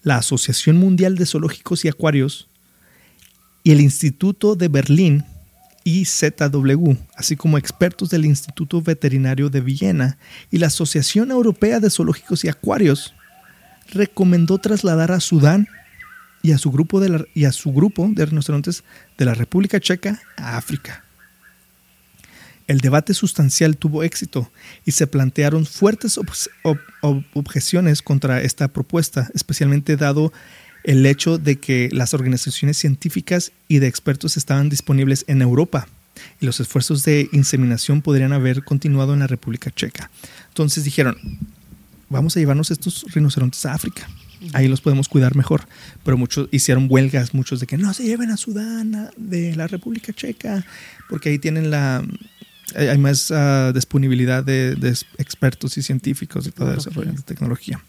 la 0.03 0.17
Asociación 0.17 0.77
Mundial 0.77 1.15
de 1.15 1.25
Zoológicos 1.25 1.85
y 1.85 1.87
Acuarios 1.87 2.49
y 3.63 3.71
el 3.71 3.81
Instituto 3.81 4.55
de 4.55 4.67
Berlín 4.67 5.25
IZW, 5.83 6.95
así 7.15 7.35
como 7.35 7.57
expertos 7.57 8.09
del 8.09 8.25
Instituto 8.25 8.81
Veterinario 8.81 9.49
de 9.49 9.61
Viena 9.61 10.17
y 10.51 10.57
la 10.57 10.67
Asociación 10.67 11.31
Europea 11.31 11.79
de 11.79 11.89
Zoológicos 11.89 12.43
y 12.43 12.49
Acuarios, 12.49 13.13
recomendó 13.91 14.57
trasladar 14.59 15.11
a 15.11 15.19
Sudán 15.19 15.67
y 16.41 16.51
a 16.51 16.57
su 16.57 16.71
grupo 16.71 16.99
de, 16.99 17.09
la- 17.09 17.25
y 17.33 17.45
a 17.45 17.51
su 17.51 17.71
grupo 17.73 18.07
de 18.11 18.25
rinocerontes 18.25 18.83
de 19.17 19.25
la 19.25 19.33
República 19.33 19.79
Checa 19.79 20.21
a 20.37 20.57
África. 20.57 21.03
El 22.67 22.81
debate 22.81 23.15
sustancial 23.15 23.77
tuvo 23.77 24.03
éxito 24.03 24.51
y 24.85 24.91
se 24.91 25.07
plantearon 25.07 25.65
fuertes 25.65 26.19
objeciones 27.33 28.03
contra 28.03 28.41
esta 28.43 28.67
propuesta, 28.67 29.27
especialmente 29.33 29.97
dado 29.97 30.31
el 30.83 31.05
hecho 31.05 31.37
de 31.37 31.57
que 31.57 31.89
las 31.91 32.13
organizaciones 32.13 32.77
científicas 32.77 33.51
y 33.67 33.79
de 33.79 33.87
expertos 33.87 34.37
estaban 34.37 34.69
disponibles 34.69 35.25
en 35.27 35.41
Europa 35.41 35.87
y 36.41 36.45
los 36.45 36.59
esfuerzos 36.59 37.03
de 37.03 37.29
inseminación 37.31 38.01
podrían 38.01 38.33
haber 38.33 38.63
continuado 38.63 39.13
en 39.13 39.19
la 39.19 39.27
República 39.27 39.71
Checa. 39.71 40.09
Entonces 40.49 40.83
dijeron, 40.83 41.17
vamos 42.09 42.35
a 42.35 42.39
llevarnos 42.39 42.71
estos 42.71 43.05
rinocerontes 43.13 43.65
a 43.65 43.73
África. 43.73 44.09
Ahí 44.53 44.67
los 44.69 44.79
podemos 44.79 45.09
cuidar 45.09 45.35
mejor. 45.35 45.67
Pero 46.03 46.17
muchos 46.17 46.47
hicieron 46.51 46.87
huelgas, 46.89 47.33
muchos 47.33 47.59
de 47.59 47.67
que 47.67 47.77
no 47.77 47.93
se 47.93 48.03
lleven 48.03 48.31
a 48.31 48.37
Sudán, 48.37 48.95
a- 48.95 49.11
de 49.17 49.55
la 49.55 49.67
República 49.67 50.13
Checa, 50.13 50.65
porque 51.09 51.29
ahí 51.29 51.39
tienen 51.39 51.69
la... 51.69 52.05
Hay 52.75 52.97
más 52.99 53.31
ah, 53.31 53.71
disponibilidad 53.73 54.43
de, 54.43 54.75
de 54.75 54.89
expertos 55.17 55.77
y 55.77 55.81
científicos 55.81 56.45
y 56.47 56.51
todo 56.51 56.71
desarrollo 56.71 57.11
de 57.13 57.21
tecnología. 57.23 57.83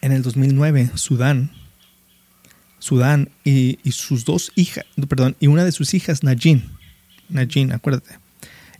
En 0.00 0.12
el 0.12 0.22
2009, 0.22 0.92
Sudán 0.94 1.50
Sudán 2.78 3.30
y, 3.44 3.78
y 3.82 3.92
sus 3.92 4.24
dos 4.24 4.52
hijas, 4.54 4.84
perdón, 5.08 5.36
y 5.40 5.48
una 5.48 5.64
de 5.64 5.72
sus 5.72 5.92
hijas, 5.94 6.22
Najin. 6.22 6.70
Najin, 7.28 7.72
acuérdate. 7.72 8.18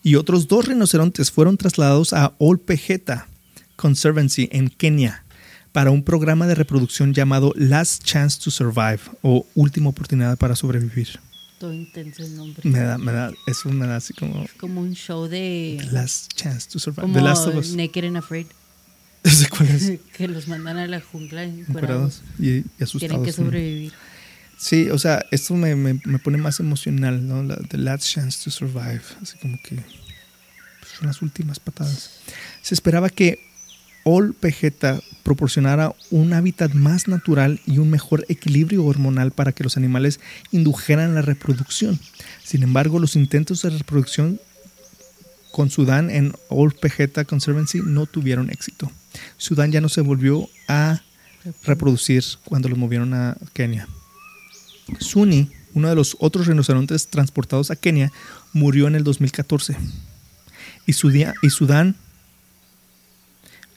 Y 0.02 0.14
otros 0.14 0.46
dos 0.46 0.66
rinocerontes 0.68 1.32
fueron 1.32 1.56
trasladados 1.56 2.12
a 2.12 2.32
Olpejeta 2.38 3.26
Conservancy 3.74 4.48
en 4.52 4.68
Kenia 4.68 5.24
para 5.72 5.90
un 5.90 6.04
programa 6.04 6.46
de 6.46 6.54
reproducción 6.54 7.14
llamado 7.14 7.52
Last 7.56 8.04
Chance 8.04 8.40
to 8.44 8.50
Survive 8.52 9.00
o 9.22 9.44
Última 9.54 9.90
Oportunidad 9.90 10.38
para 10.38 10.54
Sobrevivir. 10.54 11.18
Todo 11.58 11.72
intenso 11.72 12.22
el 12.22 12.36
nombre. 12.36 12.62
Me 12.68 12.78
da, 12.78 12.98
me 12.98 13.10
da, 13.12 13.32
eso 13.46 13.70
me 13.70 13.86
da 13.86 13.96
así 13.96 14.14
como 14.14 14.44
Es 14.44 14.52
como 14.52 14.82
un 14.82 14.94
show 14.94 15.26
de. 15.26 15.84
Last 15.90 16.32
Chance 16.34 16.68
to 16.70 16.78
Survive. 16.78 17.02
Como 17.02 17.14
The 17.14 17.22
Last 17.22 17.46
of 17.48 17.56
Us. 17.56 17.74
Naked 17.74 18.04
and 18.04 18.18
Afraid. 18.18 18.46
¿Ese 19.32 19.48
cuál 19.48 19.68
es? 19.68 19.92
que 20.16 20.28
los 20.28 20.48
mandan 20.48 20.76
a 20.78 20.86
la 20.86 21.00
jungla 21.00 21.44
Encuerados 21.44 22.22
y, 22.38 22.48
y 22.48 22.62
Tienen 22.62 22.70
asustados. 22.80 23.24
que 23.26 23.32
sobrevivir. 23.32 23.92
Sí, 24.58 24.88
o 24.90 24.98
sea, 24.98 25.24
esto 25.30 25.54
me, 25.54 25.74
me- 25.76 26.00
me 26.04 26.18
pone 26.18 26.38
más 26.38 26.60
emocional, 26.60 27.26
¿no? 27.28 27.42
La, 27.42 27.56
the 27.56 27.76
last 27.78 28.04
chance 28.10 28.42
to 28.42 28.50
survive. 28.50 29.02
Así 29.20 29.36
como 29.38 29.58
que 29.62 29.74
pues, 29.76 30.92
son 30.98 31.06
las 31.08 31.20
últimas 31.20 31.60
patadas. 31.60 32.20
Se 32.62 32.74
esperaba 32.74 33.10
que 33.10 33.38
All 34.04 34.34
Vegeta 34.40 35.00
proporcionara 35.24 35.92
un 36.10 36.32
hábitat 36.32 36.72
más 36.72 37.08
natural 37.08 37.60
y 37.66 37.78
un 37.78 37.90
mejor 37.90 38.24
equilibrio 38.28 38.84
hormonal 38.84 39.32
para 39.32 39.50
que 39.52 39.64
los 39.64 39.76
animales 39.76 40.20
indujeran 40.52 41.14
la 41.14 41.22
reproducción. 41.22 41.98
Sin 42.44 42.62
embargo, 42.62 42.98
los 43.00 43.16
intentos 43.16 43.62
de 43.62 43.70
reproducción 43.70 44.40
con 45.56 45.70
Sudán 45.70 46.10
en 46.10 46.34
All 46.50 46.76
Vegeta 46.82 47.24
Conservancy 47.24 47.80
no 47.82 48.04
tuvieron 48.04 48.50
éxito. 48.50 48.92
Sudán 49.38 49.72
ya 49.72 49.80
no 49.80 49.88
se 49.88 50.02
volvió 50.02 50.50
a 50.68 51.00
reproducir 51.64 52.22
cuando 52.44 52.68
los 52.68 52.76
movieron 52.76 53.14
a 53.14 53.38
Kenia. 53.54 53.88
Suni, 55.00 55.50
uno 55.72 55.88
de 55.88 55.94
los 55.94 56.14
otros 56.20 56.46
rinocerontes 56.46 57.08
transportados 57.08 57.70
a 57.70 57.76
Kenia, 57.76 58.12
murió 58.52 58.86
en 58.86 58.96
el 58.96 59.04
2014. 59.04 59.78
Y, 60.84 60.92
Sudán 60.92 61.96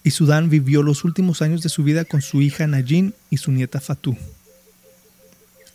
y 0.04 0.12
Sudán 0.12 0.50
vivió 0.50 0.84
los 0.84 1.06
últimos 1.06 1.42
años 1.42 1.62
de 1.62 1.70
su 1.70 1.86
vida 1.86 2.04
con 2.04 2.22
su 2.22 2.42
hija 2.42 2.68
Najin 2.68 3.14
y 3.30 3.38
su 3.38 3.54
nieta 3.54 3.80
Fatou. 3.80 4.18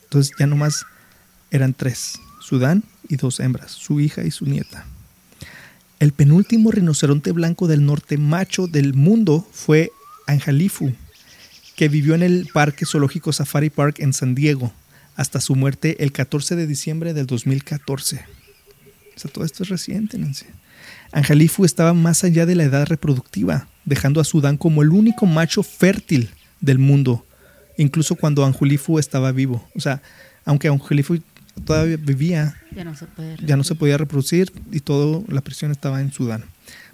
Entonces 0.02 0.36
ya 0.38 0.46
nomás 0.46 0.84
eran 1.50 1.72
tres, 1.72 2.20
Sudán 2.42 2.84
y 3.08 3.16
dos 3.16 3.40
hembras, 3.40 3.70
su 3.70 4.00
hija 4.00 4.22
y 4.22 4.30
su 4.30 4.44
nieta. 4.44 4.84
El 6.00 6.12
penúltimo 6.12 6.70
rinoceronte 6.70 7.32
blanco 7.32 7.66
del 7.66 7.86
norte 7.86 8.18
macho 8.18 8.66
del 8.66 8.94
mundo 8.94 9.46
fue 9.52 9.90
Anjalifu, 10.26 10.92
que 11.76 11.88
vivió 11.88 12.14
en 12.14 12.22
el 12.22 12.48
Parque 12.52 12.84
Zoológico 12.84 13.32
Safari 13.32 13.70
Park 13.70 14.00
en 14.00 14.12
San 14.12 14.34
Diego 14.34 14.72
hasta 15.16 15.40
su 15.40 15.54
muerte 15.54 16.02
el 16.02 16.12
14 16.12 16.56
de 16.56 16.66
diciembre 16.66 17.14
del 17.14 17.26
2014. 17.26 18.24
O 19.16 19.18
sea, 19.18 19.30
todo 19.30 19.44
esto 19.44 19.62
es 19.62 19.68
reciente, 19.68 20.18
Nancy. 20.18 20.46
Angelifu 21.12 21.64
estaba 21.64 21.94
más 21.94 22.24
allá 22.24 22.46
de 22.46 22.56
la 22.56 22.64
edad 22.64 22.86
reproductiva, 22.86 23.68
dejando 23.84 24.20
a 24.20 24.24
Sudán 24.24 24.56
como 24.56 24.82
el 24.82 24.90
único 24.90 25.26
macho 25.26 25.62
fértil 25.62 26.30
del 26.60 26.78
mundo, 26.78 27.24
incluso 27.78 28.16
cuando 28.16 28.44
Angelifu 28.44 28.98
estaba 28.98 29.30
vivo. 29.30 29.68
O 29.76 29.80
sea, 29.80 30.02
aunque 30.44 30.68
Angelifu 30.68 31.20
todavía 31.64 31.96
vivía, 31.96 32.60
Ya 32.74 32.84
no 32.84 32.94
se 32.96 33.06
puede. 33.06 33.36
ya 33.44 33.56
no 33.56 33.64
se 33.64 33.74
podía 33.74 33.96
reproducir 33.98 34.52
y 34.72 34.80
toda 34.80 35.22
la 35.28 35.40
presión 35.40 35.70
estaba 35.70 36.00
en 36.00 36.12
Sudán. 36.12 36.44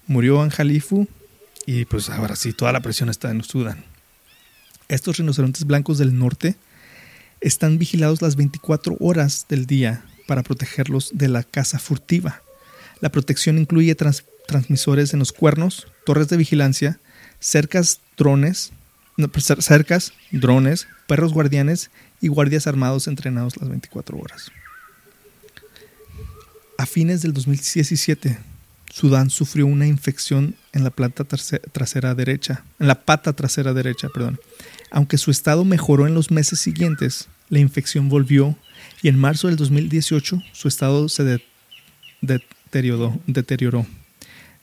Murió 0.07 0.43
Angelifu 0.43 1.07
y 1.67 1.85
pues 1.85 2.11
ahora 2.11 2.37
sí, 2.37 2.53
toda 2.53 2.73
la 2.73 2.81
presión 2.81 3.09
está 3.09 3.31
en 3.31 3.43
Sudán. 3.45 3.85
Estos 4.89 5.19
rinocerontes 5.19 5.65
blancos 5.65 5.99
del 5.99 6.19
norte 6.19 6.57
están 7.41 7.79
vigilados 7.79 8.21
las 8.23 8.37
24 8.37 8.97
horas 9.01 9.47
del 9.49 9.67
día 9.67 10.03
para 10.27 10.43
protegerlos 10.43 11.11
de 11.15 11.29
la 11.29 11.43
caza 11.43 11.79
furtiva. 11.79 12.43
La 13.01 13.11
protección 13.11 13.59
incluye 13.59 13.95
trans- 13.95 14.25
transmisores 14.47 15.13
en 15.13 15.21
los 15.21 15.33
cuernos, 15.33 15.87
torres 16.05 16.29
de 16.29 16.37
vigilancia, 16.37 16.99
cercas, 17.39 18.01
drones, 18.17 18.73
no, 19.17 19.29
pues, 19.29 19.49
cer- 19.49 19.63
cercas, 19.63 20.13
drones, 20.33 20.87
perros 21.07 21.33
guardianes 21.33 21.91
y 22.21 22.29
guardias 22.29 22.67
armados 22.67 23.07
entrenados 23.07 23.57
las 23.57 23.69
24 23.69 24.19
horas. 24.19 24.51
A 26.79 26.87
fines 26.87 27.23
del 27.23 27.33
2017, 27.33 28.39
Sudán 28.93 29.31
sufrió 29.31 29.67
una 29.67 29.87
infección 29.87 30.55
en 30.73 30.83
la 30.85 30.91
planta 30.91 31.25
trasera 31.25 32.15
derecha, 32.15 32.65
en 32.79 32.89
la 32.89 33.03
pata 33.03 33.33
trasera 33.35 33.73
derecha, 33.73 34.09
perdón. 34.09 34.41
Aunque 34.91 35.19
su 35.19 35.31
estado 35.31 35.65
mejoró 35.65 36.07
en 36.07 36.15
los 36.15 36.31
meses 36.31 36.59
siguientes, 36.61 37.29
la 37.49 37.59
infección 37.61 38.09
volvió 38.09 38.57
y 39.03 39.09
en 39.09 39.19
marzo 39.19 39.49
del 39.49 39.57
2018 39.57 40.43
su 40.53 40.69
estado 40.69 41.09
se 41.09 41.25
de- 41.25 41.45
deterioró, 42.23 43.19
deterioró 43.27 43.87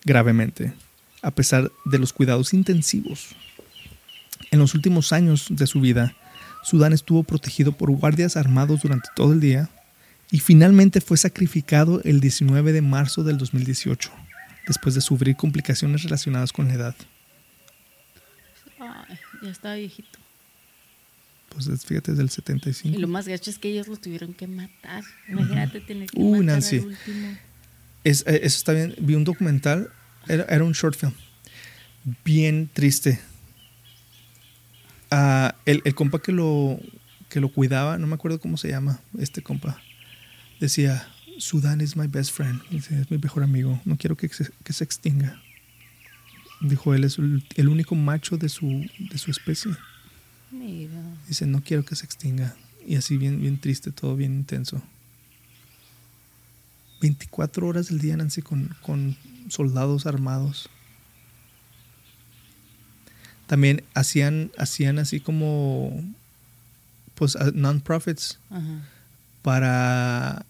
gravemente, 0.03 0.73
a 1.21 1.31
pesar 1.31 1.71
de 1.85 1.99
los 1.99 2.13
cuidados 2.13 2.53
intensivos. 2.53 3.29
En 4.51 4.59
los 4.59 4.73
últimos 4.73 5.13
años 5.13 5.47
de 5.49 5.67
su 5.67 5.79
vida, 5.81 6.15
Sudán 6.63 6.93
estuvo 6.93 7.23
protegido 7.23 7.71
por 7.71 7.91
guardias 7.91 8.35
armados 8.37 8.81
durante 8.81 9.09
todo 9.15 9.33
el 9.33 9.39
día 9.39 9.69
y 10.31 10.39
finalmente 10.39 10.99
fue 11.01 11.17
sacrificado 11.17 12.01
el 12.03 12.19
19 12.19 12.73
de 12.73 12.81
marzo 12.81 13.23
del 13.23 13.37
2018, 13.37 14.11
después 14.67 14.95
de 14.95 15.01
sufrir 15.01 15.35
complicaciones 15.37 16.03
relacionadas 16.03 16.51
con 16.51 16.67
la 16.67 16.73
edad. 16.73 16.95
Ay, 18.79 19.17
ya 19.41 19.49
estaba 19.49 19.75
viejito. 19.75 20.19
Pues 21.49 21.67
es- 21.67 21.85
fíjate, 21.85 22.11
es 22.11 22.17
del 22.17 22.27
Y 22.27 22.29
75. 22.29 22.99
lo 22.99 23.07
más 23.07 23.27
gacho 23.27 23.49
es 23.49 23.57
que 23.57 23.69
ellos 23.69 23.87
lo 23.87 23.95
tuvieron 23.97 24.33
que 24.33 24.47
matar. 24.47 25.03
Imagínate 25.29 25.79
tener 25.79 26.09
que 26.09 26.19
Uy, 26.19 26.39
matar 26.39 26.45
Nancy. 26.55 26.77
al 26.79 26.85
último. 26.87 27.37
Es- 28.03 28.21
eh, 28.27 28.41
eso 28.43 28.57
está 28.57 28.73
bien. 28.73 28.93
Vi 28.99 29.15
un 29.15 29.23
documental, 29.23 29.89
era, 30.27 30.43
era 30.43 30.63
un 30.63 30.73
short 30.73 30.95
film, 30.97 31.13
bien 32.25 32.69
triste. 32.73 33.19
Ah, 35.11 35.55
el, 35.65 35.81
el 35.85 35.95
compa 35.95 36.21
que 36.21 36.31
lo, 36.31 36.79
que 37.29 37.39
lo 37.39 37.49
cuidaba, 37.49 37.97
no 37.97 38.07
me 38.07 38.15
acuerdo 38.15 38.39
cómo 38.39 38.57
se 38.57 38.69
llama, 38.69 38.99
este 39.19 39.41
compa, 39.41 39.79
decía, 40.59 41.07
Sudán 41.37 41.81
is 41.81 41.95
my 41.95 42.07
best 42.07 42.31
friend, 42.31 42.61
Dice, 42.69 42.99
es 42.99 43.11
mi 43.11 43.17
mejor 43.17 43.43
amigo, 43.43 43.79
no 43.85 43.97
quiero 43.97 44.15
que 44.15 44.27
se, 44.29 44.49
que 44.63 44.73
se 44.73 44.83
extinga. 44.83 45.41
Dijo 46.61 46.93
él, 46.93 47.03
es 47.03 47.19
el, 47.19 47.43
el 47.55 47.69
único 47.69 47.93
macho 47.95 48.37
de 48.37 48.49
su, 48.49 48.85
de 48.97 49.17
su 49.17 49.29
especie. 49.29 49.71
Mira. 50.51 51.01
Dice, 51.27 51.45
no 51.45 51.61
quiero 51.61 51.85
que 51.85 51.95
se 51.95 52.05
extinga. 52.05 52.55
Y 52.85 52.95
así 52.95 53.17
bien, 53.17 53.39
bien 53.39 53.59
triste, 53.59 53.91
todo 53.91 54.15
bien 54.15 54.33
intenso. 54.33 54.81
24 57.01 57.67
horas 57.67 57.89
del 57.89 57.99
día, 57.99 58.17
Nancy, 58.17 58.41
con, 58.41 58.75
con 58.81 59.15
soldados 59.49 60.07
armados. 60.07 60.69
También 63.47 63.83
hacían, 63.93 64.51
hacían 64.57 64.99
así 64.99 65.19
como 65.19 66.03
pues 67.15 67.35
non-profits 67.53 68.37
Ajá. 68.51 68.81
para 69.41 70.45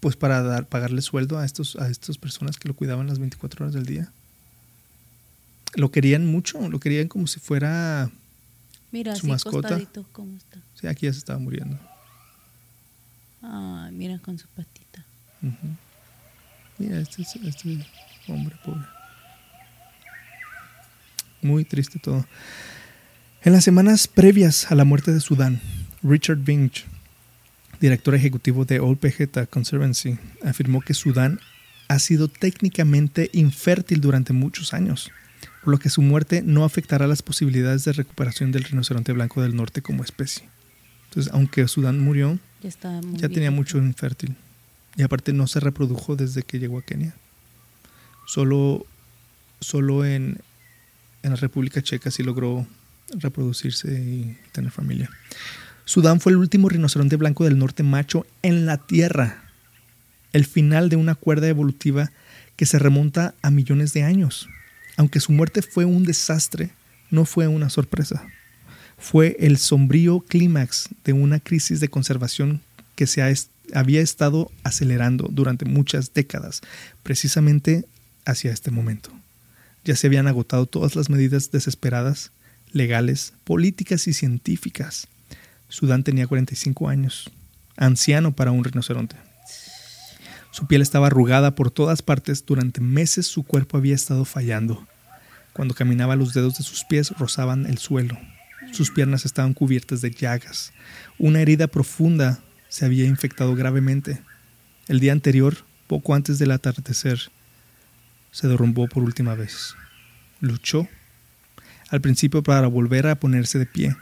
pues 0.00 0.16
para 0.16 0.42
dar, 0.42 0.66
pagarle 0.66 1.00
sueldo 1.00 1.38
a 1.38 1.44
estos 1.46 1.76
a 1.76 1.88
estas 1.88 2.18
personas 2.18 2.58
que 2.58 2.68
lo 2.68 2.74
cuidaban 2.74 3.06
las 3.06 3.18
24 3.18 3.64
horas 3.64 3.74
del 3.74 3.86
día. 3.86 4.10
Lo 5.76 5.90
querían 5.90 6.26
mucho, 6.26 6.68
lo 6.68 6.78
querían 6.78 7.08
como 7.08 7.26
si 7.26 7.40
fuera 7.40 8.10
Mira, 8.92 9.12
Su 9.14 9.20
así 9.20 9.26
mascota. 9.28 9.80
¿cómo 10.12 10.36
está? 10.36 10.58
Sí, 10.80 10.86
aquí 10.86 11.06
ya 11.06 11.12
se 11.12 11.18
estaba 11.18 11.38
muriendo. 11.38 11.78
Ay, 13.42 13.92
mira 13.92 14.18
con 14.18 14.38
su 14.38 14.46
patita. 14.48 15.04
Mira, 16.78 17.00
este, 17.00 17.22
es- 17.22 17.36
este 17.36 17.84
hombre 18.28 18.56
pobre. 18.64 18.86
Muy 21.44 21.66
triste 21.66 21.98
todo. 21.98 22.26
En 23.42 23.52
las 23.52 23.64
semanas 23.64 24.08
previas 24.08 24.72
a 24.72 24.74
la 24.74 24.86
muerte 24.86 25.12
de 25.12 25.20
Sudán, 25.20 25.60
Richard 26.02 26.38
Binge, 26.38 26.86
director 27.80 28.14
ejecutivo 28.14 28.64
de 28.64 28.80
Old 28.80 28.98
Vegeta 28.98 29.44
Conservancy, 29.44 30.16
afirmó 30.42 30.80
que 30.80 30.94
Sudán 30.94 31.40
ha 31.88 31.98
sido 31.98 32.28
técnicamente 32.28 33.28
infértil 33.34 34.00
durante 34.00 34.32
muchos 34.32 34.72
años, 34.72 35.10
por 35.62 35.72
lo 35.72 35.78
que 35.78 35.90
su 35.90 36.00
muerte 36.00 36.40
no 36.40 36.64
afectará 36.64 37.06
las 37.06 37.20
posibilidades 37.20 37.84
de 37.84 37.92
recuperación 37.92 38.50
del 38.50 38.64
rinoceronte 38.64 39.12
blanco 39.12 39.42
del 39.42 39.54
norte 39.54 39.82
como 39.82 40.02
especie. 40.02 40.48
Entonces, 41.10 41.30
aunque 41.34 41.68
Sudán 41.68 42.00
murió, 42.00 42.38
Ya 42.62 43.28
tenía 43.28 43.50
mucho 43.50 43.76
infértil. 43.76 44.34
Y 44.96 45.02
aparte 45.02 45.34
no 45.34 45.46
se 45.46 45.60
reprodujo 45.60 46.16
desde 46.16 46.42
que 46.42 46.58
llegó 46.58 46.78
a 46.78 46.82
Kenia. 46.82 47.14
Solo, 48.24 48.86
solo 49.60 50.06
en, 50.06 50.40
en 51.24 51.30
la 51.30 51.36
República 51.36 51.82
Checa 51.82 52.10
sí 52.10 52.22
logró 52.22 52.66
reproducirse 53.18 53.88
y 53.92 54.36
tener 54.52 54.70
familia. 54.70 55.10
Sudán 55.86 56.20
fue 56.20 56.32
el 56.32 56.38
último 56.38 56.68
rinoceronte 56.68 57.16
blanco 57.16 57.44
del 57.44 57.58
norte 57.58 57.82
macho 57.82 58.26
en 58.42 58.66
la 58.66 58.78
Tierra. 58.78 59.42
El 60.32 60.44
final 60.44 60.88
de 60.88 60.96
una 60.96 61.14
cuerda 61.14 61.48
evolutiva 61.48 62.10
que 62.56 62.66
se 62.66 62.78
remonta 62.78 63.34
a 63.42 63.50
millones 63.50 63.92
de 63.92 64.02
años. 64.02 64.48
Aunque 64.96 65.20
su 65.20 65.32
muerte 65.32 65.62
fue 65.62 65.84
un 65.84 66.04
desastre, 66.04 66.70
no 67.10 67.24
fue 67.24 67.48
una 67.48 67.70
sorpresa. 67.70 68.26
fue 68.96 69.36
el 69.40 69.58
sombrío 69.58 70.20
clímax 70.20 70.88
de 71.04 71.12
una 71.12 71.40
crisis 71.40 71.80
de 71.80 71.88
conservación 71.88 72.62
que 72.94 73.06
se 73.06 73.22
había 73.74 74.00
estado 74.00 74.50
acelerando 74.62 75.28
durante 75.30 75.64
muchas 75.64 76.14
décadas, 76.14 76.62
precisamente 77.02 77.84
hacia 78.24 78.52
este 78.52 78.70
momento. 78.70 79.10
Ya 79.84 79.96
se 79.96 80.06
habían 80.06 80.26
agotado 80.26 80.66
todas 80.66 80.96
las 80.96 81.10
medidas 81.10 81.50
desesperadas, 81.50 82.32
legales, 82.72 83.34
políticas 83.44 84.06
y 84.06 84.12
científicas. 84.12 85.08
Sudán 85.68 86.04
tenía 86.04 86.26
45 86.26 86.88
años, 86.88 87.30
anciano 87.76 88.32
para 88.32 88.50
un 88.50 88.64
rinoceronte. 88.64 89.16
Su 90.50 90.66
piel 90.66 90.82
estaba 90.82 91.08
arrugada 91.08 91.54
por 91.54 91.70
todas 91.70 92.00
partes, 92.00 92.46
durante 92.46 92.80
meses 92.80 93.26
su 93.26 93.42
cuerpo 93.42 93.76
había 93.76 93.94
estado 93.94 94.24
fallando. 94.24 94.86
Cuando 95.52 95.74
caminaba 95.74 96.16
los 96.16 96.32
dedos 96.32 96.58
de 96.58 96.64
sus 96.64 96.84
pies 96.84 97.10
rozaban 97.10 97.66
el 97.66 97.78
suelo. 97.78 98.16
Sus 98.72 98.90
piernas 98.90 99.24
estaban 99.24 99.52
cubiertas 99.52 100.00
de 100.00 100.10
llagas. 100.10 100.72
Una 101.18 101.40
herida 101.40 101.66
profunda 101.66 102.40
se 102.68 102.84
había 102.84 103.04
infectado 103.04 103.54
gravemente. 103.54 104.20
El 104.88 105.00
día 105.00 105.12
anterior, 105.12 105.56
poco 105.86 106.14
antes 106.14 106.38
del 106.38 106.50
atardecer, 106.50 107.30
se 108.34 108.48
derrumbó 108.48 108.88
por 108.88 109.04
última 109.04 109.36
vez. 109.36 109.76
Luchó. 110.40 110.88
Al 111.88 112.00
principio 112.00 112.42
para 112.42 112.66
volver 112.66 113.06
a 113.06 113.14
ponerse 113.14 113.60
de 113.60 113.66
pie. 113.66 113.96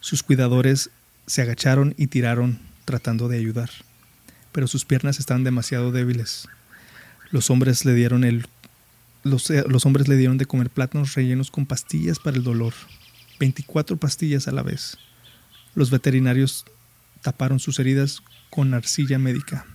Sus 0.00 0.22
cuidadores 0.22 0.88
se 1.26 1.42
agacharon 1.42 1.94
y 1.98 2.06
tiraron 2.06 2.58
tratando 2.86 3.28
de 3.28 3.36
ayudar. 3.36 3.68
Pero 4.52 4.68
sus 4.68 4.86
piernas 4.86 5.18
estaban 5.18 5.44
demasiado 5.44 5.92
débiles. 5.92 6.48
Los 7.30 7.50
hombres 7.50 7.84
le 7.84 7.92
dieron 7.92 8.24
el 8.24 8.46
los, 9.22 9.50
eh, 9.50 9.64
los, 9.68 9.84
hombres 9.84 10.08
le 10.08 10.16
dieron 10.16 10.38
de 10.38 10.46
comer 10.46 10.70
plátanos 10.70 11.14
rellenos 11.14 11.50
con 11.50 11.66
pastillas 11.66 12.18
para 12.18 12.38
el 12.38 12.42
dolor, 12.42 12.72
24 13.38 13.98
pastillas 13.98 14.48
a 14.48 14.52
la 14.52 14.62
vez. 14.62 14.96
Los 15.74 15.90
veterinarios 15.90 16.64
taparon 17.20 17.60
sus 17.60 17.78
heridas 17.78 18.22
con 18.48 18.72
arcilla 18.72 19.18
médica. 19.18 19.66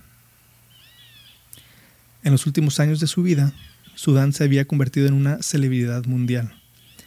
En 2.24 2.32
los 2.32 2.46
últimos 2.46 2.80
años 2.80 3.00
de 3.00 3.08
su 3.08 3.22
vida, 3.22 3.52
Sudán 3.94 4.32
se 4.32 4.44
había 4.44 4.64
convertido 4.64 5.06
en 5.06 5.14
una 5.14 5.42
celebridad 5.42 6.04
mundial, 6.06 6.54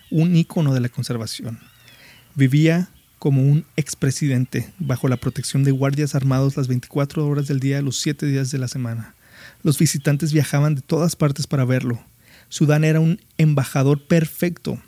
un 0.09 0.35
ícono 0.35 0.73
de 0.73 0.79
la 0.79 0.89
conservación. 0.89 1.59
Vivía 2.35 2.89
como 3.19 3.41
un 3.41 3.65
expresidente 3.75 4.73
bajo 4.79 5.07
la 5.07 5.17
protección 5.17 5.63
de 5.63 5.71
guardias 5.71 6.15
armados 6.15 6.57
las 6.57 6.67
24 6.67 7.25
horas 7.25 7.47
del 7.47 7.59
día, 7.59 7.81
los 7.81 7.99
7 7.99 8.25
días 8.25 8.51
de 8.51 8.57
la 8.57 8.67
semana. 8.67 9.15
Los 9.63 9.77
visitantes 9.77 10.33
viajaban 10.33 10.75
de 10.75 10.81
todas 10.81 11.15
partes 11.15 11.47
para 11.47 11.65
verlo, 11.65 12.03
Sudán 12.53 12.83
era 12.83 12.99
un 12.99 13.19
embajador 13.39 13.99
perfecto. 14.05 14.79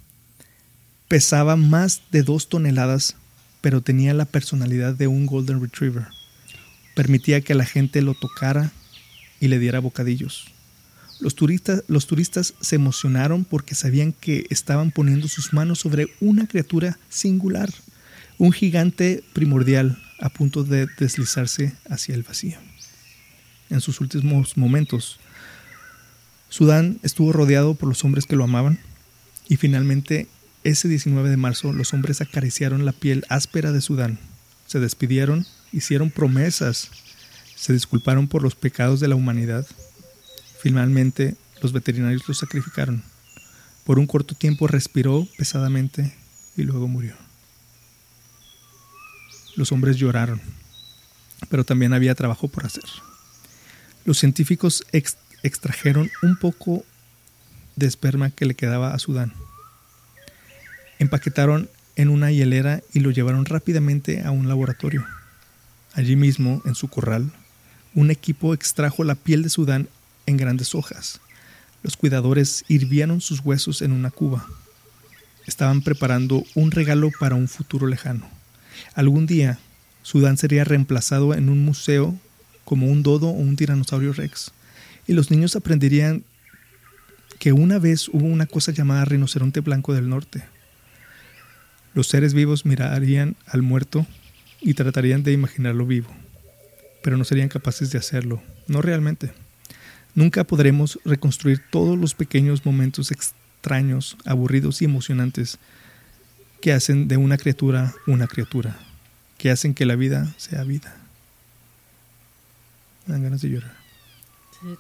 Pesaba 1.08 1.56
más 1.56 2.04
de 2.12 2.22
dos 2.22 2.48
toneladas, 2.48 3.16
pero 3.62 3.82
tenía 3.82 4.14
la 4.14 4.26
personalidad 4.26 4.94
de 4.94 5.08
un 5.08 5.26
Golden 5.26 5.60
Retriever. 5.60 6.06
Permitía 6.96 7.42
que 7.42 7.56
la 7.56 7.66
gente 7.66 8.04
lo 8.04 8.14
tocara 8.14 8.72
y 9.40 9.48
le 9.48 9.58
diera 9.58 9.80
bocadillos. 9.80 10.54
Los 11.26 11.34
turistas, 11.34 11.84
los 11.88 12.06
turistas 12.06 12.54
se 12.62 12.76
emocionaron 12.76 13.46
porque 13.46 13.74
sabían 13.74 14.14
que 14.14 14.46
estaban 14.52 14.92
poniendo 14.92 15.28
sus 15.28 15.54
manos 15.54 15.80
sobre 15.80 16.06
una 16.20 16.46
criatura 16.46 17.00
singular, 17.10 17.68
un 18.38 18.52
gigante 18.52 19.24
primordial 19.34 19.98
a 20.20 20.30
punto 20.30 20.64
de 20.64 20.86
deslizarse 21.00 21.74
hacia 21.90 22.14
el 22.14 22.22
vacío. 22.22 22.60
En 23.72 23.82
sus 23.82 24.02
últimos 24.02 24.56
momentos, 24.56 25.20
Sudán 26.50 27.00
estuvo 27.02 27.34
rodeado 27.34 27.74
por 27.74 27.90
los 27.90 28.04
hombres 28.04 28.28
que 28.28 28.36
lo 28.36 28.44
amaban 28.44 28.78
y 29.50 29.56
finalmente 29.56 30.28
ese 30.64 30.88
19 30.88 31.28
de 31.28 31.38
marzo 31.38 31.74
los 31.74 31.92
hombres 31.96 32.22
acariciaron 32.22 32.86
la 32.86 32.92
piel 32.92 33.26
áspera 33.30 33.72
de 33.72 33.82
Sudán, 33.82 34.20
se 34.68 34.80
despidieron, 34.80 35.48
hicieron 35.72 36.12
promesas, 36.12 36.92
se 37.56 37.74
disculparon 37.74 38.28
por 38.28 38.44
los 38.44 38.54
pecados 38.54 39.00
de 39.00 39.08
la 39.08 39.16
humanidad. 39.16 39.66
Finalmente 40.66 41.36
los 41.62 41.74
veterinarios 41.74 42.28
lo 42.28 42.34
sacrificaron. 42.34 43.04
Por 43.84 44.00
un 44.00 44.08
corto 44.08 44.34
tiempo 44.34 44.66
respiró 44.66 45.28
pesadamente 45.38 46.16
y 46.58 46.64
luego 46.64 46.88
murió. 46.88 47.14
Los 49.56 49.72
hombres 49.72 49.98
lloraron, 49.98 50.42
pero 51.50 51.66
también 51.66 51.94
había 51.94 52.16
trabajo 52.16 52.48
por 52.48 52.66
hacer. 52.66 52.84
Los 54.06 54.18
científicos 54.18 54.84
extrajeron 55.44 56.10
un 56.24 56.36
poco 56.36 56.84
de 57.76 57.86
esperma 57.86 58.32
que 58.32 58.48
le 58.48 58.56
quedaba 58.56 58.96
a 58.96 58.98
Sudán. 58.98 59.34
Empaquetaron 60.98 61.70
en 61.96 62.10
una 62.10 62.32
hielera 62.32 62.82
y 62.92 63.02
lo 63.02 63.12
llevaron 63.12 63.46
rápidamente 63.46 64.24
a 64.24 64.32
un 64.32 64.48
laboratorio. 64.48 65.06
Allí 65.94 66.16
mismo, 66.16 66.64
en 66.66 66.74
su 66.74 66.88
corral, 66.88 67.32
un 67.94 68.10
equipo 68.10 68.56
extrajo 68.56 69.04
la 69.04 69.14
piel 69.14 69.44
de 69.44 69.50
Sudán 69.50 69.90
en 70.26 70.38
grandes 70.38 70.76
hojas. 70.76 71.20
Los 71.84 71.98
cuidadores 71.98 72.66
hirvieron 72.68 73.22
sus 73.22 73.42
huesos 73.42 73.82
en 73.82 73.92
una 73.92 74.12
cuba. 74.12 74.48
Estaban 75.46 75.82
preparando 75.82 76.44
un 76.56 76.72
regalo 76.72 77.12
para 77.20 77.36
un 77.36 77.48
futuro 77.48 77.88
lejano. 77.88 78.28
Algún 78.94 79.26
día, 79.26 79.60
Sudán 80.02 80.38
sería 80.38 80.64
reemplazado 80.64 81.34
en 81.34 81.50
un 81.50 81.64
museo 81.64 82.16
como 82.64 82.88
un 82.88 83.04
dodo 83.04 83.28
o 83.28 83.32
un 83.32 83.56
tiranosaurio 83.56 84.14
rex 84.14 84.52
y 85.08 85.14
los 85.14 85.32
niños 85.32 85.56
aprenderían 85.56 86.24
que 87.40 87.54
una 87.54 87.80
vez 87.80 88.08
hubo 88.10 88.26
una 88.26 88.46
cosa 88.46 88.72
llamada 88.72 89.06
rinoceronte 89.06 89.60
blanco 89.60 89.94
del 89.94 90.10
norte. 90.10 90.44
Los 91.94 92.08
seres 92.08 92.34
vivos 92.34 92.66
mirarían 92.66 93.36
al 93.46 93.62
muerto 93.62 94.06
y 94.62 94.74
tratarían 94.74 95.24
de 95.24 95.32
imaginarlo 95.32 95.86
vivo, 95.86 96.10
pero 97.04 97.18
no 97.18 97.24
serían 97.24 97.50
capaces 97.50 97.92
de 97.92 98.00
hacerlo, 98.00 98.42
no 98.68 98.82
realmente. 98.82 99.32
Nunca 100.16 100.44
podremos 100.44 101.00
reconstruir 101.06 101.62
todos 101.70 101.98
los 101.98 102.16
pequeños 102.16 102.66
momentos 102.66 103.12
extraños, 103.12 104.18
aburridos 104.26 104.82
y 104.82 104.86
emocionantes 104.86 105.60
que 106.62 106.74
hacen 106.74 107.08
de 107.08 107.18
una 107.18 107.38
criatura 107.38 107.94
una 108.08 108.28
criatura, 108.28 108.76
que 109.38 109.52
hacen 109.52 109.74
que 109.74 109.86
la 109.86 109.96
vida 109.96 110.34
sea 110.38 110.64
vida. 110.64 110.96
Me 113.06 113.14
dan 113.14 113.24
ganas 113.24 113.42
de 113.42 113.50
llorar 113.50 113.86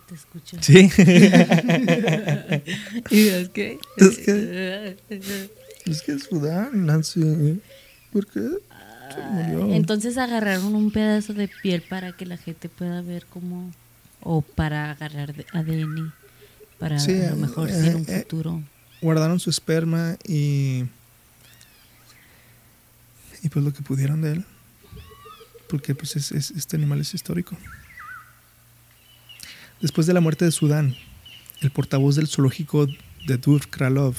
te 0.08 0.16
escucho. 0.16 0.58
Sí. 0.62 0.90
¿Y 3.12 3.28
es 3.28 3.50
que? 3.50 3.78
Es 3.98 4.18
que. 4.20 4.98
Es 5.86 6.02
que 6.02 6.18
Sudán, 6.18 6.88
Nancy. 6.88 7.62
¿Por 8.12 8.26
qué? 8.26 8.42
Entonces 9.70 10.18
agarraron 10.18 10.74
un 10.74 10.90
pedazo 10.90 11.36
de 11.36 11.48
piel 11.48 11.84
para 11.84 12.12
que 12.14 12.26
la 12.26 12.38
gente 12.38 12.70
pueda 12.70 13.04
ver 13.04 13.28
cómo. 13.30 13.72
O 14.28 14.42
para 14.42 14.90
agarrar 14.90 15.34
ADN. 15.54 16.12
Para 16.80 16.98
a 16.98 17.30
lo 17.30 17.36
mejor 17.36 17.70
eh, 17.70 17.96
un 17.96 18.06
eh, 18.10 18.22
futuro. 18.22 18.64
guardaron 19.02 19.40
su 19.40 19.52
esperma 19.52 20.18
y. 20.28 20.86
Y 23.44 23.50
pues 23.50 23.64
lo 23.64 23.72
que 23.72 23.84
pudieron 23.84 24.22
de 24.24 24.34
él. 24.34 24.46
Porque 25.70 25.94
pues 25.94 26.16
es, 26.16 26.32
este 26.32 26.76
animal 26.76 27.02
es 27.02 27.14
histórico. 27.14 27.56
Después 29.80 30.08
de 30.08 30.14
la 30.14 30.22
muerte 30.22 30.44
de 30.44 30.52
Sudán, 30.52 30.96
el 31.62 31.70
portavoz 31.70 32.16
del 32.16 32.28
zoológico 32.28 32.88
de 33.28 33.38
Dur 33.38 33.70
Kralov, 33.70 34.16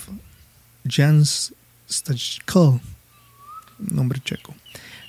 Jans 0.85 1.53
Stajkal, 1.91 2.81
nombre 3.79 4.21
checo, 4.21 4.55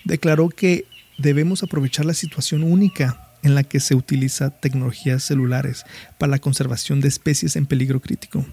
declaró 0.05 0.49
que 0.49 0.87
debemos 1.19 1.61
aprovechar 1.61 2.05
la 2.05 2.15
situación 2.15 2.63
única 2.63 3.26
en 3.47 3.55
la 3.55 3.63
que 3.63 3.79
se 3.79 3.95
utiliza 3.95 4.51
tecnologías 4.51 5.23
celulares 5.23 5.85
para 6.19 6.31
la 6.31 6.39
conservación 6.39 7.01
de 7.01 7.07
especies 7.07 7.55
en 7.55 7.65
peligro 7.65 8.01
crítico. 8.01 8.45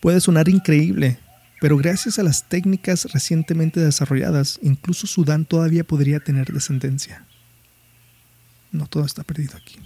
Puede 0.00 0.20
sonar 0.20 0.48
increíble, 0.48 1.18
pero 1.60 1.76
gracias 1.76 2.18
a 2.18 2.22
las 2.22 2.48
técnicas 2.48 3.12
recientemente 3.12 3.80
desarrolladas, 3.80 4.58
incluso 4.62 5.06
Sudán 5.06 5.44
todavía 5.44 5.84
podría 5.84 6.20
tener 6.20 6.52
descendencia. 6.52 7.26
No 8.70 8.86
todo 8.86 9.04
está 9.04 9.22
perdido 9.22 9.56
aquí. 9.56 9.76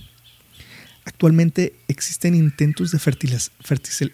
Actualmente 1.05 1.75
existen 1.89 2.35
intentos 2.35 2.91
de 2.93 2.99
fertilización. 2.99 4.13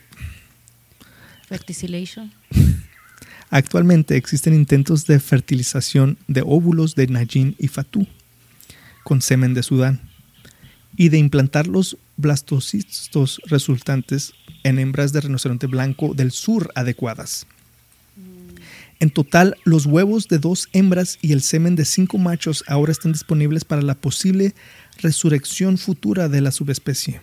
Actualmente 3.51 4.17
existen 4.17 4.55
intentos 4.55 5.07
de 5.07 5.21
fertilización 5.21 6.17
de 6.27 6.43
óvulos 6.43 6.95
de 6.95 7.07
Najin 7.09 7.55
y 7.59 7.69
Fatu 7.69 8.07
con 9.05 9.21
semen 9.21 9.53
de 9.53 9.63
Sudán 9.63 10.12
y 10.97 11.09
de 11.09 11.19
implantar 11.19 11.67
los 11.67 11.97
blastocistos 12.17 13.41
resultantes 13.47 14.33
en 14.63 14.79
hembras 14.79 15.13
de 15.13 15.21
rinoceronte 15.21 15.67
blanco 15.67 16.15
del 16.15 16.31
sur 16.31 16.71
adecuadas. 16.75 17.47
En 19.01 19.11
total, 19.11 19.57
los 19.65 19.87
huevos 19.87 20.29
de 20.29 20.39
dos 20.39 20.69
hembras 20.73 21.19
y 21.23 21.33
el 21.33 21.43
semen 21.43 21.75
de 21.75 21.85
cinco 21.85 22.19
machos 22.19 22.63
ahora 22.69 22.93
están 22.93 23.13
disponibles 23.13 23.65
para 23.65 23.83
la 23.83 23.97
posible 23.97 24.55
resurrección 25.01 25.77
futura 25.77 26.29
de 26.29 26.41
la 26.41 26.53
subespecie. 26.53 27.21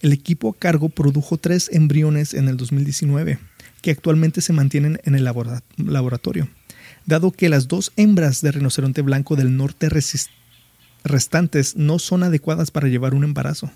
El 0.00 0.12
equipo 0.12 0.50
a 0.50 0.54
cargo 0.58 0.90
produjo 0.90 1.38
tres 1.38 1.70
embriones 1.72 2.34
en 2.34 2.48
el 2.48 2.58
2019, 2.58 3.38
que 3.80 3.90
actualmente 3.92 4.42
se 4.42 4.52
mantienen 4.52 5.00
en 5.04 5.14
el 5.14 5.24
laboratorio. 5.24 6.48
Dado 7.06 7.30
que 7.30 7.48
las 7.48 7.66
dos 7.66 7.92
hembras 7.96 8.42
de 8.42 8.52
rinoceronte 8.52 9.00
blanco 9.00 9.36
del 9.36 9.56
norte 9.56 9.88
restantes 11.06 11.76
no 11.76 11.98
son 11.98 12.22
adecuadas 12.22 12.70
para 12.70 12.88
llevar 12.88 13.14
un 13.14 13.24
embarazo, 13.24 13.70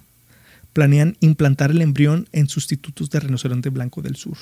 planean 0.73 1.17
implantar 1.21 1.71
el 1.71 1.83
embrión 1.83 2.29
en 2.33 2.49
sustitutos 2.49 3.11
de 3.11 3.21
rinoceronte 3.21 3.71
blanco 3.71 4.03
del 4.03 4.17
sur. 4.17 4.37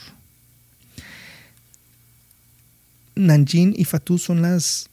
Nanjin 3.14 3.74
y 3.76 3.84
Fatou 3.84 4.18
son 4.18 4.43
las 4.43 4.89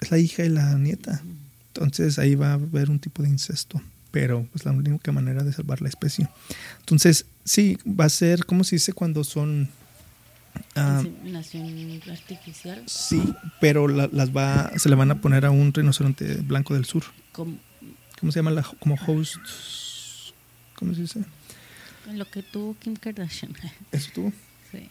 es 0.00 0.10
la 0.10 0.18
hija 0.18 0.44
y 0.44 0.48
la 0.48 0.74
nieta. 0.74 1.22
Entonces 1.68 2.18
ahí 2.18 2.34
va 2.34 2.50
a 2.50 2.54
haber 2.54 2.90
un 2.90 2.98
tipo 2.98 3.22
de 3.22 3.28
incesto, 3.28 3.80
pero 4.10 4.46
es 4.54 4.64
la 4.64 4.72
única 4.72 5.12
manera 5.12 5.42
de 5.42 5.52
salvar 5.52 5.82
la 5.82 5.88
especie. 5.88 6.28
Entonces, 6.80 7.26
sí, 7.44 7.78
va 7.86 8.06
a 8.06 8.10
ser, 8.10 8.46
¿cómo 8.46 8.64
se 8.64 8.76
dice 8.76 8.92
cuando 8.92 9.24
son 9.24 9.68
Ah, 10.74 11.02
artificial. 12.10 12.82
Sí, 12.86 13.34
pero 13.60 13.88
las 13.88 14.36
va, 14.36 14.70
se 14.76 14.88
le 14.88 14.94
van 14.94 15.10
a 15.10 15.20
poner 15.20 15.46
a 15.46 15.50
un 15.50 15.72
rinoceronte 15.72 16.36
blanco 16.36 16.74
del 16.74 16.84
sur. 16.84 17.04
¿Cómo, 17.32 17.58
se 18.30 18.38
llama? 18.38 18.50
La, 18.50 18.62
como 18.62 18.96
host. 19.06 19.36
¿Cómo 20.74 20.94
se 20.94 21.02
dice? 21.02 21.24
Lo 22.12 22.24
que 22.30 22.42
tuvo 22.42 22.76
Kim 22.78 22.96
Kardashian. 22.96 23.54
¿Eso 23.92 24.10
tuvo? 24.14 24.32
Sí. 24.70 24.88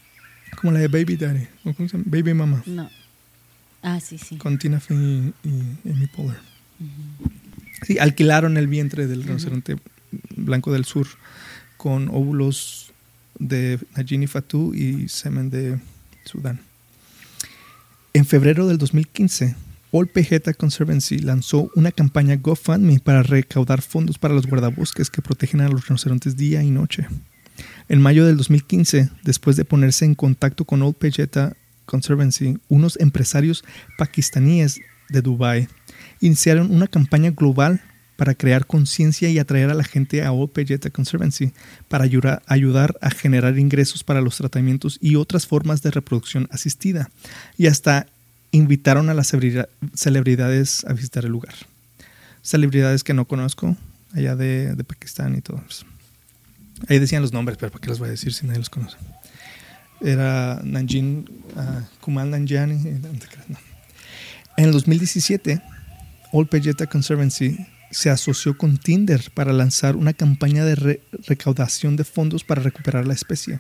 Como 0.60 0.74
la 0.74 0.80
de 0.80 0.88
Baby 0.88 1.16
Daddy. 1.16 1.48
¿Cómo 1.64 1.90
se 1.90 1.98
llama? 1.98 2.04
Baby 2.08 2.34
Mama. 2.34 2.64
No. 2.66 2.90
Ah, 3.82 4.00
sí, 4.00 4.18
sí. 4.18 4.38
Con 4.38 4.58
Tina 4.58 4.80
Fey 4.80 5.34
y, 5.44 5.90
Amy 5.90 6.08
Poehler. 6.08 6.40
Sí, 7.84 8.00
alquilaron 8.00 8.58
el 8.58 8.68
vientre 8.68 9.06
del 9.08 9.24
rinoceronte 9.24 9.78
blanco 10.36 10.72
del 10.74 10.86
sur 10.86 11.08
con 11.78 12.10
óvulos 12.10 12.85
de 13.40 13.80
Najini 13.96 14.28
Fatou 14.28 14.74
y 14.74 15.08
semen 15.10 15.50
de 15.50 15.80
Sudán. 16.26 16.60
En 18.14 18.26
febrero 18.26 18.68
del 18.68 18.78
2015, 18.78 19.56
All 19.92 20.08
Pejeta 20.08 20.54
Conservancy 20.54 21.20
lanzó 21.20 21.70
una 21.76 21.92
campaña 21.92 22.36
GoFundMe 22.36 23.00
para 23.00 23.24
recaudar 23.24 23.82
fondos 23.82 24.18
para 24.18 24.34
los 24.34 24.48
guardabosques 24.48 25.10
que 25.10 25.22
protegen 25.22 25.62
a 25.62 25.70
los 25.70 25.88
rinocerontes 25.88 26.36
día 26.36 26.64
y 26.64 26.72
noche. 26.72 27.08
En 27.88 28.02
mayo 28.02 28.26
del 28.26 28.38
2015, 28.38 29.10
después 29.24 29.56
de 29.56 29.66
ponerse 29.66 30.06
en 30.06 30.16
contacto 30.16 30.66
con 30.66 30.82
Old 30.82 30.96
Pejeta 30.96 31.56
Conservancy, 31.86 32.58
unos 32.68 32.98
empresarios 33.00 33.64
pakistaníes 33.98 34.82
de 35.10 35.22
Dubái 35.22 35.68
iniciaron 36.20 36.72
una 36.72 36.88
campaña 36.88 37.32
global 37.32 37.82
para 38.16 38.34
crear 38.34 38.66
conciencia 38.66 39.30
y 39.30 39.40
atraer 39.40 39.70
a 39.70 39.74
la 39.74 39.84
gente 39.84 40.24
a 40.24 40.32
Old 40.32 40.52
Conservancy 40.92 41.52
para 41.88 42.06
ayudar, 42.06 42.98
a 43.02 43.10
generar 43.10 43.58
ingresos 43.58 44.04
para 44.04 44.22
los 44.22 44.38
tratamientos 44.38 44.98
y 45.02 45.16
otras 45.16 45.48
formas 45.48 45.82
de 45.82 45.92
reproducción 45.92 46.48
asistida. 46.52 47.10
Y 47.58 47.68
hasta 47.68 48.08
invitaron 48.52 49.10
a 49.10 49.14
las 49.14 49.34
celebridades 49.94 50.86
a 50.86 50.94
visitar 50.94 51.26
el 51.26 51.32
lugar. 51.32 51.54
Celebridades 52.42 53.04
que 53.04 53.14
no 53.14 53.26
conozco, 53.26 53.76
allá 54.14 54.36
de, 54.36 54.82
Pakistán 54.88 55.36
y 55.36 55.42
todo. 55.42 55.62
Ahí 56.88 57.00
decían 57.00 57.22
los 57.22 57.34
nombres, 57.34 57.58
pero 57.58 57.72
¿para 57.72 57.82
qué 57.82 57.90
los 57.90 58.00
voy 58.00 58.10
a 58.10 58.12
decir 58.12 58.34
si 58.34 58.46
nadie 58.46 58.60
los 58.60 58.70
conoce? 58.70 58.98
Era 60.02 60.62
Nanjin, 60.64 61.26
uh, 61.56 62.02
Kumal 62.02 62.30
Nanjiani. 62.30 62.76
En 64.58 64.66
el 64.66 64.72
2017, 64.72 65.62
Old 66.32 66.50
Pejeta 66.50 66.86
Conservancy 66.86 67.58
se 67.92 68.10
asoció 68.10 68.58
con 68.58 68.78
Tinder 68.78 69.32
para 69.34 69.54
lanzar 69.54 69.96
una 69.96 70.14
campaña 70.14 70.66
de 70.66 71.02
recaudación 71.28 71.96
de 71.96 72.04
fondos 72.04 72.44
para 72.44 72.62
recuperar 72.62 73.08
la 73.08 73.14
especie. 73.14 73.60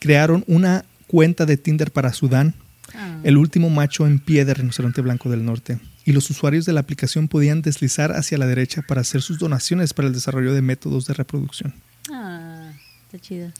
Crearon 0.00 0.44
una 0.46 0.84
cuenta 1.06 1.46
de 1.46 1.56
Tinder 1.56 1.90
para 1.90 2.12
Sudán, 2.12 2.54
ah. 2.94 3.20
el 3.22 3.36
último 3.36 3.70
macho 3.70 4.06
en 4.06 4.18
pie 4.18 4.44
de 4.44 4.54
rinoceronte 4.54 5.00
blanco 5.00 5.30
del 5.30 5.44
norte, 5.44 5.78
y 6.04 6.12
los 6.12 6.30
usuarios 6.30 6.64
de 6.64 6.72
la 6.72 6.80
aplicación 6.80 7.28
podían 7.28 7.62
deslizar 7.62 8.12
hacia 8.12 8.38
la 8.38 8.46
derecha 8.46 8.82
para 8.82 9.00
hacer 9.00 9.22
sus 9.22 9.38
donaciones 9.38 9.92
para 9.92 10.08
el 10.08 10.14
desarrollo 10.14 10.54
de 10.54 10.62
métodos 10.62 11.06
de 11.06 11.14
reproducción. 11.14 11.74
Ah, 12.12 12.72
está 13.06 13.18
chido. 13.18 13.52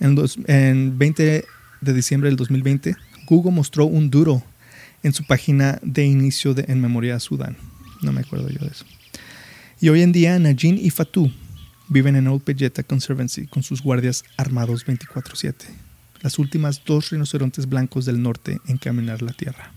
En, 0.00 0.16
en 0.46 0.98
20 0.98 1.44
de 1.80 1.92
diciembre 1.92 2.28
del 2.28 2.36
2020, 2.36 2.96
Google 3.26 3.52
mostró 3.52 3.86
un 3.86 4.10
duro 4.10 4.42
en 5.02 5.12
su 5.12 5.24
página 5.24 5.78
de 5.82 6.04
inicio 6.04 6.54
de 6.54 6.64
En 6.68 6.80
Memoria 6.80 7.18
Sudán. 7.20 7.56
No 8.02 8.12
me 8.12 8.20
acuerdo 8.20 8.48
yo 8.48 8.60
de 8.60 8.68
eso. 8.68 8.84
Y 9.84 9.90
hoy 9.90 10.00
en 10.00 10.12
día 10.12 10.38
Najin 10.38 10.78
y 10.78 10.88
Fatou 10.88 11.30
viven 11.88 12.16
en 12.16 12.26
Old 12.26 12.40
Pejeta 12.40 12.82
Conservancy 12.82 13.46
con 13.46 13.62
sus 13.62 13.82
guardias 13.82 14.24
armados 14.38 14.86
24/7, 14.86 15.66
las 16.22 16.38
últimas 16.38 16.82
dos 16.86 17.10
rinocerontes 17.10 17.68
blancos 17.68 18.06
del 18.06 18.22
norte 18.22 18.60
en 18.66 18.78
caminar 18.78 19.20
la 19.20 19.34
tierra. 19.34 19.74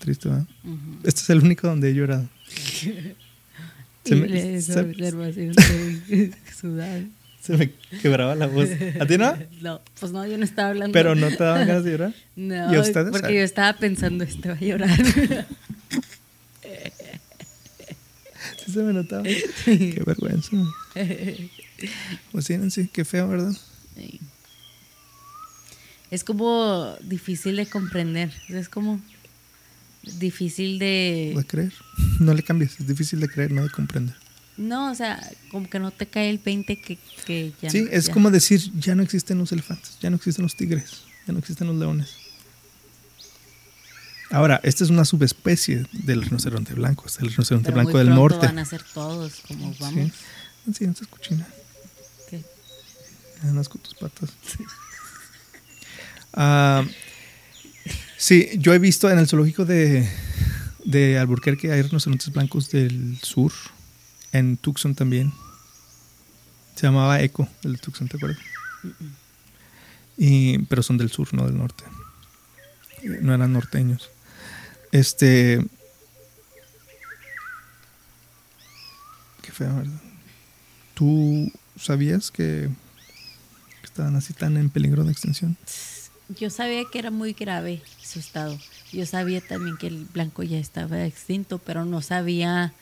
Triste, 0.00 0.28
¿verdad? 0.28 0.46
Este 1.02 1.22
es 1.22 1.30
el 1.30 1.38
único 1.38 1.66
donde 1.66 1.88
he 1.88 1.94
llorado. 1.94 2.28
se 4.04 4.16
me, 4.16 4.60
Se 4.60 4.74
me 7.52 7.72
quebraba 8.02 8.34
la 8.34 8.46
voz. 8.46 8.68
¿A 9.00 9.06
ti 9.06 9.18
no? 9.18 9.36
No, 9.60 9.80
pues 10.00 10.12
no, 10.12 10.26
yo 10.26 10.38
no 10.38 10.44
estaba 10.44 10.70
hablando. 10.70 10.92
¿Pero 10.92 11.14
no 11.14 11.28
te 11.28 11.42
daban 11.42 11.66
ganas 11.66 11.84
de 11.84 11.90
llorar? 11.92 12.14
No, 12.36 12.72
porque 13.10 13.34
yo 13.34 13.42
estaba 13.42 13.78
pensando, 13.78 14.24
este 14.24 14.48
va 14.48 14.54
a 14.54 14.60
llorar. 14.60 14.96
sí 18.64 18.72
se 18.72 18.82
me 18.82 18.92
notaba. 18.92 19.22
Qué 19.22 20.02
vergüenza. 20.04 20.50
Pues 22.32 22.44
sí, 22.46 22.58
sí, 22.70 22.88
qué 22.92 23.04
feo, 23.04 23.28
¿verdad? 23.28 23.52
Es 26.10 26.24
como 26.24 26.96
difícil 27.02 27.56
de 27.56 27.66
comprender. 27.66 28.32
Es 28.48 28.68
como 28.68 29.00
difícil 30.18 30.78
de... 30.78 31.34
De 31.36 31.44
creer. 31.44 31.72
No 32.20 32.34
le 32.34 32.42
cambies. 32.42 32.78
Es 32.80 32.86
difícil 32.86 33.20
de 33.20 33.28
creer, 33.28 33.52
no 33.52 33.62
de 33.62 33.70
comprender. 33.70 34.14
No, 34.56 34.92
o 34.92 34.94
sea, 34.94 35.20
como 35.50 35.68
que 35.68 35.78
no 35.78 35.90
te 35.90 36.06
cae 36.06 36.30
el 36.30 36.38
20 36.38 36.76
que, 36.80 36.98
que 37.26 37.52
ya. 37.60 37.70
Sí, 37.70 37.86
es 37.90 38.08
como 38.08 38.30
decir, 38.30 38.60
ya 38.78 38.94
no 38.94 39.02
existen 39.02 39.38
los 39.38 39.50
elefantes, 39.50 39.98
ya 40.00 40.10
no 40.10 40.16
existen 40.16 40.44
los 40.44 40.54
tigres, 40.54 41.02
ya 41.26 41.32
no 41.32 41.40
existen 41.40 41.66
los 41.66 41.76
leones. 41.76 42.16
Ahora, 44.30 44.60
esta 44.62 44.84
es 44.84 44.90
una 44.90 45.04
subespecie 45.04 45.86
del 45.92 46.22
rinoceronte 46.22 46.74
blanco, 46.74 47.06
es 47.06 47.18
el 47.18 47.30
rinoceronte 47.30 47.72
blanco 47.72 47.98
del 47.98 48.10
norte. 48.10 48.46
van 48.46 48.58
a 48.58 48.64
ser 48.64 48.82
todos, 48.82 49.42
como 49.46 49.74
vamos. 49.78 50.12
Sí, 50.72 50.86
no 50.86 50.94
se 50.94 51.04
escuchina. 51.04 51.46
¿Qué? 52.30 52.42
Andas 53.42 53.68
con 53.68 53.80
tus 53.80 53.94
patas. 53.94 54.30
Ah, 56.36 56.84
sí, 58.16 58.48
yo 58.58 58.74
he 58.74 58.80
visto 58.80 59.08
en 59.08 59.20
el 59.20 59.28
zoológico 59.28 59.64
de, 59.64 60.10
de 60.84 61.16
Alburquerque 61.16 61.70
hay 61.70 61.82
rinocerontes 61.82 62.32
blancos 62.32 62.70
del 62.70 63.20
sur 63.22 63.52
en 64.34 64.56
Tucson 64.56 64.94
también. 64.94 65.32
Se 66.74 66.86
llamaba 66.86 67.20
Eco, 67.22 67.48
el 67.62 67.74
de 67.74 67.78
Tucson, 67.78 68.08
¿te 68.08 68.16
acuerdas? 68.16 68.38
Y, 70.16 70.58
pero 70.64 70.82
son 70.82 70.98
del 70.98 71.10
sur, 71.10 71.32
no 71.32 71.46
del 71.46 71.56
norte. 71.56 71.84
No 73.20 73.32
eran 73.34 73.52
norteños. 73.52 74.10
Este. 74.90 75.64
Qué 79.42 79.52
feo, 79.52 79.74
¿verdad? 79.76 80.00
¿Tú 80.94 81.52
sabías 81.80 82.30
que 82.30 82.68
estaban 83.82 84.16
así 84.16 84.32
tan 84.32 84.56
en 84.56 84.70
peligro 84.70 85.04
de 85.04 85.12
extinción? 85.12 85.56
Yo 86.40 86.50
sabía 86.50 86.82
que 86.90 86.98
era 86.98 87.10
muy 87.10 87.34
grave 87.34 87.82
su 88.02 88.18
estado. 88.18 88.58
Yo 88.92 89.06
sabía 89.06 89.40
también 89.40 89.76
que 89.76 89.88
el 89.88 90.06
blanco 90.06 90.42
ya 90.42 90.58
estaba 90.58 91.04
extinto, 91.04 91.58
pero 91.58 91.84
no 91.84 92.00
sabía 92.00 92.72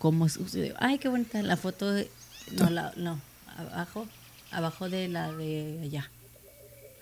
cómo 0.00 0.28
sucedió. 0.30 0.74
Ay, 0.78 0.98
qué 0.98 1.08
bonita 1.08 1.42
la 1.42 1.56
foto 1.56 1.92
de... 1.92 2.10
No, 2.52 2.70
la, 2.70 2.92
no, 2.96 3.20
abajo, 3.56 4.08
abajo 4.50 4.88
de 4.88 5.08
la 5.08 5.30
de 5.30 5.78
allá. 5.84 6.10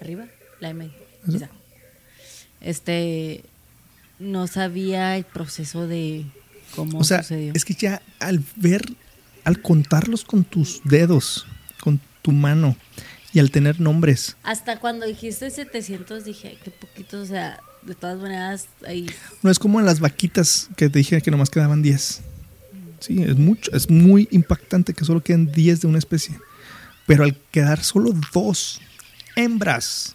Arriba, 0.01 0.27
la 0.61 0.71
M. 0.71 0.91
Este, 2.61 3.45
no 4.19 4.49
sabía 4.49 5.17
el 5.17 5.25
proceso 5.25 5.87
de 5.87 6.27
cómo 6.75 6.99
o 6.99 7.05
sea, 7.05 7.21
Es 7.55 7.65
que 7.65 7.75
ya 7.75 8.03
al 8.19 8.43
ver, 8.57 8.83
al 9.45 9.63
contarlos 9.63 10.25
con 10.25 10.43
tus 10.43 10.81
dedos, 10.85 11.47
con 11.81 12.01
tu 12.23 12.33
mano 12.33 12.77
y 13.33 13.39
al 13.39 13.53
tener 13.53 13.81
nombres. 13.81 14.37
Hasta 14.43 14.81
cuando 14.81 15.07
dijiste 15.07 15.51
700 15.51 16.25
dije, 16.25 16.59
qué 16.65 16.73
poquito, 16.73 17.21
o 17.21 17.27
sea, 17.27 17.61
de 17.83 17.95
todas 17.95 18.19
maneras 18.19 18.67
ahí. 18.85 19.09
No 19.43 19.53
es 19.53 19.61
como 19.61 19.79
en 19.79 19.87
las 19.87 20.01
vaquitas 20.01 20.69
que 20.77 20.91
te 20.91 20.99
dije 20.99 21.23
que 21.23 21.31
nomás 21.31 21.49
quedaban 21.49 21.81
10. 21.81 22.23
Sí, 23.01 23.23
es 23.23 23.37
mucho, 23.37 23.71
es 23.73 23.89
muy 23.91 24.29
impactante 24.31 24.93
que 24.95 25.05
solo 25.05 25.23
queden 25.23 25.53
10 25.53 25.83
de 25.83 25.87
una 25.87 25.99
especie. 25.99 26.39
Pero 27.07 27.25
al 27.25 27.37
quedar 27.51 27.83
solo 27.83 28.13
dos 28.33 28.81
hembras 29.37 30.15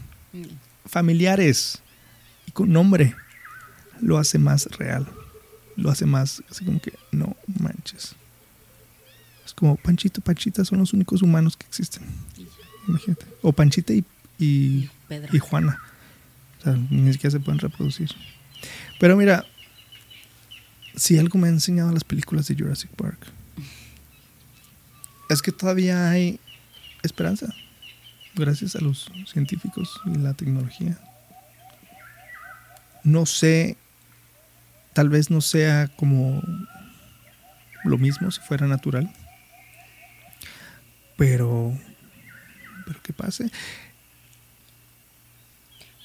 familiares 0.85 1.81
y 2.45 2.51
con 2.51 2.71
nombre, 2.71 3.15
lo 4.01 4.17
hace 4.17 4.37
más 4.37 4.65
real. 4.77 5.07
Lo 5.75 5.89
hace 5.89 6.05
más 6.05 6.43
así 6.51 6.65
como 6.65 6.79
que 6.79 6.93
no 7.11 7.35
manches. 7.59 8.15
Es 9.45 9.53
como 9.53 9.75
Panchito, 9.75 10.21
Panchita 10.21 10.63
son 10.63 10.79
los 10.79 10.93
únicos 10.93 11.21
humanos 11.21 11.57
que 11.57 11.65
existen. 11.65 12.03
imagínate. 12.87 13.25
O 13.41 13.51
Panchita 13.51 13.93
y, 13.93 14.03
y, 14.37 14.89
y 15.31 15.39
Juana. 15.39 15.79
O 16.59 16.63
sea, 16.63 16.77
ni 16.89 17.11
siquiera 17.13 17.31
se 17.31 17.39
pueden 17.39 17.59
reproducir. 17.59 18.09
Pero 18.99 19.17
mira, 19.17 19.45
si 20.95 21.17
algo 21.17 21.39
me 21.39 21.47
han 21.47 21.55
enseñado 21.55 21.91
las 21.91 22.03
películas 22.03 22.47
de 22.47 22.55
Jurassic 22.55 22.89
Park, 22.91 23.27
es 25.29 25.41
que 25.41 25.51
todavía 25.51 26.09
hay 26.09 26.39
esperanza. 27.01 27.47
Gracias 28.35 28.75
a 28.75 28.81
los 28.81 29.11
científicos 29.31 29.99
y 30.05 30.17
la 30.17 30.33
tecnología. 30.33 30.97
No 33.03 33.25
sé, 33.25 33.77
tal 34.93 35.09
vez 35.09 35.29
no 35.29 35.41
sea 35.41 35.89
como 35.95 36.41
lo 37.83 37.97
mismo 37.97 38.31
si 38.31 38.41
fuera 38.41 38.67
natural. 38.67 39.11
Pero, 41.17 41.77
pero 42.85 43.01
que 43.01 43.13
pase. 43.13 43.51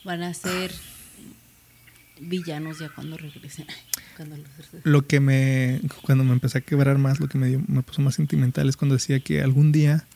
Van 0.05 0.23
a 0.23 0.35
ser 0.35 0.73
villanos 2.21 2.79
ya 2.79 2.89
cuando 2.91 3.17
regresen. 3.17 3.67
Cuando 4.17 4.37
los 4.37 4.47
regresen. 4.49 4.81
Lo 4.85 5.07
que 5.07 5.21
me, 5.21 5.81
cuando 6.03 6.25
me 6.25 6.33
empecé 6.33 6.59
a 6.59 6.61
quebrar 6.61 6.99
más, 6.99 7.21
lo 7.21 7.29
que 7.29 7.39
me, 7.39 7.47
dio- 7.49 7.63
me 7.69 7.83
puso 7.83 8.03
más 8.03 8.17
sentimental 8.17 8.69
es 8.69 8.77
cuando 8.77 8.95
decía 8.97 9.21
que 9.21 9.43
algún 9.43 9.71
día 9.71 10.07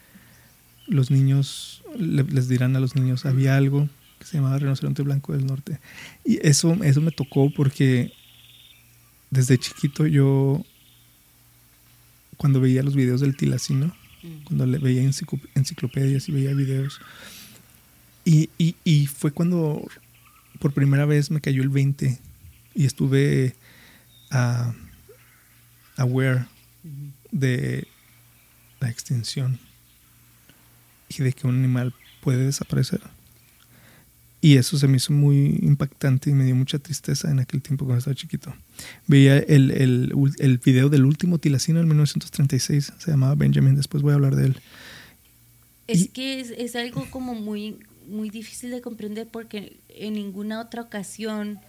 los 0.88 1.10
niños, 1.12 1.84
le- 1.96 2.24
les 2.24 2.48
dirán 2.48 2.74
a 2.74 2.80
los 2.80 2.96
niños, 2.96 3.24
había 3.26 3.56
algo 3.56 3.88
que 4.18 4.24
se 4.26 4.36
llamaba 4.38 4.58
rinoceronte 4.58 5.02
blanco 5.02 5.32
del 5.34 5.46
norte. 5.46 5.78
Y 6.24 6.44
eso, 6.46 6.74
eso 6.82 7.00
me 7.00 7.12
tocó 7.12 7.50
porque 7.54 8.12
desde 9.30 9.56
chiquito 9.58 10.06
yo, 10.06 10.64
cuando 12.36 12.60
veía 12.60 12.82
los 12.82 12.96
videos 12.96 13.20
del 13.20 13.36
tilacino, 13.36 13.94
Mm. 14.24 14.44
cuando 14.44 14.66
le 14.66 14.78
veía 14.78 15.02
enciclo- 15.02 15.40
enciclopedias 15.54 16.28
y 16.28 16.32
veía 16.32 16.54
videos. 16.54 17.00
Y, 18.24 18.50
y- 18.58 18.76
y 18.84 19.06
fue 19.06 19.30
cuando 19.32 19.84
por 20.62 20.72
primera 20.72 21.06
vez 21.06 21.28
me 21.32 21.40
cayó 21.40 21.60
el 21.62 21.70
20 21.70 22.20
y 22.76 22.84
estuve 22.86 23.56
ah, 24.30 24.72
aware 25.96 26.46
de 27.32 27.88
la 28.78 28.88
extinción 28.88 29.58
y 31.08 31.20
de 31.22 31.32
que 31.32 31.48
un 31.48 31.56
animal 31.58 31.92
puede 32.20 32.44
desaparecer. 32.44 33.00
Y 34.40 34.56
eso 34.56 34.78
se 34.78 34.86
me 34.88 34.98
hizo 34.98 35.12
muy 35.12 35.58
impactante 35.62 36.30
y 36.30 36.32
me 36.32 36.44
dio 36.44 36.54
mucha 36.54 36.78
tristeza 36.78 37.30
en 37.30 37.40
aquel 37.40 37.60
tiempo 37.60 37.84
cuando 37.84 37.98
estaba 37.98 38.14
chiquito. 38.14 38.54
Veía 39.08 39.38
el, 39.38 39.70
el, 39.72 40.12
el 40.38 40.58
video 40.58 40.88
del 40.88 41.04
último 41.04 41.38
tilacino 41.38 41.80
en 41.80 41.86
1936, 41.88 42.92
se 42.98 43.10
llamaba 43.10 43.34
Benjamin, 43.34 43.74
después 43.74 44.02
voy 44.02 44.12
a 44.12 44.14
hablar 44.14 44.36
de 44.36 44.46
él. 44.46 44.60
Es 45.88 46.02
Y- 46.02 46.08
que 46.08 46.40
es, 46.40 46.50
es 46.56 46.74
algo 46.76 47.08
como 47.10 47.34
muy, 47.34 47.78
muy 48.06 48.30
difícil 48.30 48.70
de 48.70 48.80
comprender 48.80 49.26
porque 49.28 49.78
en 49.88 50.14
ninguna 50.14 50.60
otra 50.60 50.82
ocasión 50.82 51.60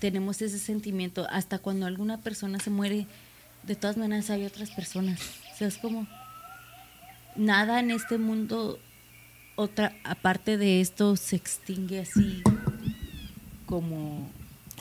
tenemos 0.00 0.42
ese 0.42 0.58
sentimiento. 0.58 1.26
Hasta 1.30 1.58
cuando 1.58 1.86
alguna 1.86 2.18
persona 2.20 2.58
se 2.60 2.70
muere, 2.70 3.06
de 3.62 3.76
todas 3.76 3.96
maneras 3.96 4.30
hay 4.30 4.44
otras 4.44 4.70
personas. 4.70 5.20
O 5.54 5.56
sea, 5.56 5.68
es 5.68 5.78
como 5.78 6.06
nada 7.36 7.80
en 7.80 7.90
este 7.90 8.18
mundo, 8.18 8.78
otra 9.56 9.94
aparte 10.04 10.56
de 10.58 10.80
esto, 10.80 11.16
se 11.16 11.36
extingue 11.36 12.00
así 12.00 12.42
como, 13.66 14.30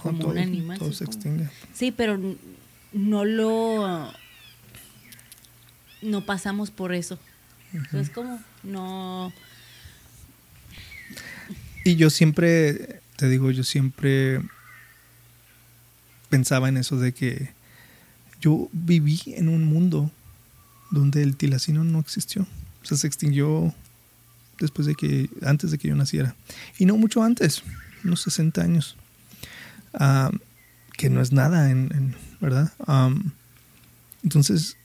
como 0.02 0.20
todo, 0.20 0.32
un 0.32 0.38
animal. 0.38 0.78
todo 0.78 0.90
sí, 0.92 0.96
se 1.00 1.06
como- 1.06 1.16
extingue. 1.16 1.50
Sí, 1.74 1.92
pero 1.92 2.20
no 2.94 3.26
lo. 3.26 4.12
No 6.02 6.26
pasamos 6.26 6.70
por 6.72 6.94
eso. 6.94 7.18
O 7.74 7.90
sea, 7.92 8.00
Es 8.02 8.10
como, 8.10 8.40
no. 8.64 9.34
Y 11.86 11.96
yo 11.98 12.10
siempre, 12.10 13.00
te 13.16 13.30
digo, 13.30 13.52
yo 13.52 13.64
siempre 13.64 14.42
pensaba 16.30 16.68
en 16.68 16.78
eso 16.78 16.98
de 16.98 17.14
que 17.14 17.52
yo 18.42 18.68
viví 18.74 19.22
en 19.28 19.48
un 19.50 19.64
mundo 19.66 20.12
donde 20.92 21.22
el 21.24 21.36
tilacino 21.38 21.84
no 21.84 22.00
existió. 22.00 22.42
O 22.84 22.86
sea, 22.86 22.98
se 22.98 23.08
extinguió 23.08 23.74
después 24.60 24.88
de 24.88 24.96
que, 24.96 25.30
antes 25.44 25.70
de 25.72 25.78
que 25.78 25.88
yo 25.88 25.96
naciera. 25.96 26.36
Y 26.80 26.86
no 26.86 26.98
mucho 26.98 27.22
antes, 27.24 27.62
unos 28.04 28.22
60 28.24 28.62
años. 28.62 28.96
Ah, 29.94 30.32
que 30.98 31.10
no 31.10 31.22
es 31.22 31.32
nada, 31.32 31.70
en, 31.70 31.92
en- 31.94 32.16
¿verdad? 32.42 32.74
Entonces, 34.24 34.76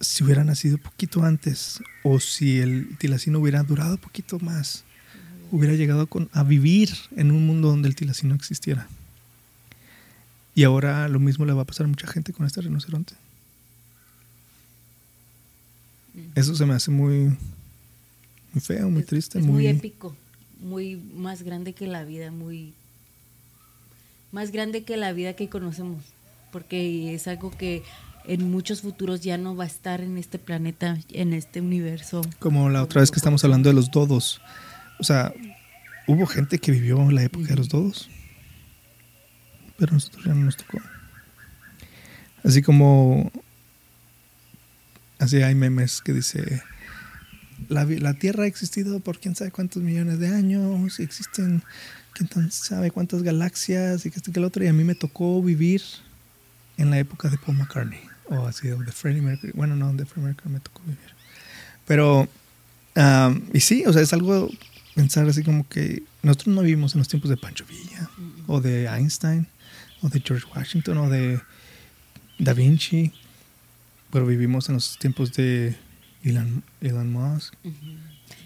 si 0.00 0.22
hubiera 0.24 0.44
nacido 0.44 0.76
poquito 0.78 1.24
antes, 1.24 1.82
o 2.02 2.20
si 2.20 2.58
el 2.58 2.96
tilacino 2.98 3.38
hubiera 3.38 3.62
durado 3.62 3.96
poquito 3.96 4.38
más, 4.38 4.84
hubiera 5.52 5.74
llegado 5.76 6.08
con- 6.08 6.28
a 6.32 6.42
vivir 6.42 6.90
en 7.16 7.30
un 7.30 7.46
mundo 7.46 7.68
donde 7.68 7.88
el 7.88 7.94
tilacino 7.94 8.34
existiera. 8.34 8.88
Y 10.56 10.64
ahora 10.64 11.06
lo 11.08 11.20
mismo 11.20 11.44
le 11.44 11.52
va 11.52 11.62
a 11.62 11.66
pasar 11.66 11.86
a 11.86 11.88
mucha 11.88 12.08
gente 12.08 12.32
con 12.32 12.44
este 12.46 12.60
rinoceronte. 12.60 13.14
Eso 16.34 16.54
se 16.54 16.66
me 16.66 16.74
hace 16.74 16.90
muy, 16.90 17.36
muy 18.52 18.60
feo, 18.60 18.90
muy 18.90 19.00
es- 19.00 19.06
triste, 19.06 19.38
es 19.38 19.44
muy, 19.44 19.54
muy 19.54 19.66
épico. 19.68 20.14
Muy 20.60 20.96
más 21.16 21.42
grande 21.42 21.72
que 21.72 21.86
la 21.86 22.04
vida, 22.04 22.30
muy. 22.30 22.72
Más 24.30 24.52
grande 24.52 24.84
que 24.84 24.96
la 24.96 25.12
vida 25.12 25.34
que 25.34 25.48
conocemos. 25.48 26.02
Porque 26.52 27.14
es 27.14 27.26
algo 27.28 27.50
que 27.50 27.82
en 28.26 28.50
muchos 28.50 28.82
futuros 28.82 29.22
ya 29.22 29.38
no 29.38 29.56
va 29.56 29.64
a 29.64 29.66
estar 29.66 30.00
en 30.02 30.18
este 30.18 30.38
planeta, 30.38 30.98
en 31.10 31.32
este 31.32 31.60
universo. 31.60 32.20
Como 32.38 32.68
la 32.70 32.82
otra 32.82 33.00
vez 33.00 33.10
que 33.10 33.16
estamos 33.16 33.42
hablando 33.44 33.70
de 33.70 33.74
los 33.74 33.90
dodos. 33.90 34.40
O 35.02 35.04
sea, 35.04 35.34
hubo 36.06 36.26
gente 36.26 36.60
que 36.60 36.70
vivió 36.70 37.10
la 37.10 37.24
época 37.24 37.48
de 37.48 37.56
los 37.56 37.68
dodos. 37.68 38.08
Pero 39.76 39.90
a 39.90 39.94
nosotros 39.94 40.24
ya 40.24 40.32
no 40.32 40.44
nos 40.44 40.56
tocó. 40.56 40.78
Así 42.44 42.62
como. 42.62 43.32
Así 45.18 45.42
hay 45.42 45.56
memes 45.56 46.00
que 46.00 46.12
dice. 46.12 46.62
La, 47.68 47.84
la 47.84 48.14
Tierra 48.14 48.44
ha 48.44 48.46
existido 48.46 49.00
por 49.00 49.18
quién 49.18 49.34
sabe 49.34 49.50
cuántos 49.50 49.82
millones 49.82 50.20
de 50.20 50.28
años. 50.28 51.00
Y 51.00 51.02
existen 51.02 51.64
quién 52.12 52.52
sabe 52.52 52.92
cuántas 52.92 53.24
galaxias. 53.24 54.06
Y 54.06 54.12
que 54.12 54.18
este 54.18 54.30
que 54.30 54.38
el 54.38 54.44
otro. 54.44 54.62
Y 54.62 54.68
a 54.68 54.72
mí 54.72 54.84
me 54.84 54.94
tocó 54.94 55.42
vivir 55.42 55.82
en 56.76 56.90
la 56.90 57.00
época 57.00 57.28
de 57.28 57.38
Paul 57.38 57.58
McCartney. 57.58 57.98
O 58.28 58.46
así, 58.46 58.68
de 58.68 58.92
Freddie 58.92 59.20
Mercury. 59.20 59.52
Bueno, 59.56 59.74
no, 59.74 59.92
de 59.94 60.06
Freddie 60.06 60.26
Mercury 60.28 60.54
me 60.54 60.60
tocó 60.60 60.80
vivir. 60.82 61.12
Pero, 61.88 62.28
am, 62.94 63.42
y 63.52 63.58
sí, 63.58 63.82
o 63.84 63.92
sea, 63.92 64.00
es 64.00 64.12
algo 64.12 64.48
pensar 64.94 65.26
así 65.28 65.42
como 65.42 65.68
que 65.68 66.02
nosotros 66.22 66.54
no 66.54 66.62
vivimos 66.62 66.94
en 66.94 66.98
los 67.00 67.08
tiempos 67.08 67.30
de 67.30 67.36
Pancho 67.36 67.64
Villa, 67.66 68.08
o 68.46 68.60
de 68.60 68.86
Einstein, 68.86 69.46
o 70.02 70.08
de 70.08 70.20
George 70.20 70.46
Washington, 70.54 70.98
o 70.98 71.08
de 71.10 71.40
Da 72.38 72.52
Vinci, 72.52 73.12
pero 74.10 74.26
vivimos 74.26 74.68
en 74.68 74.74
los 74.74 74.98
tiempos 74.98 75.32
de 75.32 75.76
Elon, 76.22 76.62
Elon 76.80 77.10
Musk, 77.12 77.54
Ujú. 77.64 77.74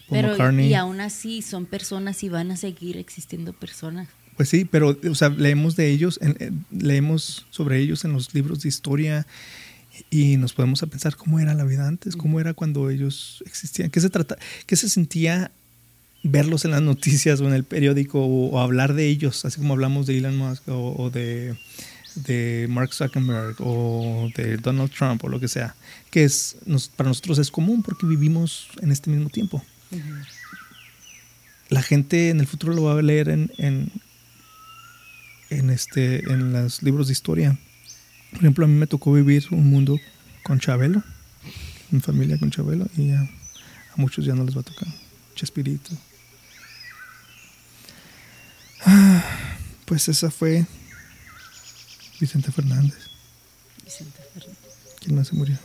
Paul 0.09 0.21
Pero, 0.21 0.29
McCartney. 0.29 0.69
y 0.69 0.75
aún 0.75 1.01
así 1.01 1.43
son 1.43 1.67
personas 1.67 2.23
y 2.23 2.29
van 2.29 2.51
a 2.53 2.57
seguir 2.57 2.97
existiendo 2.97 3.53
personas. 3.53 4.09
Pues 4.37 4.49
sí, 4.51 4.65
pero 4.65 4.97
o 5.11 5.15
sea, 5.15 5.31
leemos 5.31 5.75
de 5.77 5.91
ellos, 5.91 6.19
en- 6.23 6.65
leemos 6.71 7.47
sobre 7.51 7.81
ellos 7.81 8.05
en 8.05 8.13
los 8.13 8.33
libros 8.35 8.61
de 8.63 8.69
historia 8.69 9.27
y 10.11 10.37
nos 10.37 10.53
podemos 10.53 10.83
a 10.83 10.87
pensar 10.87 11.17
cómo 11.17 11.41
era 11.41 11.55
la 11.55 11.65
vida 11.65 11.89
antes, 11.89 12.15
cómo 12.17 12.39
era 12.39 12.53
cuando 12.55 12.91
ellos 12.91 13.43
existían, 13.47 13.91
qué 13.91 14.01
se 14.01 14.11
trata, 14.11 14.37
qué 14.67 14.77
se 14.77 14.89
sentía 14.91 15.51
verlos 16.27 16.65
en 16.65 16.73
las 16.73 16.83
noticias 16.83 17.41
o 17.41 17.47
en 17.49 17.55
el 17.55 17.65
periódico 17.65 18.21
o, 18.25 18.51
o 18.51 18.61
hablar 18.61 18.95
de 18.95 19.07
ellos, 19.09 19.45
así 19.45 19.59
como 19.59 19.75
hablamos 19.75 20.07
de 20.07 20.19
Elon 20.19 20.37
Musk 20.37 20.69
o, 20.69 20.95
o 20.97 21.11
de, 21.11 21.55
de 22.15 22.67
Mark 22.71 22.93
Zuckerberg 22.95 23.57
o 23.61 24.29
de 24.37 24.57
Donald 24.59 24.91
Trump 24.91 25.23
o 25.25 25.29
lo 25.29 25.39
que 25.41 25.49
sea, 25.49 25.75
que 26.11 26.25
es 26.25 26.57
nos- 26.67 26.89
para 26.89 27.09
nosotros 27.09 27.39
es 27.39 27.51
común 27.51 27.83
porque 27.83 28.07
vivimos 28.07 28.69
en 28.83 28.91
este 28.93 29.11
mismo 29.11 29.29
tiempo 29.31 29.63
la 31.69 31.83
gente 31.83 32.31
en 32.31 32.41
el 32.41 32.47
futuro 32.47 32.75
lo 32.75 32.85
va 32.85 32.99
a 32.99 33.03
leer 33.03 33.29
en, 33.29 33.51
en, 33.59 33.91
en 35.51 35.71
este, 35.71 36.19
en 36.33 36.53
los 36.53 36.83
libros 36.83 37.07
de 37.09 37.13
historia. 37.13 37.59
Por 38.31 38.41
ejemplo, 38.41 38.65
a 38.65 38.69
mí 38.69 38.75
me 38.75 38.87
tocó 38.87 39.13
vivir 39.13 39.47
un 39.51 39.69
mundo 39.69 39.99
con 40.45 40.61
Chabelo, 40.61 41.03
en 41.93 42.01
familia 42.03 42.39
con 42.39 42.51
Chabelo, 42.51 42.87
y 42.97 43.09
ya 43.09 43.21
a 43.21 43.97
muchos 43.97 44.25
ya 44.25 44.35
no 44.35 44.45
les 44.45 44.57
va 44.57 44.61
a 44.61 44.65
tocar. 44.65 44.89
Chespirito. 45.35 45.91
Pues 49.87 50.09
esa 50.09 50.31
fue 50.31 50.67
Vicente 52.21 52.51
Fernández. 52.53 52.99
Vicente 53.85 54.21
Fernández. 54.35 54.59
¿Quién 55.01 55.17
más 55.17 55.29
se 55.29 55.35
murió? 55.37 55.57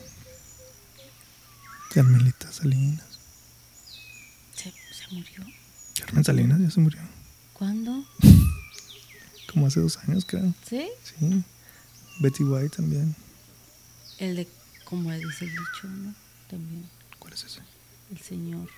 Carmelita 1.93 2.51
Salinas. 2.51 3.05
Se, 4.55 4.72
se 4.72 5.07
murió. 5.13 5.43
Carmen 5.99 6.24
Salinas 6.24 6.59
ya 6.61 6.69
se 6.72 6.80
murió. 6.80 7.01
¿Cuándo? 7.53 8.05
Como 9.51 9.67
hace 9.67 9.80
dos 9.80 9.97
años, 9.97 10.24
creo. 10.26 10.53
¿Sí? 10.69 10.88
Sí. 11.03 11.43
Betty 12.22 12.43
White 12.43 12.78
también. 12.78 13.15
El 14.19 14.36
de, 14.36 14.47
como 14.86 15.11
dice 15.11 15.45
el 15.45 15.51
dicho, 15.51 15.88
¿no? 15.88 16.13
También, 16.49 16.88
¿Cuál 17.17 17.34
es 17.34 17.43
ese? 17.43 17.61
el 18.11 18.19
señor. 18.19 18.69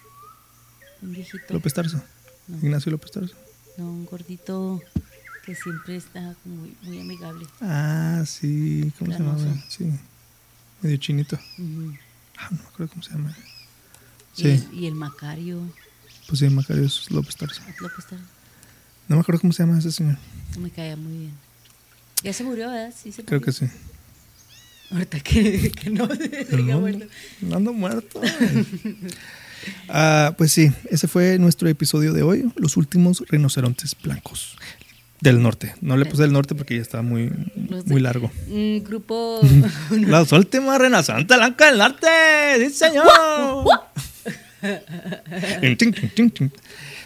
un 1.02 1.12
viejito. 1.12 1.54
López 1.54 1.74
Tarso. 1.74 2.02
No. 2.48 2.58
Ignacio 2.58 2.92
López 2.92 3.12
Tarso. 3.12 3.36
No, 3.78 3.86
un 3.92 4.06
gordito 4.06 4.82
que 5.46 5.56
siempre 5.56 5.96
está 5.98 6.36
muy, 6.46 6.76
muy 6.84 7.00
amigable. 7.02 7.46
Ah, 7.62 8.24
sí. 8.26 8.92
¿Cómo 9.00 9.12
se 9.12 9.20
llama? 9.20 9.64
Sí. 9.70 9.86
Medio 10.82 10.98
chinito. 10.98 11.38
Ah, 12.38 12.48
no 12.52 12.58
me 12.58 12.64
acuerdo 12.64 12.90
cómo 12.92 13.04
se 13.04 13.12
llama. 13.12 13.36
Y, 14.38 14.42
Sí. 14.42 14.48
el, 14.48 14.68
y 14.74 14.88
el 14.88 14.96
Macario. 14.96 15.62
Pues 16.28 16.40
sí, 16.40 16.50
Macario 16.50 16.88
López 17.10 17.36
Tarso. 17.36 17.62
López 17.82 18.06
Tarso. 18.06 18.26
No 19.08 19.16
me 19.18 19.22
acuerdo 19.22 19.42
cómo 19.42 19.54
se 19.54 19.64
llama 19.64 19.78
ese 19.80 19.92
señor. 19.92 20.18
Me 20.58 20.70
caía 20.72 20.96
muy 20.96 21.18
bien. 21.18 21.34
Ya 22.24 22.32
se 22.32 22.44
murió, 22.44 22.70
¿verdad? 22.70 22.94
Sí, 22.98 23.12
se 23.12 23.24
Creo 23.26 23.40
murió. 23.42 23.54
que 23.54 23.60
sí. 23.68 23.72
Ahorita 24.92 25.20
que, 25.20 25.72
que 25.76 25.90
no 25.90 26.08
no 27.42 27.56
ando 27.58 27.74
muerto. 27.74 28.22
Ah, 29.90 30.34
pues 30.38 30.52
sí, 30.52 30.72
ese 30.90 31.08
fue 31.08 31.38
nuestro 31.40 31.68
episodio 31.70 32.14
de 32.14 32.24
hoy. 32.24 32.52
Los 32.56 32.78
últimos 32.78 33.24
rinocerontes 33.28 33.96
blancos 34.02 34.58
del 35.24 35.42
norte. 35.42 35.74
No 35.82 35.96
le 35.98 36.06
puse 36.06 36.24
el 36.26 36.34
norte 36.34 36.54
porque 36.54 36.76
ya 36.76 36.82
estaba 36.82 37.02
muy, 37.02 37.30
de- 37.30 37.84
muy 37.86 38.02
largo. 38.02 38.30
Un 38.50 38.84
grupo. 38.84 39.40
Los 39.92 40.32
últimos 40.34 40.78
rinocerontes 40.78 41.38
blancos 41.38 41.68
del 41.68 41.78
norte. 41.78 42.08
Sí, 42.58 42.70
señor. 42.76 43.08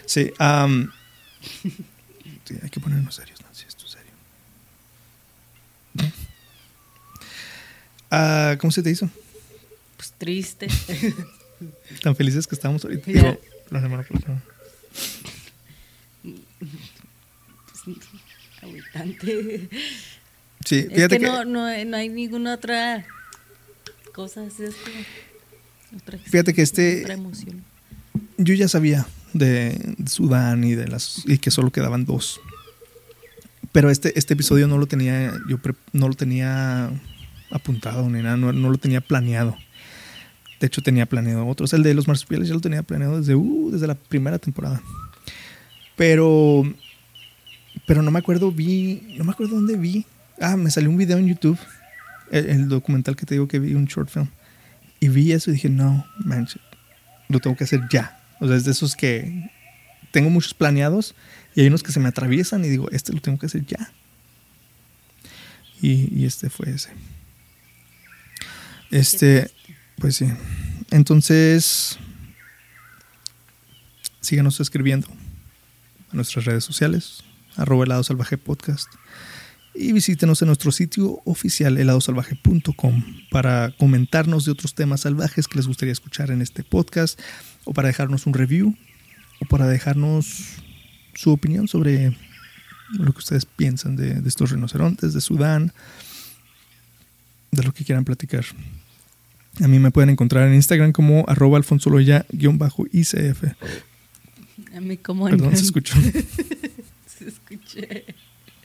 Sí, 0.05 0.32
am, 0.38 0.91
sí, 2.45 2.55
hay 2.63 2.70
que 2.70 2.80
ponernos 2.80 3.15
serios, 3.15 3.41
Nancy, 3.41 3.65
esto 3.68 3.86
es 3.86 3.91
serio. 3.91 4.11
Ah, 8.09 8.55
¿Cómo 8.59 8.72
se 8.72 8.82
te 8.84 8.89
hizo? 8.89 9.09
pues 9.97 10.13
triste. 10.18 10.68
Tan 12.03 12.15
felices 12.15 12.45
que 12.47 12.55
estamos 12.55 12.86
ahorita. 12.86 13.11
Digo, 13.11 13.38
la 13.72 13.82
semana 13.82 14.03
pasada. 14.03 14.41
Agüitante. 18.61 19.69
Sí, 20.65 20.75
Es 20.79 20.93
fíjate 20.93 21.19
que, 21.19 21.25
que, 21.25 21.31
no, 21.31 21.45
no, 21.45 21.85
no 21.85 21.97
hay 21.97 22.09
ninguna 22.09 22.55
otra 22.55 23.05
cosa. 24.13 24.43
Es. 24.45 24.55
Otra, 25.95 26.17
Fíjate 26.17 26.53
que 26.53 26.61
este- 26.61 27.01
Otra 27.03 27.13
emoción. 27.13 27.63
yo 28.38 28.53
ya 28.53 28.67
sabía 28.67 29.07
de, 29.33 29.95
de 29.97 30.09
Sudán 30.09 30.63
y 30.63 30.75
de 30.75 30.88
las 30.88 31.23
y 31.25 31.38
que 31.38 31.51
solo 31.51 31.71
quedaban 31.71 32.05
dos. 32.05 32.41
Pero 33.71 33.89
este, 33.91 34.17
este 34.17 34.33
episodio 34.33 34.67
no 34.67 34.77
lo 34.77 34.88
tenía, 34.88 35.33
yo 35.47 35.59
pre- 35.59 35.75
no 35.93 36.07
lo 36.07 36.15
tenía 36.15 36.89
apuntado 37.51 38.09
ni 38.09 38.21
nada, 38.21 38.35
no, 38.35 38.51
no 38.51 38.69
lo 38.69 38.77
tenía 38.77 39.01
planeado. 39.01 39.55
De 40.59 40.65
hecho, 40.67 40.81
tenía 40.81 41.05
planeado 41.05 41.45
otros. 41.45 41.71
El 41.73 41.83
de 41.83 41.93
los 41.93 42.07
marsupiales 42.07 42.47
ya 42.47 42.55
lo 42.55 42.59
tenía 42.61 42.81
planeado 42.81 43.19
desde, 43.19 43.35
uh, 43.35 43.69
desde 43.71 43.85
la 43.85 43.93
primera 43.95 44.39
temporada. 44.39 44.81
Pero, 45.95 46.63
pero 47.88 48.03
no 48.03 48.11
me 48.11 48.19
acuerdo, 48.19 48.51
vi, 48.51 49.15
no 49.17 49.23
me 49.23 49.31
acuerdo 49.31 49.55
dónde 49.55 49.77
vi. 49.77 50.05
Ah, 50.41 50.57
me 50.57 50.69
salió 50.69 50.89
un 50.89 50.97
video 50.97 51.17
en 51.17 51.27
YouTube, 51.27 51.57
el, 52.29 52.49
el 52.49 52.67
documental 52.67 53.15
que 53.15 53.25
te 53.25 53.35
digo 53.35 53.47
que 53.47 53.59
vi, 53.59 53.73
un 53.73 53.85
short 53.85 54.09
film. 54.09 54.27
Y 54.99 55.07
vi 55.07 55.31
eso 55.31 55.49
y 55.49 55.53
dije, 55.53 55.69
no, 55.69 56.05
manches, 56.17 56.61
lo 57.29 57.39
tengo 57.39 57.55
que 57.55 57.63
hacer 57.63 57.81
ya. 57.89 58.21
O 58.41 58.47
sea, 58.47 58.57
es 58.57 58.65
de 58.65 58.71
esos 58.71 58.97
que 58.97 59.49
tengo 60.11 60.29
muchos 60.29 60.53
planeados 60.53 61.15
y 61.55 61.61
hay 61.61 61.67
unos 61.67 61.81
que 61.81 61.93
se 61.93 62.01
me 62.01 62.09
atraviesan 62.09 62.65
y 62.65 62.67
digo, 62.67 62.89
este 62.91 63.13
lo 63.13 63.21
tengo 63.21 63.39
que 63.39 63.45
hacer 63.45 63.65
ya. 63.65 63.91
Y, 65.81 66.13
y 66.13 66.25
este 66.25 66.49
fue 66.49 66.71
ese. 66.71 66.89
Este, 68.91 69.49
pues 69.97 70.17
sí. 70.17 70.27
Entonces, 70.91 71.97
síganos 74.19 74.59
escribiendo 74.59 75.07
a 76.11 76.15
nuestras 76.15 76.43
redes 76.43 76.65
sociales, 76.65 77.23
arroba 77.58 77.84
helado 77.86 78.03
salvaje 78.03 78.38
podcast. 78.38 78.88
Y 79.74 79.91
visítenos 79.91 80.41
en 80.41 80.47
nuestro 80.47 80.72
sitio 80.72 81.20
oficial 81.26 81.78
heladosalvaje.com 81.78 83.03
para 83.30 83.72
comentarnos 83.78 84.45
de 84.45 84.51
otros 84.51 84.74
temas 84.74 85.01
salvajes 85.01 85.47
que 85.47 85.58
les 85.58 85.68
gustaría 85.68 85.91
escuchar 85.91 86.32
en 86.32 86.41
este 86.41 86.64
podcast 86.64 87.20
o 87.64 87.74
para 87.74 87.88
dejarnos 87.89 88.26
un 88.26 88.34
review 88.34 88.76
o 89.39 89.45
para 89.45 89.68
dejarnos 89.68 90.55
su 91.14 91.32
opinión 91.32 91.68
sobre 91.68 92.18
lo 92.97 93.12
que 93.12 93.20
ustedes 93.20 93.45
piensan 93.45 93.95
de, 93.95 94.16
de 94.22 94.28
estos 94.30 94.49
rinocerontes, 94.51 95.14
de 95.14 95.22
Sudán, 95.22 95.74
de 97.51 97.62
lo 97.64 97.72
que 97.74 97.84
quieran 97.86 98.03
platicar. 98.05 98.45
A 99.62 99.68
mí 99.68 99.78
me 99.80 99.91
pueden 99.91 100.10
encontrar 100.10 100.47
en 100.47 100.55
Instagram 100.55 100.91
como 100.91 101.24
arroba 101.28 101.58
alfonsoloya-icf. 101.60 103.43
A 104.76 104.80
mí 104.82 104.97
como 104.97 105.26
Perdón, 105.26 105.51
no- 105.51 105.55
se 105.58 105.64
escuchó. 105.64 105.95
se 107.18 107.30
escuché. 107.30 108.05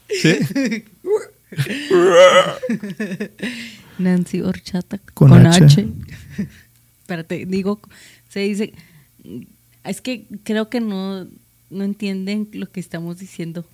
¿Sí? 0.08 0.84
Nancy 3.98 4.40
Horchata 4.40 4.98
Con 5.14 5.30
con, 5.30 5.46
H. 5.46 5.64
H. 5.64 5.88
Espérate, 7.00 7.46
digo, 7.46 7.80
se 8.28 8.40
dice. 8.40 8.72
Es 9.84 10.00
que 10.00 10.24
creo 10.44 10.68
que 10.68 10.80
no, 10.80 11.26
no 11.70 11.84
entienden 11.84 12.48
lo 12.52 12.70
que 12.70 12.80
estamos 12.80 13.18
diciendo. 13.18 13.66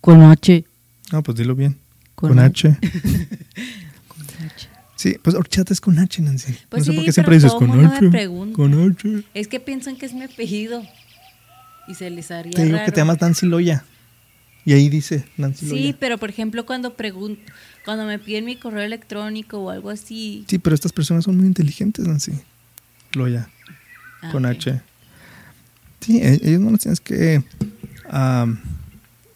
Con 0.00 0.22
H. 0.22 0.64
No, 1.12 1.22
pues 1.22 1.38
dilo 1.38 1.54
bien. 1.54 1.76
Con 2.14 2.30
Con, 2.30 2.38
H. 2.38 2.68
Con 4.08 4.46
H. 4.46 4.68
Sí, 4.96 5.16
pues 5.22 5.36
horchata 5.36 5.72
es 5.72 5.80
con 5.80 5.98
H, 5.98 6.22
Nancy. 6.22 6.54
Pues 6.68 6.80
no 6.80 6.84
sé 6.84 6.90
sí, 6.92 6.96
por 6.96 7.04
qué 7.04 7.12
siempre 7.12 7.34
dices 7.34 7.52
con 7.52 7.84
H. 7.84 8.10
Con 8.52 8.90
H. 8.90 9.24
Es 9.34 9.48
que 9.48 9.60
piensan 9.60 9.96
que 9.96 10.06
es 10.06 10.14
mi 10.14 10.22
apellido. 10.22 10.82
Y 11.86 11.94
se 11.94 12.08
les 12.08 12.30
haría 12.30 12.52
Te 12.52 12.64
digo 12.64 12.76
raro. 12.76 12.86
que 12.86 12.92
te 12.92 13.00
llamas 13.00 13.20
Nancy 13.20 13.46
Loya. 13.46 13.84
Y 14.66 14.72
ahí 14.72 14.88
dice 14.88 15.24
Nancy 15.36 15.66
Sí, 15.68 15.70
Loya. 15.70 15.96
pero 16.00 16.18
por 16.18 16.30
ejemplo, 16.30 16.64
cuando 16.64 16.94
pregunto, 16.94 17.40
cuando 17.84 18.06
me 18.06 18.18
piden 18.18 18.46
mi 18.46 18.56
correo 18.56 18.82
electrónico 18.82 19.58
o 19.58 19.70
algo 19.70 19.90
así. 19.90 20.44
Sí, 20.48 20.58
pero 20.58 20.74
estas 20.74 20.92
personas 20.92 21.24
son 21.24 21.36
muy 21.36 21.46
inteligentes, 21.46 22.06
Nancy. 22.06 22.32
Loya. 23.12 23.48
Ah, 24.22 24.30
con. 24.32 24.46
H. 24.46 24.80
Sí, 26.00 26.18
e- 26.18 26.40
ellos 26.42 26.60
no 26.60 26.70
nos 26.70 26.80
tienes 26.80 27.00
que 27.00 27.42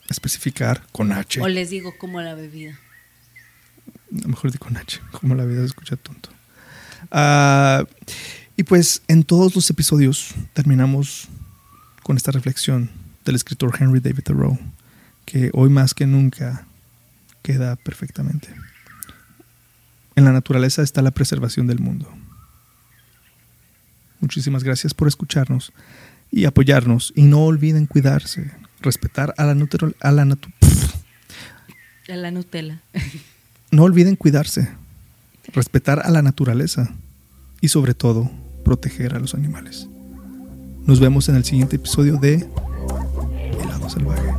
especificar 0.09 0.83
con 0.93 1.13
H. 1.13 1.41
O 1.41 1.49
les 1.49 1.71
digo 1.71 1.93
como 1.99 2.21
la 2.21 2.35
bebida. 2.35 2.79
A 4.17 4.23
lo 4.23 4.29
mejor 4.29 4.51
de 4.51 4.59
con 4.59 4.77
H, 4.77 5.01
como 5.13 5.35
la 5.35 5.45
vida 5.45 5.61
se 5.61 5.67
escucha 5.67 5.97
tonto. 5.97 6.31
Ah, 7.11 7.85
y 8.57 8.63
pues 8.65 9.03
en 9.09 9.23
todos 9.25 9.55
los 9.55 9.69
episodios 9.71 10.35
terminamos 10.55 11.29
con 12.03 12.17
esta 12.17 12.33
reflexión 12.33 12.91
del 13.25 13.35
escritor 13.37 13.77
Henry 13.79 14.01
David 14.01 14.23
Thoreau, 14.25 14.59
que 15.31 15.51
hoy 15.53 15.69
más 15.69 15.93
que 15.93 16.07
nunca 16.07 16.65
queda 17.43 17.77
perfectamente. 17.77 18.49
En 20.17 20.25
la 20.25 20.33
naturaleza 20.33 20.81
está 20.83 21.03
la 21.03 21.11
preservación 21.11 21.67
del 21.67 21.81
mundo. 21.81 22.09
Muchísimas 24.21 24.65
gracias 24.65 24.95
por 24.95 25.07
escucharnos 25.07 25.71
y 26.33 26.47
apoyarnos. 26.47 27.13
Y 27.15 27.23
no 27.23 27.41
olviden 27.45 27.85
cuidarse, 27.87 28.51
respetar 28.81 29.35
a 29.37 29.45
la, 29.45 29.55
nutro- 29.55 29.95
a 30.01 30.13
la 30.13 30.25
natu- 30.25 30.51
A 32.11 32.17
la 32.17 32.31
Nutella. 32.31 32.81
No 33.71 33.83
olviden 33.83 34.17
cuidarse, 34.17 34.71
respetar 35.53 36.01
a 36.03 36.11
la 36.11 36.23
naturaleza 36.23 36.89
y 37.61 37.69
sobre 37.69 37.93
todo 37.93 38.31
proteger 38.65 39.15
a 39.15 39.19
los 39.19 39.35
animales. 39.35 39.87
Nos 40.87 41.01
vemos 41.01 41.29
en 41.29 41.37
el 41.37 41.45
siguiente 41.45 41.77
episodio 41.77 42.17
de 42.17 42.49
Helado 43.61 43.91
Salvaje. 43.91 44.33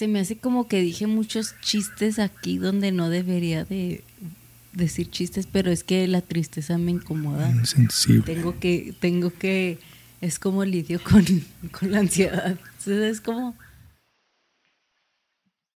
Se 0.00 0.08
me 0.08 0.20
hace 0.20 0.38
como 0.38 0.66
que 0.66 0.80
dije 0.80 1.06
muchos 1.06 1.56
chistes 1.60 2.18
aquí 2.18 2.56
donde 2.56 2.90
no 2.90 3.10
debería 3.10 3.66
de 3.66 4.02
decir 4.72 5.10
chistes, 5.10 5.46
pero 5.46 5.70
es 5.70 5.84
que 5.84 6.08
la 6.08 6.22
tristeza 6.22 6.78
me 6.78 6.92
incomoda. 6.92 7.50
Insensible. 7.50 8.22
Tengo 8.22 8.58
que, 8.58 8.94
tengo 8.98 9.30
que, 9.30 9.78
es 10.22 10.38
como 10.38 10.64
lidio 10.64 11.02
con, 11.04 11.22
con 11.78 11.90
la 11.90 11.98
ansiedad. 11.98 12.52
Entonces 12.78 13.12
es 13.12 13.20
como, 13.20 13.54